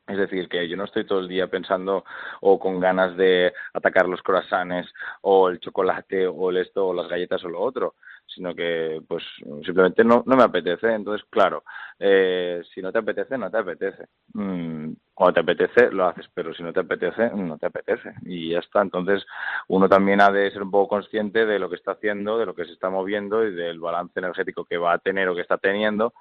Es 0.06 0.18
decir, 0.18 0.48
que 0.48 0.68
yo 0.68 0.76
no 0.76 0.84
estoy 0.84 1.06
todo 1.06 1.20
el 1.20 1.28
día 1.28 1.46
pensando 1.48 2.04
o 2.40 2.58
con 2.58 2.80
ganas 2.80 3.16
de 3.16 3.52
atacar 3.72 4.08
los 4.08 4.22
croissants 4.22 4.92
o 5.22 5.48
el 5.48 5.60
chocolate 5.60 6.26
o 6.26 6.50
el 6.50 6.58
esto 6.58 6.88
o 6.88 6.94
las 6.94 7.08
galletas 7.08 7.44
o 7.44 7.48
lo 7.48 7.60
otro, 7.60 7.94
sino 8.34 8.54
que 8.54 9.00
pues 9.06 9.22
simplemente 9.64 10.04
no, 10.04 10.22
no 10.26 10.36
me 10.36 10.42
apetece. 10.44 10.92
Entonces, 10.92 11.26
claro, 11.30 11.64
eh, 11.98 12.62
si 12.74 12.82
no 12.82 12.92
te 12.92 12.98
apetece, 12.98 13.38
no 13.38 13.50
te 13.50 13.58
apetece. 13.58 14.06
Mm, 14.34 14.92
cuando 15.14 15.34
te 15.34 15.40
apetece, 15.40 15.90
lo 15.90 16.06
haces, 16.06 16.26
pero 16.34 16.54
si 16.54 16.62
no 16.62 16.72
te 16.72 16.80
apetece, 16.80 17.30
no 17.30 17.58
te 17.58 17.66
apetece. 17.66 18.14
Y 18.22 18.50
ya 18.50 18.58
está. 18.58 18.82
Entonces, 18.82 19.24
uno 19.68 19.88
también 19.88 20.20
ha 20.20 20.30
de 20.30 20.50
ser 20.50 20.62
un 20.62 20.70
poco 20.70 20.88
consciente 20.88 21.46
de 21.46 21.58
lo 21.58 21.68
que 21.68 21.76
está 21.76 21.92
haciendo, 21.92 22.38
de 22.38 22.46
lo 22.46 22.54
que 22.54 22.64
se 22.64 22.72
está 22.72 22.90
moviendo 22.90 23.44
y 23.44 23.54
del 23.54 23.80
balance 23.80 24.18
energético 24.18 24.64
que 24.64 24.78
va 24.78 24.94
a 24.94 24.98
tener 24.98 25.28
o 25.28 25.34
que 25.34 25.42
está 25.42 25.58
teniendo 25.58 26.12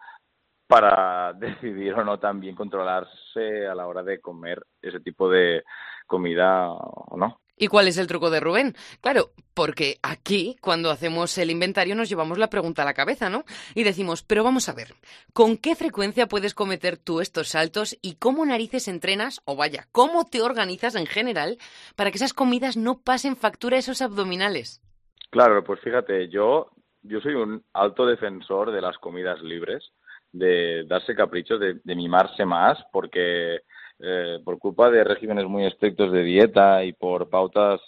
para 0.67 1.33
decidir 1.39 1.93
o 1.95 2.05
no 2.05 2.19
también 2.19 2.55
controlarse 2.55 3.67
a 3.67 3.75
la 3.75 3.87
hora 3.87 4.03
de 4.03 4.21
comer 4.21 4.63
ese 4.81 5.01
tipo 5.01 5.29
de 5.29 5.63
comida 6.07 6.71
o 6.71 7.17
no. 7.17 7.40
¿Y 7.61 7.67
cuál 7.67 7.87
es 7.87 7.99
el 7.99 8.07
truco 8.07 8.31
de 8.31 8.39
Rubén? 8.39 8.73
Claro, 9.01 9.33
porque 9.53 9.99
aquí, 10.01 10.57
cuando 10.61 10.89
hacemos 10.89 11.37
el 11.37 11.51
inventario, 11.51 11.93
nos 11.93 12.09
llevamos 12.09 12.39
la 12.39 12.49
pregunta 12.49 12.81
a 12.81 12.85
la 12.85 12.95
cabeza, 12.95 13.29
¿no? 13.29 13.43
Y 13.75 13.83
decimos, 13.83 14.23
pero 14.23 14.43
vamos 14.43 14.67
a 14.67 14.73
ver, 14.73 14.95
¿con 15.31 15.57
qué 15.57 15.75
frecuencia 15.75 16.25
puedes 16.25 16.55
cometer 16.55 16.97
tú 16.97 17.21
estos 17.21 17.49
saltos 17.49 17.95
y 18.01 18.15
cómo 18.15 18.43
narices 18.47 18.87
entrenas, 18.87 19.43
o 19.45 19.55
vaya, 19.55 19.85
cómo 19.91 20.25
te 20.25 20.41
organizas 20.41 20.95
en 20.95 21.05
general 21.05 21.59
para 21.95 22.09
que 22.09 22.17
esas 22.17 22.33
comidas 22.33 22.77
no 22.77 22.99
pasen 23.03 23.35
factura 23.35 23.75
a 23.75 23.81
esos 23.81 24.01
abdominales? 24.01 24.81
Claro, 25.29 25.63
pues 25.63 25.79
fíjate, 25.81 26.29
yo, 26.29 26.71
yo 27.03 27.21
soy 27.21 27.35
un 27.35 27.63
alto 27.73 28.07
defensor 28.07 28.71
de 28.71 28.81
las 28.81 28.97
comidas 28.97 29.39
libres, 29.43 29.91
de 30.31 30.83
darse 30.87 31.13
caprichos, 31.13 31.59
de 31.59 31.95
mimarse 31.95 32.43
más, 32.43 32.79
porque 32.91 33.59
eh, 34.03 34.39
por 34.43 34.57
culpa 34.57 34.89
de 34.89 35.03
regímenes 35.03 35.45
muy 35.45 35.65
estrictos 35.65 36.11
de 36.11 36.23
dieta 36.23 36.83
y 36.83 36.93
por 36.93 37.29
pautas 37.29 37.79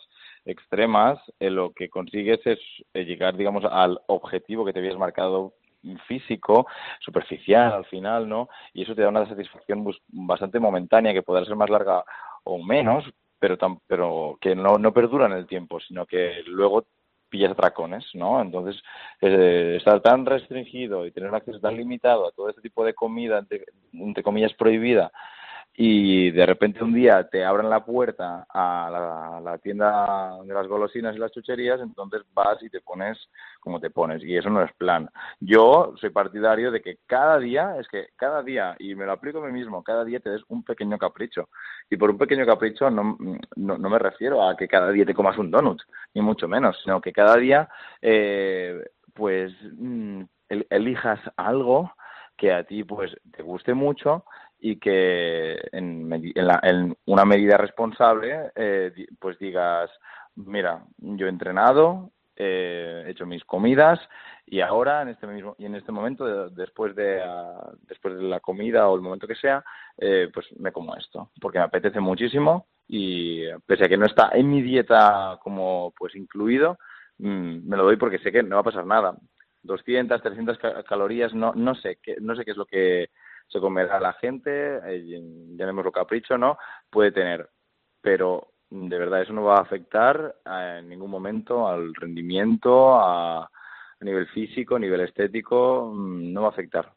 extremas, 0.46 1.20
eh, 1.40 1.50
lo 1.50 1.72
que 1.74 1.90
consigues 1.90 2.40
es 2.46 2.60
eh, 2.94 3.04
llegar, 3.06 3.36
digamos, 3.36 3.64
al 3.66 4.00
objetivo 4.08 4.64
que 4.64 4.74
te 4.74 4.80
habías 4.80 4.98
marcado 4.98 5.54
físico, 6.08 6.68
superficial 7.00 7.74
al 7.74 7.86
final, 7.86 8.30
¿no? 8.30 8.48
Y 8.74 8.84
eso 8.84 8.96
te 8.96 9.02
da 9.02 9.10
una 9.10 9.28
satisfacción 9.28 9.86
bastante 10.08 10.60
momentánea 10.60 11.14
que 11.14 11.24
podrá 11.24 11.46
ser 11.46 11.56
más 11.56 11.70
larga 11.70 12.04
o 12.44 12.64
menos, 12.64 13.06
pero, 13.40 13.58
pero 13.88 14.38
que 14.40 14.56
no, 14.56 14.78
no 14.78 14.94
perdura 14.94 15.26
en 15.26 15.34
el 15.34 15.48
tiempo, 15.48 15.80
sino 15.80 16.06
que 16.06 16.44
luego 16.46 16.86
pillas 17.28 17.52
atracones, 17.52 18.06
¿no? 18.14 18.40
Entonces, 18.40 18.82
estar 19.20 20.00
tan 20.02 20.26
restringido 20.26 21.06
y 21.06 21.12
tener 21.12 21.30
un 21.30 21.36
acceso 21.36 21.60
tan 21.60 21.76
limitado 21.76 22.28
a 22.28 22.32
todo 22.32 22.50
este 22.50 22.62
tipo 22.62 22.86
de 22.86 22.94
comida, 22.94 23.44
entre 23.92 24.24
comillas, 24.24 24.54
prohibida, 24.54 25.12
y 25.76 26.30
de 26.30 26.46
repente 26.46 26.84
un 26.84 26.94
día 26.94 27.28
te 27.28 27.44
abren 27.44 27.70
la 27.70 27.84
puerta 27.84 28.46
a 28.48 29.40
la, 29.44 29.58
tienda 29.58 30.38
de 30.44 30.54
las 30.54 30.68
golosinas 30.68 31.16
y 31.16 31.20
las 31.20 31.32
chucherías, 31.32 31.80
entonces 31.82 32.22
vas 32.34 32.62
y 32.62 32.70
te 32.70 32.82
pones 32.82 33.18
como 33.60 33.80
te 33.80 33.90
pones 33.90 34.24
y 34.24 34.38
eso 34.38 34.50
no 34.50 34.62
es 34.62 34.72
plan. 34.74 35.10
Yo 35.40 35.94
soy 36.00 36.12
partidario 36.12 36.70
de 36.70 36.82
que 36.82 37.00
cada 37.08 37.40
día, 37.40 37.78
es 37.80 37.88
que 37.88 38.10
cada 38.16 38.44
día, 38.44 38.76
y 38.78 38.94
me 38.94 39.06
lo 39.06 39.14
aplico 39.14 39.40
a 39.40 39.48
mí 39.48 39.52
mismo, 39.52 39.84
cada 39.84 40.04
día 40.04 40.20
te 40.20 40.30
des 40.30 40.44
un 40.50 40.64
pequeño 40.64 40.98
capricho. 40.98 41.50
Y 41.90 41.98
por 41.98 42.12
un 42.12 42.18
pequeño 42.18 42.46
capricho 42.46 42.92
no, 42.92 43.18
no, 43.56 43.90
me 43.90 44.00
refiero 44.00 44.48
a 44.48 44.56
que 44.56 44.68
cada 44.68 44.92
día 44.92 45.06
te 45.06 45.16
comas 45.16 45.38
un 45.38 45.50
donut, 45.50 45.82
ni 46.14 46.22
mucho 46.22 46.48
menos, 46.48 46.80
sino 46.84 47.02
que 47.02 47.12
cada 47.12 47.36
día 47.38 47.68
eh, 48.02 48.84
pues 49.14 49.52
mm, 49.76 50.22
elijas 50.70 51.20
algo 51.36 51.92
que 52.38 52.52
a 52.52 52.64
ti 52.64 52.84
pues 52.84 53.16
te 53.32 53.44
guste 53.44 53.74
mucho 53.74 54.26
y 54.66 54.78
que 54.78 55.60
en, 55.74 56.10
en, 56.34 56.98
una 57.06 57.26
medida 57.26 57.58
responsable 57.58 58.52
eh, 58.56 58.94
pues 59.20 59.38
digas 59.38 59.92
mira 60.36 60.86
yo 61.00 61.26
he 61.26 61.30
entrenado 61.30 62.12
he 62.34 63.04
hecho 63.08 63.26
mis 63.26 63.44
comidas 63.44 64.00
y 64.46 64.62
ahora 64.62 65.02
en 65.02 65.10
este 65.10 65.28
mismo 65.28 65.54
y 65.60 65.66
en 65.66 65.76
este 65.76 65.92
momento 65.92 66.50
después 66.50 66.96
de 66.96 67.22
ah, 67.22 67.72
después 67.82 68.16
de 68.16 68.24
la 68.24 68.40
comida 68.40 68.88
o 68.88 68.96
el 68.96 69.02
momento 69.02 69.28
que 69.28 69.36
sea 69.36 69.66
eh, 69.98 70.30
pues 70.34 70.48
me 70.58 70.72
como 70.72 70.96
esto 70.96 71.32
porque 71.42 71.60
me 71.60 71.66
apetece 71.66 72.00
muchísimo 72.00 72.68
y 72.88 73.44
pese 73.68 73.84
a 73.84 73.90
que 73.90 73.98
no 73.98 74.06
está 74.06 74.30
en 74.34 74.50
mi 74.50 74.62
dieta 74.62 75.40
como 75.44 75.94
pues 75.98 76.16
incluido 76.16 76.78
mm, 77.18 77.68
me 77.68 77.76
lo 77.76 77.84
doy 77.84 77.98
porque 77.98 78.20
sé 78.20 78.32
que 78.32 78.44
no 78.44 78.56
va 78.56 78.62
a 78.62 78.72
pasar 78.72 78.86
nada. 78.86 79.14
200 79.64 80.22
300 80.22 80.58
calorías 80.88 81.34
no 81.34 81.54
no 81.54 81.76
sé 81.76 81.98
qué 82.02 82.16
no 82.20 82.36
sé 82.36 82.44
qué 82.44 82.52
es 82.52 82.58
lo 82.58 82.66
que 82.66 83.10
se 83.48 83.60
comerá 83.60 84.00
la 84.00 84.14
gente, 84.14 84.78
eh, 84.86 85.22
llamémoslo 85.56 85.92
capricho, 85.92 86.38
¿no? 86.38 86.58
Puede 86.90 87.12
tener, 87.12 87.50
pero 88.02 88.54
de 88.70 88.98
verdad 88.98 89.22
eso 89.22 89.34
no 89.34 89.44
va 89.44 89.58
a 89.58 89.62
afectar 89.62 90.36
en 90.46 90.90
ningún 90.90 91.12
momento 91.12 91.68
al 91.68 91.94
rendimiento, 91.94 92.96
a, 92.96 93.50
nivel 94.02 94.28
físico, 94.28 94.76
a 94.76 94.80
nivel 94.80 95.02
estético, 95.02 95.92
mm, 95.94 96.34
no 96.34 96.42
va 96.42 96.48
a 96.48 96.52
afectar. 96.52 96.92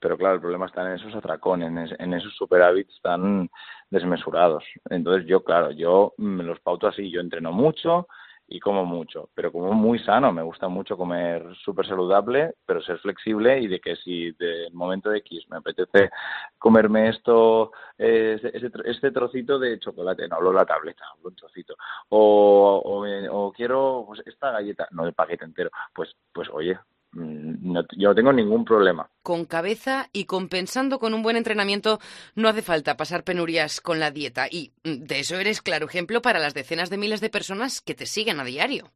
Pero 0.00 0.16
claro, 0.16 0.36
el 0.36 0.40
problema 0.40 0.66
está 0.66 0.86
en 0.86 0.96
esos 0.96 1.14
atracones, 1.14 1.92
en, 1.98 2.14
esos 2.14 2.34
superávits 2.34 3.00
tan 3.02 3.50
desmesurados. 3.90 4.64
Entonces 4.88 5.26
yo, 5.26 5.44
claro, 5.44 5.70
yo 5.72 6.14
me 6.16 6.42
los 6.42 6.58
pauto 6.60 6.88
así, 6.88 7.10
yo 7.10 7.20
entreno 7.20 7.52
mucho, 7.52 8.08
y 8.48 8.60
como 8.60 8.84
mucho, 8.84 9.30
pero 9.34 9.50
como 9.50 9.72
muy 9.72 9.98
sano. 9.98 10.32
Me 10.32 10.42
gusta 10.42 10.68
mucho 10.68 10.96
comer 10.96 11.54
súper 11.64 11.86
saludable, 11.86 12.54
pero 12.66 12.82
ser 12.82 12.98
flexible 12.98 13.60
y 13.60 13.68
de 13.68 13.80
que 13.80 13.96
si 13.96 14.32
de 14.32 14.68
momento 14.72 15.10
de 15.10 15.18
X 15.18 15.46
me 15.48 15.56
apetece 15.58 16.10
comerme 16.58 17.08
esto, 17.08 17.72
este, 17.96 19.10
trocito 19.10 19.58
de 19.58 19.78
chocolate, 19.78 20.28
no 20.28 20.36
hablo 20.36 20.52
la 20.52 20.66
tableta, 20.66 21.04
hablo 21.12 21.30
un 21.30 21.36
trocito, 21.36 21.74
o, 22.10 22.82
o, 23.30 23.52
quiero 23.52 24.04
pues, 24.06 24.22
esta 24.26 24.50
galleta, 24.50 24.88
no 24.90 25.06
el 25.06 25.14
paquete 25.14 25.44
entero, 25.44 25.70
pues, 25.94 26.14
pues 26.32 26.48
oye, 26.50 26.78
Mm, 27.12 27.78
yo 27.96 28.08
no 28.08 28.14
tengo 28.14 28.32
ningún 28.32 28.64
problema. 28.64 29.08
Con 29.22 29.44
cabeza 29.44 30.08
y 30.12 30.24
compensando 30.24 30.98
con 30.98 31.14
un 31.14 31.22
buen 31.22 31.36
entrenamiento, 31.36 31.98
no 32.34 32.48
hace 32.48 32.62
falta 32.62 32.96
pasar 32.96 33.24
penurias 33.24 33.80
con 33.80 34.00
la 34.00 34.10
dieta. 34.10 34.46
Y 34.50 34.72
mm, 34.84 35.04
de 35.04 35.20
eso 35.20 35.36
eres 35.36 35.60
claro 35.62 35.86
ejemplo 35.86 36.22
para 36.22 36.38
las 36.38 36.54
decenas 36.54 36.90
de 36.90 36.98
miles 36.98 37.20
de 37.20 37.30
personas 37.30 37.80
que 37.80 37.94
te 37.94 38.06
siguen 38.06 38.40
a 38.40 38.44
diario. 38.44 38.90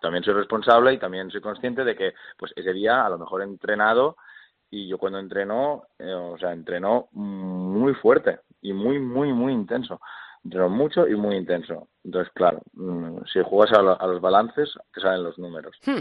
También 0.00 0.24
soy 0.24 0.34
responsable 0.34 0.92
y 0.92 0.98
también 0.98 1.30
soy 1.30 1.40
consciente 1.40 1.84
de 1.84 1.94
que 1.94 2.12
pues 2.36 2.52
ese 2.56 2.72
día 2.72 3.06
a 3.06 3.08
lo 3.08 3.18
mejor 3.18 3.42
he 3.42 3.44
entrenado 3.44 4.16
y 4.68 4.88
yo 4.88 4.98
cuando 4.98 5.20
entreno, 5.20 5.84
eh, 5.98 6.12
o 6.12 6.36
sea, 6.38 6.52
entreno 6.52 7.08
muy 7.12 7.94
fuerte 7.94 8.40
y 8.60 8.72
muy, 8.72 8.98
muy, 8.98 9.32
muy 9.32 9.52
intenso. 9.52 10.00
Entreno 10.42 10.70
mucho 10.70 11.06
y 11.06 11.14
muy 11.14 11.36
intenso. 11.36 11.88
Entonces, 12.02 12.32
claro, 12.34 12.62
mm, 12.72 13.18
si 13.32 13.40
juegas 13.44 13.78
a, 13.78 14.06
los 14.06 14.20
balances, 14.20 14.72
te 14.92 15.00
salen 15.00 15.22
los 15.22 15.38
números. 15.38 15.76
Hmm. 15.86 16.00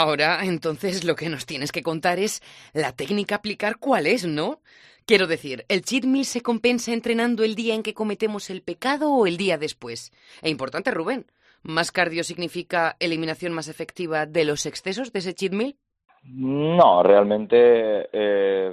Ahora, 0.00 0.44
entonces, 0.44 1.02
lo 1.02 1.16
que 1.16 1.28
nos 1.28 1.44
tienes 1.44 1.72
que 1.72 1.82
contar 1.82 2.20
es 2.20 2.40
la 2.72 2.92
técnica 2.92 3.34
aplicar 3.34 3.78
cuál 3.80 4.06
es, 4.06 4.24
¿no? 4.24 4.60
Quiero 5.04 5.26
decir, 5.26 5.64
¿el 5.68 5.82
cheat 5.82 6.04
meal 6.04 6.24
se 6.24 6.40
compensa 6.40 6.92
entrenando 6.92 7.42
el 7.42 7.56
día 7.56 7.74
en 7.74 7.82
que 7.82 7.94
cometemos 7.94 8.48
el 8.48 8.62
pecado 8.62 9.12
o 9.12 9.26
el 9.26 9.36
día 9.36 9.58
después? 9.58 10.12
E 10.40 10.50
importante, 10.50 10.92
Rubén, 10.92 11.26
¿más 11.64 11.90
cardio 11.90 12.22
significa 12.22 12.94
eliminación 13.00 13.52
más 13.52 13.66
efectiva 13.66 14.24
de 14.24 14.44
los 14.44 14.66
excesos 14.66 15.12
de 15.12 15.18
ese 15.18 15.34
cheat 15.34 15.52
meal? 15.52 15.74
No, 16.22 17.02
realmente 17.02 18.08
eh, 18.12 18.72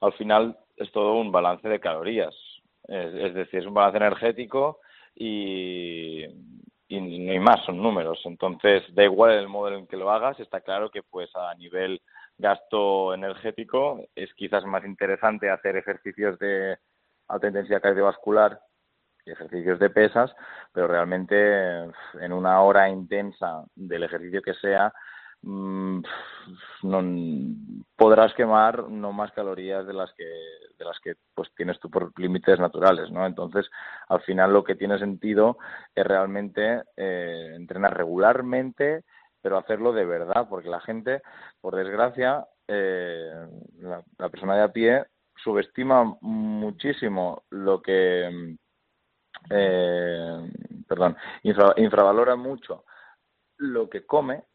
al 0.00 0.12
final 0.14 0.56
es 0.78 0.90
todo 0.92 1.16
un 1.16 1.30
balance 1.30 1.68
de 1.68 1.78
calorías. 1.78 2.34
es 2.88 3.34
decir, 3.34 3.60
es 3.60 3.66
un 3.66 3.74
balance 3.74 3.98
energético 3.98 4.78
y 5.14 6.24
y 6.88 7.18
no 7.18 7.32
hay 7.32 7.38
más, 7.38 7.64
son 7.64 7.82
números. 7.82 8.20
Entonces, 8.24 8.82
da 8.94 9.04
igual 9.04 9.32
el 9.32 9.48
modo 9.48 9.74
en 9.74 9.86
que 9.86 9.96
lo 9.96 10.10
hagas, 10.10 10.40
está 10.40 10.60
claro 10.60 10.90
que 10.90 11.02
pues 11.02 11.30
a 11.36 11.54
nivel 11.54 12.00
gasto 12.38 13.14
energético 13.14 14.00
es 14.14 14.32
quizás 14.34 14.64
más 14.64 14.84
interesante 14.84 15.50
hacer 15.50 15.76
ejercicios 15.76 16.38
de 16.38 16.78
alta 17.28 17.48
intensidad 17.48 17.82
cardiovascular 17.82 18.60
y 19.26 19.32
ejercicios 19.32 19.78
de 19.78 19.90
pesas, 19.90 20.34
pero 20.72 20.86
realmente 20.86 21.36
en 22.20 22.32
una 22.32 22.62
hora 22.62 22.88
intensa 22.88 23.64
del 23.74 24.04
ejercicio 24.04 24.40
que 24.40 24.54
sea, 24.54 24.92
Mm, 25.42 26.02
no, 26.82 27.54
podrás 27.94 28.34
quemar 28.34 28.88
no 28.88 29.12
más 29.12 29.30
calorías 29.30 29.86
de 29.86 29.92
las 29.92 30.12
que 30.14 30.24
de 30.24 30.84
las 30.84 30.98
que 30.98 31.14
pues 31.32 31.48
tienes 31.56 31.78
tú 31.78 31.88
por 31.88 32.12
límites 32.18 32.58
naturales 32.58 33.12
no 33.12 33.24
entonces 33.24 33.70
al 34.08 34.20
final 34.22 34.52
lo 34.52 34.64
que 34.64 34.74
tiene 34.74 34.98
sentido 34.98 35.58
es 35.94 36.04
realmente 36.04 36.82
eh, 36.96 37.52
entrenar 37.54 37.96
regularmente 37.96 39.04
pero 39.40 39.58
hacerlo 39.58 39.92
de 39.92 40.06
verdad 40.06 40.48
porque 40.50 40.68
la 40.68 40.80
gente 40.80 41.22
por 41.60 41.76
desgracia 41.76 42.44
eh, 42.66 43.32
la, 43.78 44.28
persona 44.30 44.56
de 44.56 44.62
a 44.62 44.72
pie 44.72 45.04
subestima 45.36 46.16
muchísimo 46.20 47.44
lo 47.50 47.80
que 47.80 48.56
eh, 49.50 50.50
perdón 50.88 51.16
infravalora 51.44 52.34
mucho 52.34 52.84
lo 53.58 53.88
que 53.88 54.04
come 54.04 54.47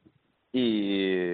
y, 0.53 1.33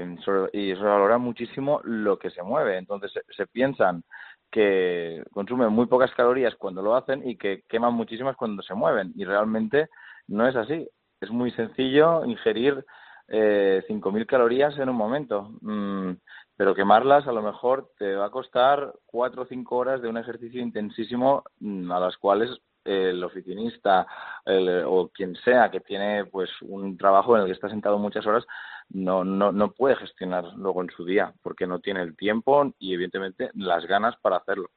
y 0.53 0.75
se 0.75 0.81
valora 0.81 1.17
muchísimo 1.17 1.81
lo 1.83 2.17
que 2.17 2.31
se 2.31 2.41
mueve. 2.41 2.77
Entonces 2.77 3.11
se, 3.35 3.47
piensan 3.47 4.03
que 4.49 5.21
consumen 5.31 5.71
muy 5.71 5.87
pocas 5.87 6.11
calorías 6.15 6.55
cuando 6.55 6.81
lo 6.81 6.95
hacen 6.95 7.27
y 7.27 7.37
que 7.37 7.63
queman 7.67 7.93
muchísimas 7.93 8.37
cuando 8.37 8.63
se 8.63 8.73
mueven. 8.73 9.11
Y 9.15 9.25
realmente 9.25 9.89
no 10.27 10.47
es 10.47 10.55
así. 10.55 10.87
Es 11.19 11.29
muy 11.29 11.51
sencillo 11.51 12.23
ingerir 12.25 12.83
eh, 13.27 13.83
5.000 13.89 14.25
calorías 14.25 14.77
en 14.79 14.87
un 14.87 14.95
momento. 14.95 15.51
Mm, 15.61 16.13
pero 16.55 16.73
quemarlas 16.73 17.27
a 17.27 17.33
lo 17.33 17.41
mejor 17.41 17.91
te 17.97 18.15
va 18.15 18.27
a 18.27 18.31
costar 18.31 18.93
cuatro 19.05 19.41
o 19.41 19.45
cinco 19.45 19.75
horas 19.77 20.01
de 20.01 20.07
un 20.07 20.17
ejercicio 20.17 20.61
intensísimo 20.61 21.43
mm, 21.59 21.91
a 21.91 21.99
las 21.99 22.15
cuales 22.17 22.49
el 22.85 23.23
oficinista 23.23 24.07
o 24.85 25.09
quien 25.09 25.35
sea 25.35 25.69
que 25.69 25.79
tiene 25.79 26.25
pues 26.25 26.49
un 26.61 26.97
trabajo 26.97 27.35
en 27.35 27.41
el 27.41 27.47
que 27.47 27.53
está 27.53 27.69
sentado 27.69 27.97
muchas 27.99 28.25
horas 28.25 28.45
no, 28.89 29.23
no, 29.23 29.51
no 29.51 29.71
puede 29.71 29.95
gestionar 29.95 30.45
luego 30.55 30.81
en 30.81 30.89
su 30.89 31.05
día 31.05 31.33
porque 31.43 31.67
no 31.67 31.79
tiene 31.79 32.01
el 32.01 32.15
tiempo 32.15 32.73
y 32.79 32.93
evidentemente 32.93 33.51
las 33.53 33.85
ganas 33.85 34.15
para 34.17 34.37
hacerlo. 34.37 34.71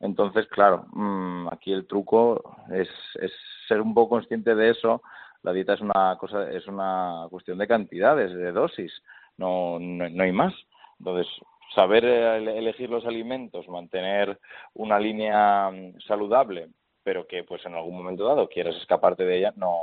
Entonces, 0.00 0.46
claro, 0.48 0.86
mm, 0.92 1.48
aquí 1.48 1.72
el 1.72 1.86
truco 1.86 2.56
es, 2.70 2.88
es 3.20 3.32
ser 3.66 3.80
un 3.80 3.94
poco 3.94 4.10
consciente 4.10 4.54
de 4.54 4.70
eso. 4.70 5.02
La 5.42 5.52
dieta 5.52 5.74
es 5.74 5.80
una 5.80 6.16
cosa, 6.18 6.50
es 6.50 6.66
una 6.66 7.26
cuestión 7.30 7.58
de 7.58 7.66
cantidades, 7.66 8.32
de 8.32 8.52
dosis, 8.52 8.92
no, 9.36 9.78
no, 9.80 10.08
no 10.08 10.22
hay 10.22 10.32
más. 10.32 10.54
Entonces, 11.00 11.26
saber 11.74 12.04
elegir 12.04 12.90
los 12.90 13.06
alimentos, 13.06 13.68
mantener 13.68 14.38
una 14.74 15.00
línea 15.00 15.70
mm, 15.70 16.00
saludable, 16.06 16.68
pero 17.08 17.26
que 17.26 17.42
pues 17.42 17.64
en 17.64 17.74
algún 17.74 17.96
momento 17.96 18.26
dado 18.26 18.50
quieras 18.50 18.76
escaparte 18.76 19.24
de 19.24 19.38
ella, 19.38 19.54
no 19.56 19.78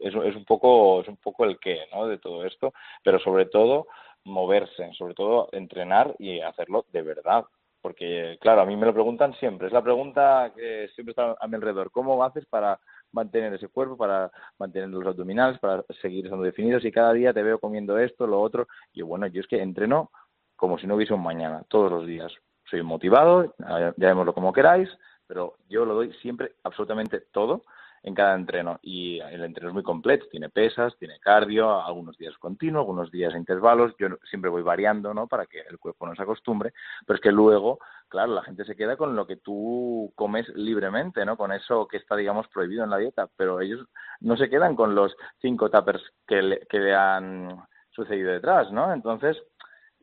es, 0.00 0.14
es 0.14 0.34
un 0.34 0.46
poco 0.46 1.02
es 1.02 1.08
un 1.08 1.18
poco 1.18 1.44
el 1.44 1.58
qué, 1.58 1.80
¿no? 1.92 2.06
de 2.06 2.16
todo 2.16 2.46
esto, 2.46 2.72
pero 3.04 3.18
sobre 3.18 3.44
todo 3.44 3.88
moverse, 4.24 4.90
sobre 4.94 5.12
todo 5.12 5.50
entrenar 5.52 6.16
y 6.18 6.40
hacerlo 6.40 6.86
de 6.94 7.02
verdad, 7.02 7.44
porque 7.82 8.38
claro, 8.40 8.62
a 8.62 8.64
mí 8.64 8.74
me 8.74 8.86
lo 8.86 8.94
preguntan 8.94 9.34
siempre, 9.34 9.66
es 9.66 9.72
la 9.74 9.82
pregunta 9.82 10.50
que 10.56 10.88
siempre 10.94 11.10
está 11.10 11.36
a 11.38 11.46
mi 11.46 11.56
alrededor, 11.56 11.90
¿cómo 11.90 12.24
haces 12.24 12.46
para 12.46 12.80
mantener 13.12 13.52
ese 13.52 13.68
cuerpo, 13.68 13.98
para 13.98 14.30
mantener 14.58 14.88
los 14.88 15.06
abdominales, 15.06 15.58
para 15.58 15.84
seguir 16.00 16.24
estando 16.24 16.42
definidos 16.42 16.86
y 16.86 16.90
cada 16.90 17.12
día 17.12 17.34
te 17.34 17.42
veo 17.42 17.58
comiendo 17.58 17.98
esto, 17.98 18.26
lo 18.26 18.40
otro, 18.40 18.66
y 18.94 19.02
bueno, 19.02 19.26
yo 19.26 19.42
es 19.42 19.46
que 19.46 19.60
entreno 19.60 20.10
como 20.56 20.78
si 20.78 20.86
no 20.86 20.94
hubiese 20.94 21.12
un 21.12 21.22
mañana, 21.22 21.64
todos 21.68 21.92
los 21.92 22.06
días. 22.06 22.32
Soy 22.64 22.82
motivado, 22.82 23.54
ya 23.98 24.14
como 24.14 24.54
queráis, 24.54 24.88
pero 25.26 25.56
yo 25.68 25.84
lo 25.84 25.94
doy 25.94 26.12
siempre 26.14 26.52
absolutamente 26.62 27.20
todo 27.32 27.62
en 28.02 28.14
cada 28.14 28.36
entreno 28.36 28.78
y 28.82 29.18
el 29.18 29.42
entreno 29.42 29.70
es 29.70 29.74
muy 29.74 29.82
completo, 29.82 30.26
tiene 30.30 30.48
pesas, 30.48 30.96
tiene 30.96 31.18
cardio, 31.18 31.82
algunos 31.82 32.16
días 32.16 32.38
continuo, 32.38 32.80
algunos 32.80 33.10
días 33.10 33.34
intervalos, 33.34 33.94
yo 33.98 34.08
siempre 34.30 34.48
voy 34.48 34.62
variando, 34.62 35.12
¿no? 35.12 35.26
Para 35.26 35.46
que 35.46 35.60
el 35.68 35.78
cuerpo 35.78 36.06
no 36.06 36.14
se 36.14 36.22
acostumbre, 36.22 36.72
pero 37.04 37.16
es 37.16 37.20
que 37.20 37.32
luego, 37.32 37.80
claro, 38.08 38.32
la 38.32 38.44
gente 38.44 38.64
se 38.64 38.76
queda 38.76 38.96
con 38.96 39.16
lo 39.16 39.26
que 39.26 39.36
tú 39.36 40.12
comes 40.14 40.48
libremente, 40.50 41.24
¿no? 41.24 41.36
Con 41.36 41.50
eso 41.50 41.88
que 41.88 41.96
está, 41.96 42.14
digamos, 42.14 42.46
prohibido 42.48 42.84
en 42.84 42.90
la 42.90 42.98
dieta, 42.98 43.28
pero 43.36 43.60
ellos 43.60 43.84
no 44.20 44.36
se 44.36 44.48
quedan 44.48 44.76
con 44.76 44.94
los 44.94 45.16
cinco 45.40 45.68
tuppers 45.68 46.02
que 46.28 46.42
le, 46.42 46.60
que 46.68 46.78
le 46.78 46.94
han 46.94 47.48
sucedido 47.90 48.30
detrás, 48.30 48.70
¿no? 48.70 48.92
Entonces, 48.92 49.36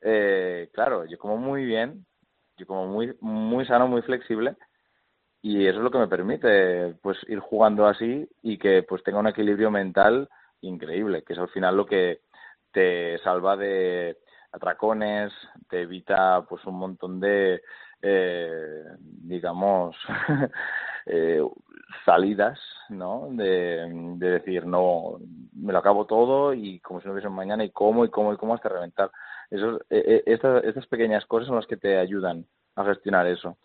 eh, 0.01 0.69
claro, 0.73 1.05
yo 1.05 1.17
como 1.17 1.37
muy 1.37 1.63
bien, 1.63 2.05
yo 2.57 2.67
como 2.67 2.87
muy, 2.87 3.15
muy 3.21 3.65
sano, 3.65 3.87
muy 3.87 4.01
flexible, 4.01 4.57
y 5.43 5.67
eso 5.67 5.79
es 5.79 5.83
lo 5.83 5.91
que 5.91 5.97
me 5.99 6.07
permite 6.07 6.95
pues 7.01 7.17
ir 7.27 7.39
jugando 7.39 7.85
así 7.85 8.27
y 8.41 8.57
que 8.57 8.81
pues 8.83 9.03
tenga 9.03 9.19
un 9.19 9.27
equilibrio 9.27 9.69
mental 9.69 10.29
increíble, 10.61 11.23
que 11.23 11.33
es 11.33 11.39
al 11.39 11.49
final 11.49 11.75
lo 11.75 11.85
que 11.85 12.21
te 12.71 13.17
salva 13.19 13.57
de 13.57 14.17
atracones, 14.53 15.33
te 15.69 15.81
evita 15.81 16.45
pues 16.47 16.63
un 16.65 16.75
montón 16.79 17.19
de 17.19 17.61
eh, 18.01 18.83
digamos 18.97 19.97
eh, 21.07 21.41
salidas, 22.05 22.57
¿no? 22.87 23.27
De, 23.31 23.85
de, 24.15 24.29
decir 24.29 24.65
no 24.65 25.19
me 25.53 25.73
lo 25.73 25.79
acabo 25.79 26.05
todo 26.05 26.53
y 26.53 26.79
como 26.79 27.01
si 27.01 27.07
no 27.07 27.13
hubiese 27.13 27.27
mañana 27.27 27.65
y 27.65 27.71
como 27.71 28.05
y 28.05 28.09
como 28.09 28.33
y 28.33 28.37
como 28.37 28.53
hasta 28.53 28.69
reventar. 28.69 29.11
Eso, 29.49 29.81
eh, 29.89 30.23
estas, 30.25 30.63
estas 30.63 30.87
pequeñas 30.87 31.25
cosas 31.25 31.47
son 31.47 31.57
las 31.57 31.67
que 31.67 31.75
te 31.75 31.97
ayudan 31.97 32.45
a 32.77 32.85
gestionar 32.85 33.27
eso. 33.27 33.57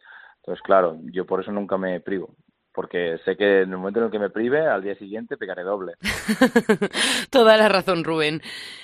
Entonces, 0.48 0.64
claro, 0.64 0.98
yo 1.12 1.26
por 1.26 1.42
eso 1.42 1.52
nunca 1.52 1.76
me 1.76 2.00
privo 2.00 2.34
porque 2.72 3.18
sé 3.24 3.36
que 3.36 3.62
en 3.62 3.72
el 3.72 3.76
momento 3.76 3.98
en 3.98 4.06
el 4.06 4.10
que 4.12 4.20
me 4.20 4.30
prive, 4.30 4.64
al 4.64 4.82
día 4.82 4.94
siguiente 4.94 5.36
pegaré 5.36 5.64
doble. 5.64 5.94
Toda 7.30 7.56
la 7.56 7.68
razón, 7.68 8.04
Rubén. 8.04 8.40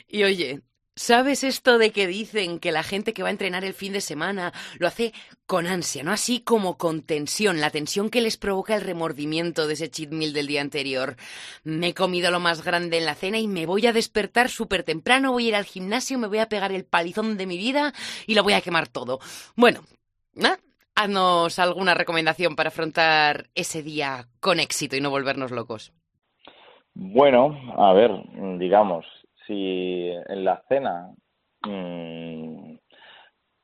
Y 0.08 0.24
oye, 0.24 0.62
¿Sabes 0.96 1.42
esto 1.42 1.76
de 1.78 1.90
que 1.90 2.06
dicen 2.06 2.60
que 2.60 2.70
la 2.70 2.84
gente 2.84 3.12
que 3.12 3.22
va 3.24 3.28
a 3.28 3.32
entrenar 3.32 3.64
el 3.64 3.74
fin 3.74 3.92
de 3.92 4.00
semana 4.00 4.52
lo 4.78 4.86
hace 4.86 5.12
con 5.44 5.66
ansia, 5.66 6.04
no 6.04 6.12
así 6.12 6.40
como 6.40 6.78
con 6.78 7.02
tensión, 7.02 7.60
la 7.60 7.70
tensión 7.70 8.10
que 8.10 8.20
les 8.20 8.36
provoca 8.36 8.76
el 8.76 8.80
remordimiento 8.80 9.66
de 9.66 9.74
ese 9.74 9.90
cheat 9.90 10.12
meal 10.12 10.32
del 10.32 10.46
día 10.46 10.60
anterior? 10.60 11.16
Me 11.64 11.88
he 11.88 11.94
comido 11.94 12.30
lo 12.30 12.38
más 12.38 12.62
grande 12.62 12.98
en 12.98 13.06
la 13.06 13.16
cena 13.16 13.38
y 13.38 13.48
me 13.48 13.66
voy 13.66 13.88
a 13.88 13.92
despertar 13.92 14.50
súper 14.50 14.84
temprano, 14.84 15.32
voy 15.32 15.46
a 15.46 15.48
ir 15.48 15.56
al 15.56 15.64
gimnasio, 15.64 16.16
me 16.16 16.28
voy 16.28 16.38
a 16.38 16.48
pegar 16.48 16.70
el 16.70 16.84
palizón 16.84 17.36
de 17.36 17.46
mi 17.46 17.58
vida 17.58 17.92
y 18.28 18.34
lo 18.34 18.44
voy 18.44 18.52
a 18.52 18.60
quemar 18.60 18.86
todo. 18.86 19.18
Bueno, 19.56 19.84
¿eh? 20.36 20.56
Haznos 20.94 21.58
alguna 21.58 21.94
recomendación 21.94 22.56
para 22.56 22.68
afrontar 22.68 23.46
ese 23.54 23.82
día 23.82 24.26
con 24.40 24.60
éxito 24.60 24.96
y 24.96 25.00
no 25.00 25.10
volvernos 25.10 25.50
locos. 25.50 25.92
Bueno, 26.94 27.58
a 27.76 27.92
ver, 27.92 28.12
digamos, 28.58 29.04
si 29.46 30.10
en 30.28 30.44
la 30.44 30.62
cena 30.68 31.10
mmm, 31.66 32.76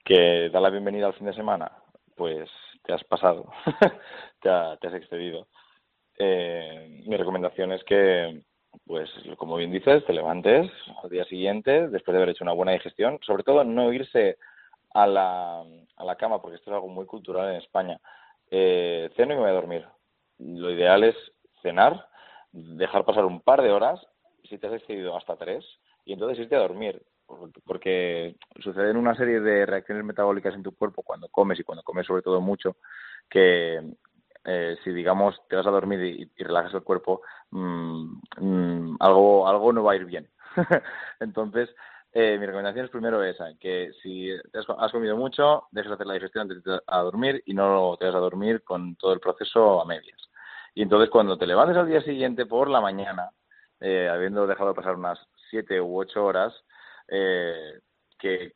que 0.05 0.51
da 0.51 0.61
la 0.61 0.70
bienvenida 0.70 1.07
al 1.07 1.14
fin 1.14 1.26
de 1.26 1.35
semana, 1.35 1.70
pues 2.16 2.51
te 2.85 2.93
has 2.93 3.05
pasado, 3.05 3.53
te, 4.43 4.49
has 4.51 4.95
excedido. 4.95 5.47
Eh, 6.18 7.03
mi 7.07 7.16
recomendación 7.16 7.72
es 7.72 7.85
que, 7.85 8.43
pues, 8.85 9.09
como 9.37 9.57
bien 9.57 9.70
dices, 9.70 10.05
te 10.05 10.12
levantes 10.12 10.70
al 11.03 11.11
día 11.11 11.24
siguiente, 11.26 11.89
después 11.89 12.12
de 12.12 12.18
haber 12.18 12.31
hecho 12.31 12.45
una 12.45 12.53
buena 12.53 12.72
digestión, 12.72 13.18
sobre 13.22 13.45
todo 13.45 13.62
no 13.62 13.93
irse 13.93 14.37
a 14.95 15.07
la, 15.07 15.61
a 15.61 16.05
la 16.05 16.16
cama, 16.16 16.41
porque 16.41 16.57
esto 16.57 16.70
es 16.70 16.74
algo 16.74 16.88
muy 16.88 17.07
cultural 17.07 17.51
en 17.51 17.57
España. 17.57 18.01
Eh, 18.51 19.11
ceno 19.16 19.32
y 19.32 19.36
me 19.36 19.43
voy 19.43 19.51
a 19.51 19.55
dormir. 19.55 19.86
Lo 20.38 20.70
ideal 20.70 21.05
es 21.05 21.16
cenar, 21.62 22.09
dejar 22.53 23.05
pasar 23.05 23.24
un 23.24 23.41
par 23.41 23.62
de 23.62 23.70
horas, 23.70 24.01
si 24.49 24.59
te 24.59 24.66
has 24.66 24.74
excedido 24.74 25.16
hasta 25.16 25.36
tres, 25.36 25.64
y 26.05 26.12
entonces 26.12 26.38
irte 26.41 26.57
a 26.57 26.61
dormir, 26.61 27.03
porque 27.64 28.36
suceden 28.61 28.97
una 28.97 29.14
serie 29.14 29.41
de 29.41 29.66
reacciones 29.66 30.05
metabólicas 30.05 30.55
en 30.55 30.62
tu 30.62 30.74
cuerpo 30.74 31.03
cuando 31.03 31.28
comes 31.28 31.61
y 31.61 31.62
cuando 31.62 31.82
comes 31.82 32.07
sobre 32.07 32.22
todo 32.22 32.41
mucho, 32.41 32.76
que 33.28 33.80
eh, 34.45 34.76
si 34.82 34.91
digamos 34.91 35.36
te 35.49 35.57
vas 35.57 35.66
a 35.66 35.70
dormir 35.70 36.01
y, 36.36 36.43
relajas 36.43 36.74
el 36.74 36.82
cuerpo, 36.82 37.22
mmm, 37.51 38.20
mmm, 38.38 38.97
algo, 38.99 39.47
algo 39.47 39.72
no 39.72 39.84
va 39.84 39.93
a 39.93 39.97
ir 39.97 40.07
bien. 40.07 40.28
entonces, 41.20 41.68
eh, 42.12 42.36
mi 42.38 42.46
recomendación 42.46 42.86
es 42.86 42.90
primero 42.90 43.22
esa, 43.22 43.54
que 43.61 43.92
si 44.02 44.30
has 44.32 44.92
comido 44.92 45.16
mucho, 45.16 45.68
dejes 45.70 45.92
hacer 45.92 46.06
la 46.06 46.14
digestión 46.14 46.42
antes 46.42 46.62
de 46.64 46.80
a 46.86 46.98
dormir 47.00 47.40
y 47.46 47.54
no 47.54 47.96
te 47.98 48.06
vas 48.06 48.14
a 48.16 48.18
dormir 48.18 48.64
con 48.64 48.96
todo 48.96 49.12
el 49.12 49.20
proceso 49.20 49.80
a 49.80 49.84
medias. 49.84 50.18
Y 50.74 50.82
entonces 50.82 51.08
cuando 51.08 51.38
te 51.38 51.46
levantes 51.46 51.76
al 51.76 51.86
día 51.86 52.02
siguiente 52.02 52.46
por 52.46 52.68
la 52.68 52.80
mañana, 52.80 53.30
eh, 53.80 54.08
habiendo 54.08 54.46
dejado 54.46 54.74
pasar 54.74 54.96
unas 54.96 55.20
siete 55.50 55.80
u 55.80 56.00
ocho 56.00 56.24
horas, 56.24 56.52
eh, 57.08 57.78
que, 58.18 58.54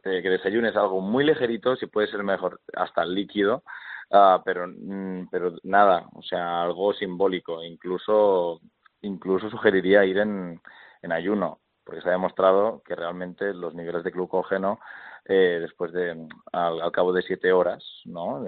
que, 0.00 0.30
desayunes 0.30 0.74
algo 0.76 1.00
muy 1.02 1.24
ligerito, 1.24 1.76
si 1.76 1.86
puede 1.86 2.08
ser 2.08 2.22
mejor 2.22 2.60
hasta 2.74 3.04
líquido, 3.04 3.62
uh, 4.10 4.42
pero, 4.44 4.66
mm, 4.68 5.28
pero 5.30 5.54
nada, 5.64 6.08
o 6.14 6.22
sea, 6.22 6.62
algo 6.62 6.92
simbólico. 6.94 7.62
Incluso, 7.62 8.60
incluso 9.02 9.50
sugeriría 9.50 10.04
ir 10.04 10.18
en, 10.18 10.60
en 11.02 11.12
ayuno 11.12 11.60
porque 11.88 12.02
se 12.02 12.10
ha 12.10 12.12
demostrado 12.12 12.82
que 12.84 12.94
realmente 12.94 13.54
los 13.54 13.74
niveles 13.74 14.04
de 14.04 14.10
glucógeno 14.10 14.78
eh, 15.24 15.56
después 15.58 15.90
de 15.90 16.28
al, 16.52 16.92
cabo 16.92 17.14
de 17.14 17.22
siete 17.22 17.50
horas 17.50 17.82
no 18.04 18.44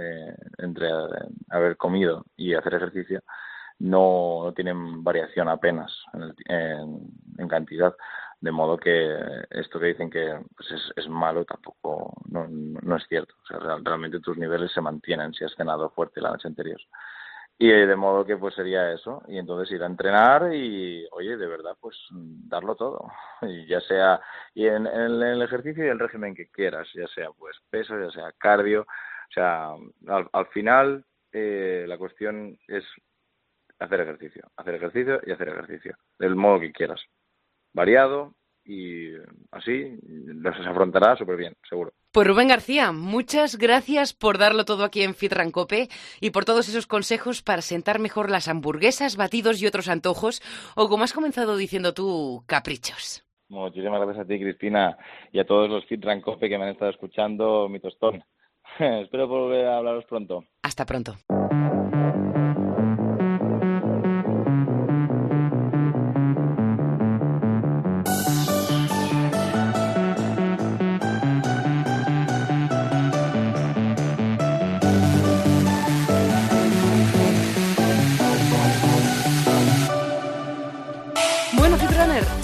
entre 0.58 0.90
haber 1.48 1.78
comido 1.78 2.26
y 2.36 2.52
hacer 2.52 2.74
ejercicio 2.74 3.22
no, 3.78 4.52
tienen 4.54 5.02
variación 5.02 5.48
apenas 5.48 5.90
en, 6.12 7.00
en, 7.38 7.48
cantidad. 7.48 7.96
De 8.38 8.50
modo 8.50 8.76
que 8.76 9.16
esto 9.48 9.80
que 9.80 9.86
dicen 9.86 10.10
que 10.10 10.38
pues 10.54 10.70
es, 10.70 10.92
es, 10.96 11.08
malo 11.08 11.46
tampoco 11.46 12.12
no, 12.28 12.46
no 12.46 12.96
es 12.96 13.06
cierto. 13.08 13.34
O 13.42 13.46
sea 13.46 13.78
realmente 13.82 14.20
tus 14.20 14.36
niveles 14.36 14.70
se 14.72 14.82
mantienen 14.82 15.32
si 15.32 15.44
has 15.44 15.54
cenado 15.54 15.88
fuerte 15.88 16.20
la 16.20 16.32
noche 16.32 16.46
anterior 16.46 16.78
y 17.62 17.68
de 17.68 17.94
modo 17.94 18.24
que 18.24 18.38
pues 18.38 18.54
sería 18.54 18.90
eso. 18.90 19.22
Y 19.28 19.36
entonces 19.36 19.70
ir 19.74 19.82
a 19.82 19.86
entrenar 19.86 20.54
y 20.54 21.06
oye 21.12 21.36
de 21.36 21.46
verdad 21.46 21.76
pues 21.78 21.94
darlo 22.10 22.74
todo. 22.74 23.06
Ya 23.68 23.80
sea 23.82 24.18
y 24.54 24.66
en, 24.66 24.86
el 24.86 25.42
ejercicio 25.42 25.84
y 25.84 25.88
el 25.88 25.98
régimen 25.98 26.34
que 26.34 26.48
quieras 26.48 26.88
ya 26.94 27.06
sea 27.08 27.30
pues 27.32 27.56
peso 27.68 28.00
ya 28.00 28.10
sea 28.10 28.32
cardio. 28.32 28.82
O 28.82 29.32
sea 29.32 29.74
al, 30.32 30.46
final 30.46 31.04
eh, 31.32 31.84
la 31.86 31.98
cuestión 31.98 32.58
es 32.66 32.84
hacer 33.78 34.00
ejercicio 34.00 34.50
hacer 34.56 34.76
ejercicio 34.76 35.20
y 35.26 35.32
hacer 35.32 35.48
ejercicio 35.50 35.98
del 36.18 36.36
modo 36.36 36.60
que 36.60 36.72
quieras. 36.72 37.02
Variado 37.74 38.34
y 38.64 39.12
así 39.50 39.98
los 40.02 40.66
afrontará 40.66 41.14
súper 41.14 41.36
bien 41.36 41.54
seguro 41.68 41.92
Pues 42.12 42.26
Rubén 42.26 42.48
García, 42.48 42.90
muchas 42.90 43.56
gracias 43.56 44.14
por 44.14 44.36
darlo 44.36 44.64
todo 44.64 44.82
aquí 44.82 45.04
en 45.04 45.14
Fit 45.14 45.32
Rancope 45.32 45.86
y 46.20 46.30
por 46.30 46.44
todos 46.44 46.68
esos 46.68 46.88
consejos 46.88 47.40
para 47.40 47.62
sentar 47.62 48.00
mejor 48.00 48.30
las 48.30 48.48
hamburguesas, 48.48 49.16
batidos 49.16 49.62
y 49.62 49.68
otros 49.68 49.88
antojos, 49.88 50.42
o 50.74 50.88
como 50.88 51.04
has 51.04 51.12
comenzado 51.12 51.56
diciendo 51.56 51.94
tú, 51.94 52.42
caprichos. 52.46 53.24
Muchísimas 53.48 54.00
gracias 54.00 54.24
a 54.24 54.28
ti, 54.28 54.40
Cristina, 54.40 54.98
y 55.30 55.38
a 55.38 55.46
todos 55.46 55.70
los 55.70 55.84
Fit 55.86 56.04
Rancope 56.04 56.48
que 56.48 56.58
me 56.58 56.64
han 56.64 56.70
estado 56.70 56.90
escuchando, 56.90 57.68
mi 57.68 57.78
tostón. 57.78 58.24
Espero 58.80 59.28
volver 59.28 59.66
a 59.66 59.78
hablaros 59.78 60.04
pronto. 60.06 60.42
Hasta 60.64 60.84
pronto. 60.84 61.14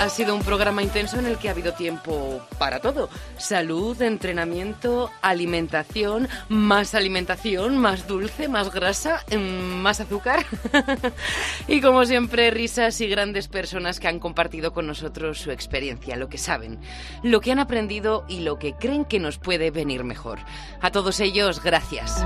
Ha 0.07 0.09
sido 0.09 0.36
un 0.36 0.42
programa 0.42 0.84
intenso 0.84 1.18
en 1.18 1.26
el 1.26 1.36
que 1.36 1.48
ha 1.48 1.52
hado 1.52 1.72
tiempo 1.72 2.40
para 2.61 2.78
todo. 2.78 3.11
Salud, 3.38 4.00
entrenamiento, 4.00 5.11
alimentación, 5.20 6.28
más 6.48 6.94
alimentación, 6.94 7.76
más 7.76 8.07
dulce, 8.07 8.46
más 8.46 8.72
grasa, 8.72 9.24
mm, 9.36 9.82
más 9.82 9.98
azúcar. 9.98 10.46
y 11.66 11.80
como 11.80 12.04
siempre, 12.04 12.52
risas 12.52 13.00
y 13.00 13.09
grandes 13.09 13.48
personas 13.48 13.98
que 13.98 14.07
han 14.07 14.20
compartido 14.20 14.72
con 14.72 14.86
nosotros 14.86 15.40
su 15.40 15.50
experiencia, 15.50 16.14
lo 16.14 16.28
que 16.28 16.38
saben, 16.38 16.78
lo 17.24 17.40
que 17.40 17.50
han 17.50 17.59
aprendido 17.59 18.24
y 18.28 18.42
lo 18.42 18.61
que 18.61 18.74
creen 18.74 19.07
que 19.07 19.18
nos 19.18 19.38
puede 19.38 19.72
venir 19.72 20.04
mejor. 20.04 20.38
A 20.80 20.92
todos 20.92 21.18
ellos, 21.18 21.61
gracias. 21.64 22.24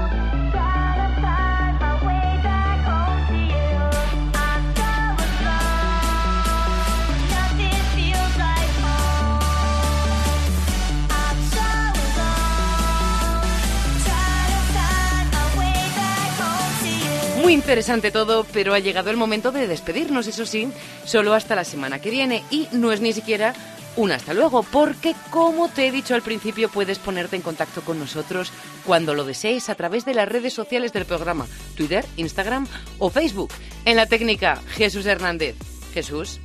Interesante 17.50 18.12
todo, 18.12 18.46
pero 18.52 18.74
ha 18.74 18.78
llegado 18.78 19.10
el 19.10 19.16
momento 19.16 19.50
de 19.50 19.66
despedirnos, 19.66 20.28
eso 20.28 20.46
sí, 20.46 20.68
solo 21.04 21.34
hasta 21.34 21.56
la 21.56 21.64
semana 21.64 22.00
que 22.00 22.08
viene. 22.08 22.44
Y 22.48 22.68
no 22.70 22.92
es 22.92 23.00
ni 23.00 23.12
siquiera 23.12 23.54
un 23.96 24.12
hasta 24.12 24.34
luego, 24.34 24.62
porque 24.62 25.16
como 25.30 25.68
te 25.68 25.88
he 25.88 25.90
dicho 25.90 26.14
al 26.14 26.22
principio, 26.22 26.68
puedes 26.68 27.00
ponerte 27.00 27.34
en 27.34 27.42
contacto 27.42 27.80
con 27.82 27.98
nosotros 27.98 28.52
cuando 28.86 29.14
lo 29.14 29.24
desees 29.24 29.68
a 29.68 29.74
través 29.74 30.04
de 30.04 30.14
las 30.14 30.28
redes 30.28 30.54
sociales 30.54 30.92
del 30.92 31.06
programa, 31.06 31.48
Twitter, 31.74 32.06
Instagram 32.16 32.68
o 33.00 33.10
Facebook. 33.10 33.50
En 33.84 33.96
la 33.96 34.06
técnica, 34.06 34.62
Jesús 34.68 35.04
Hernández. 35.06 35.56
Jesús, 35.92 36.38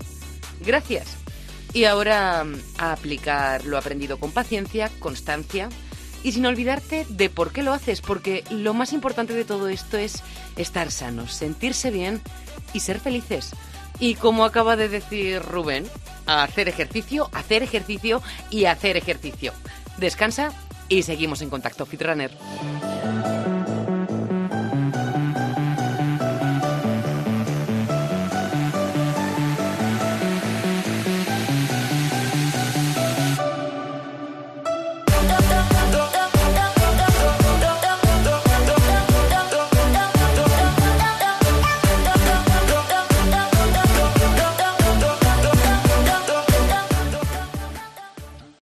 gracias. 0.66 1.18
Y 1.72 1.84
ahora 1.84 2.44
a 2.80 2.92
aplicar 2.92 3.64
lo 3.66 3.78
aprendido 3.78 4.18
con 4.18 4.32
paciencia, 4.32 4.90
constancia 4.98 5.70
y 6.26 6.32
sin 6.32 6.48
olvidarte 6.48 7.06
de 7.08 7.30
por 7.30 7.52
qué 7.52 7.62
lo 7.62 7.72
haces, 7.72 8.02
porque 8.02 8.44
lo 8.50 8.74
más 8.74 8.94
importante 8.94 9.36
de 9.36 9.46
todo 9.46 9.70
esto 9.70 9.96
es 9.96 10.24
estar 10.56 10.90
sanos, 10.90 11.32
sentirse 11.32 11.92
bien 11.92 12.20
y 12.74 12.80
ser 12.80 13.00
felices. 13.00 13.52
Y 14.00 14.16
como 14.16 14.44
acaba 14.44 14.76
de 14.76 14.90
decir 14.90 15.40
Rubén, 15.44 15.86
hacer 16.26 16.68
ejercicio, 16.68 17.30
hacer 17.32 17.62
ejercicio 17.62 18.24
y 18.50 18.66
hacer 18.66 18.98
ejercicio. 18.98 19.54
Descansa 19.98 20.52
y 20.90 21.04
seguimos 21.04 21.44
en 21.44 21.52
contacto, 21.52 21.86
Fitrunner. 21.86 22.36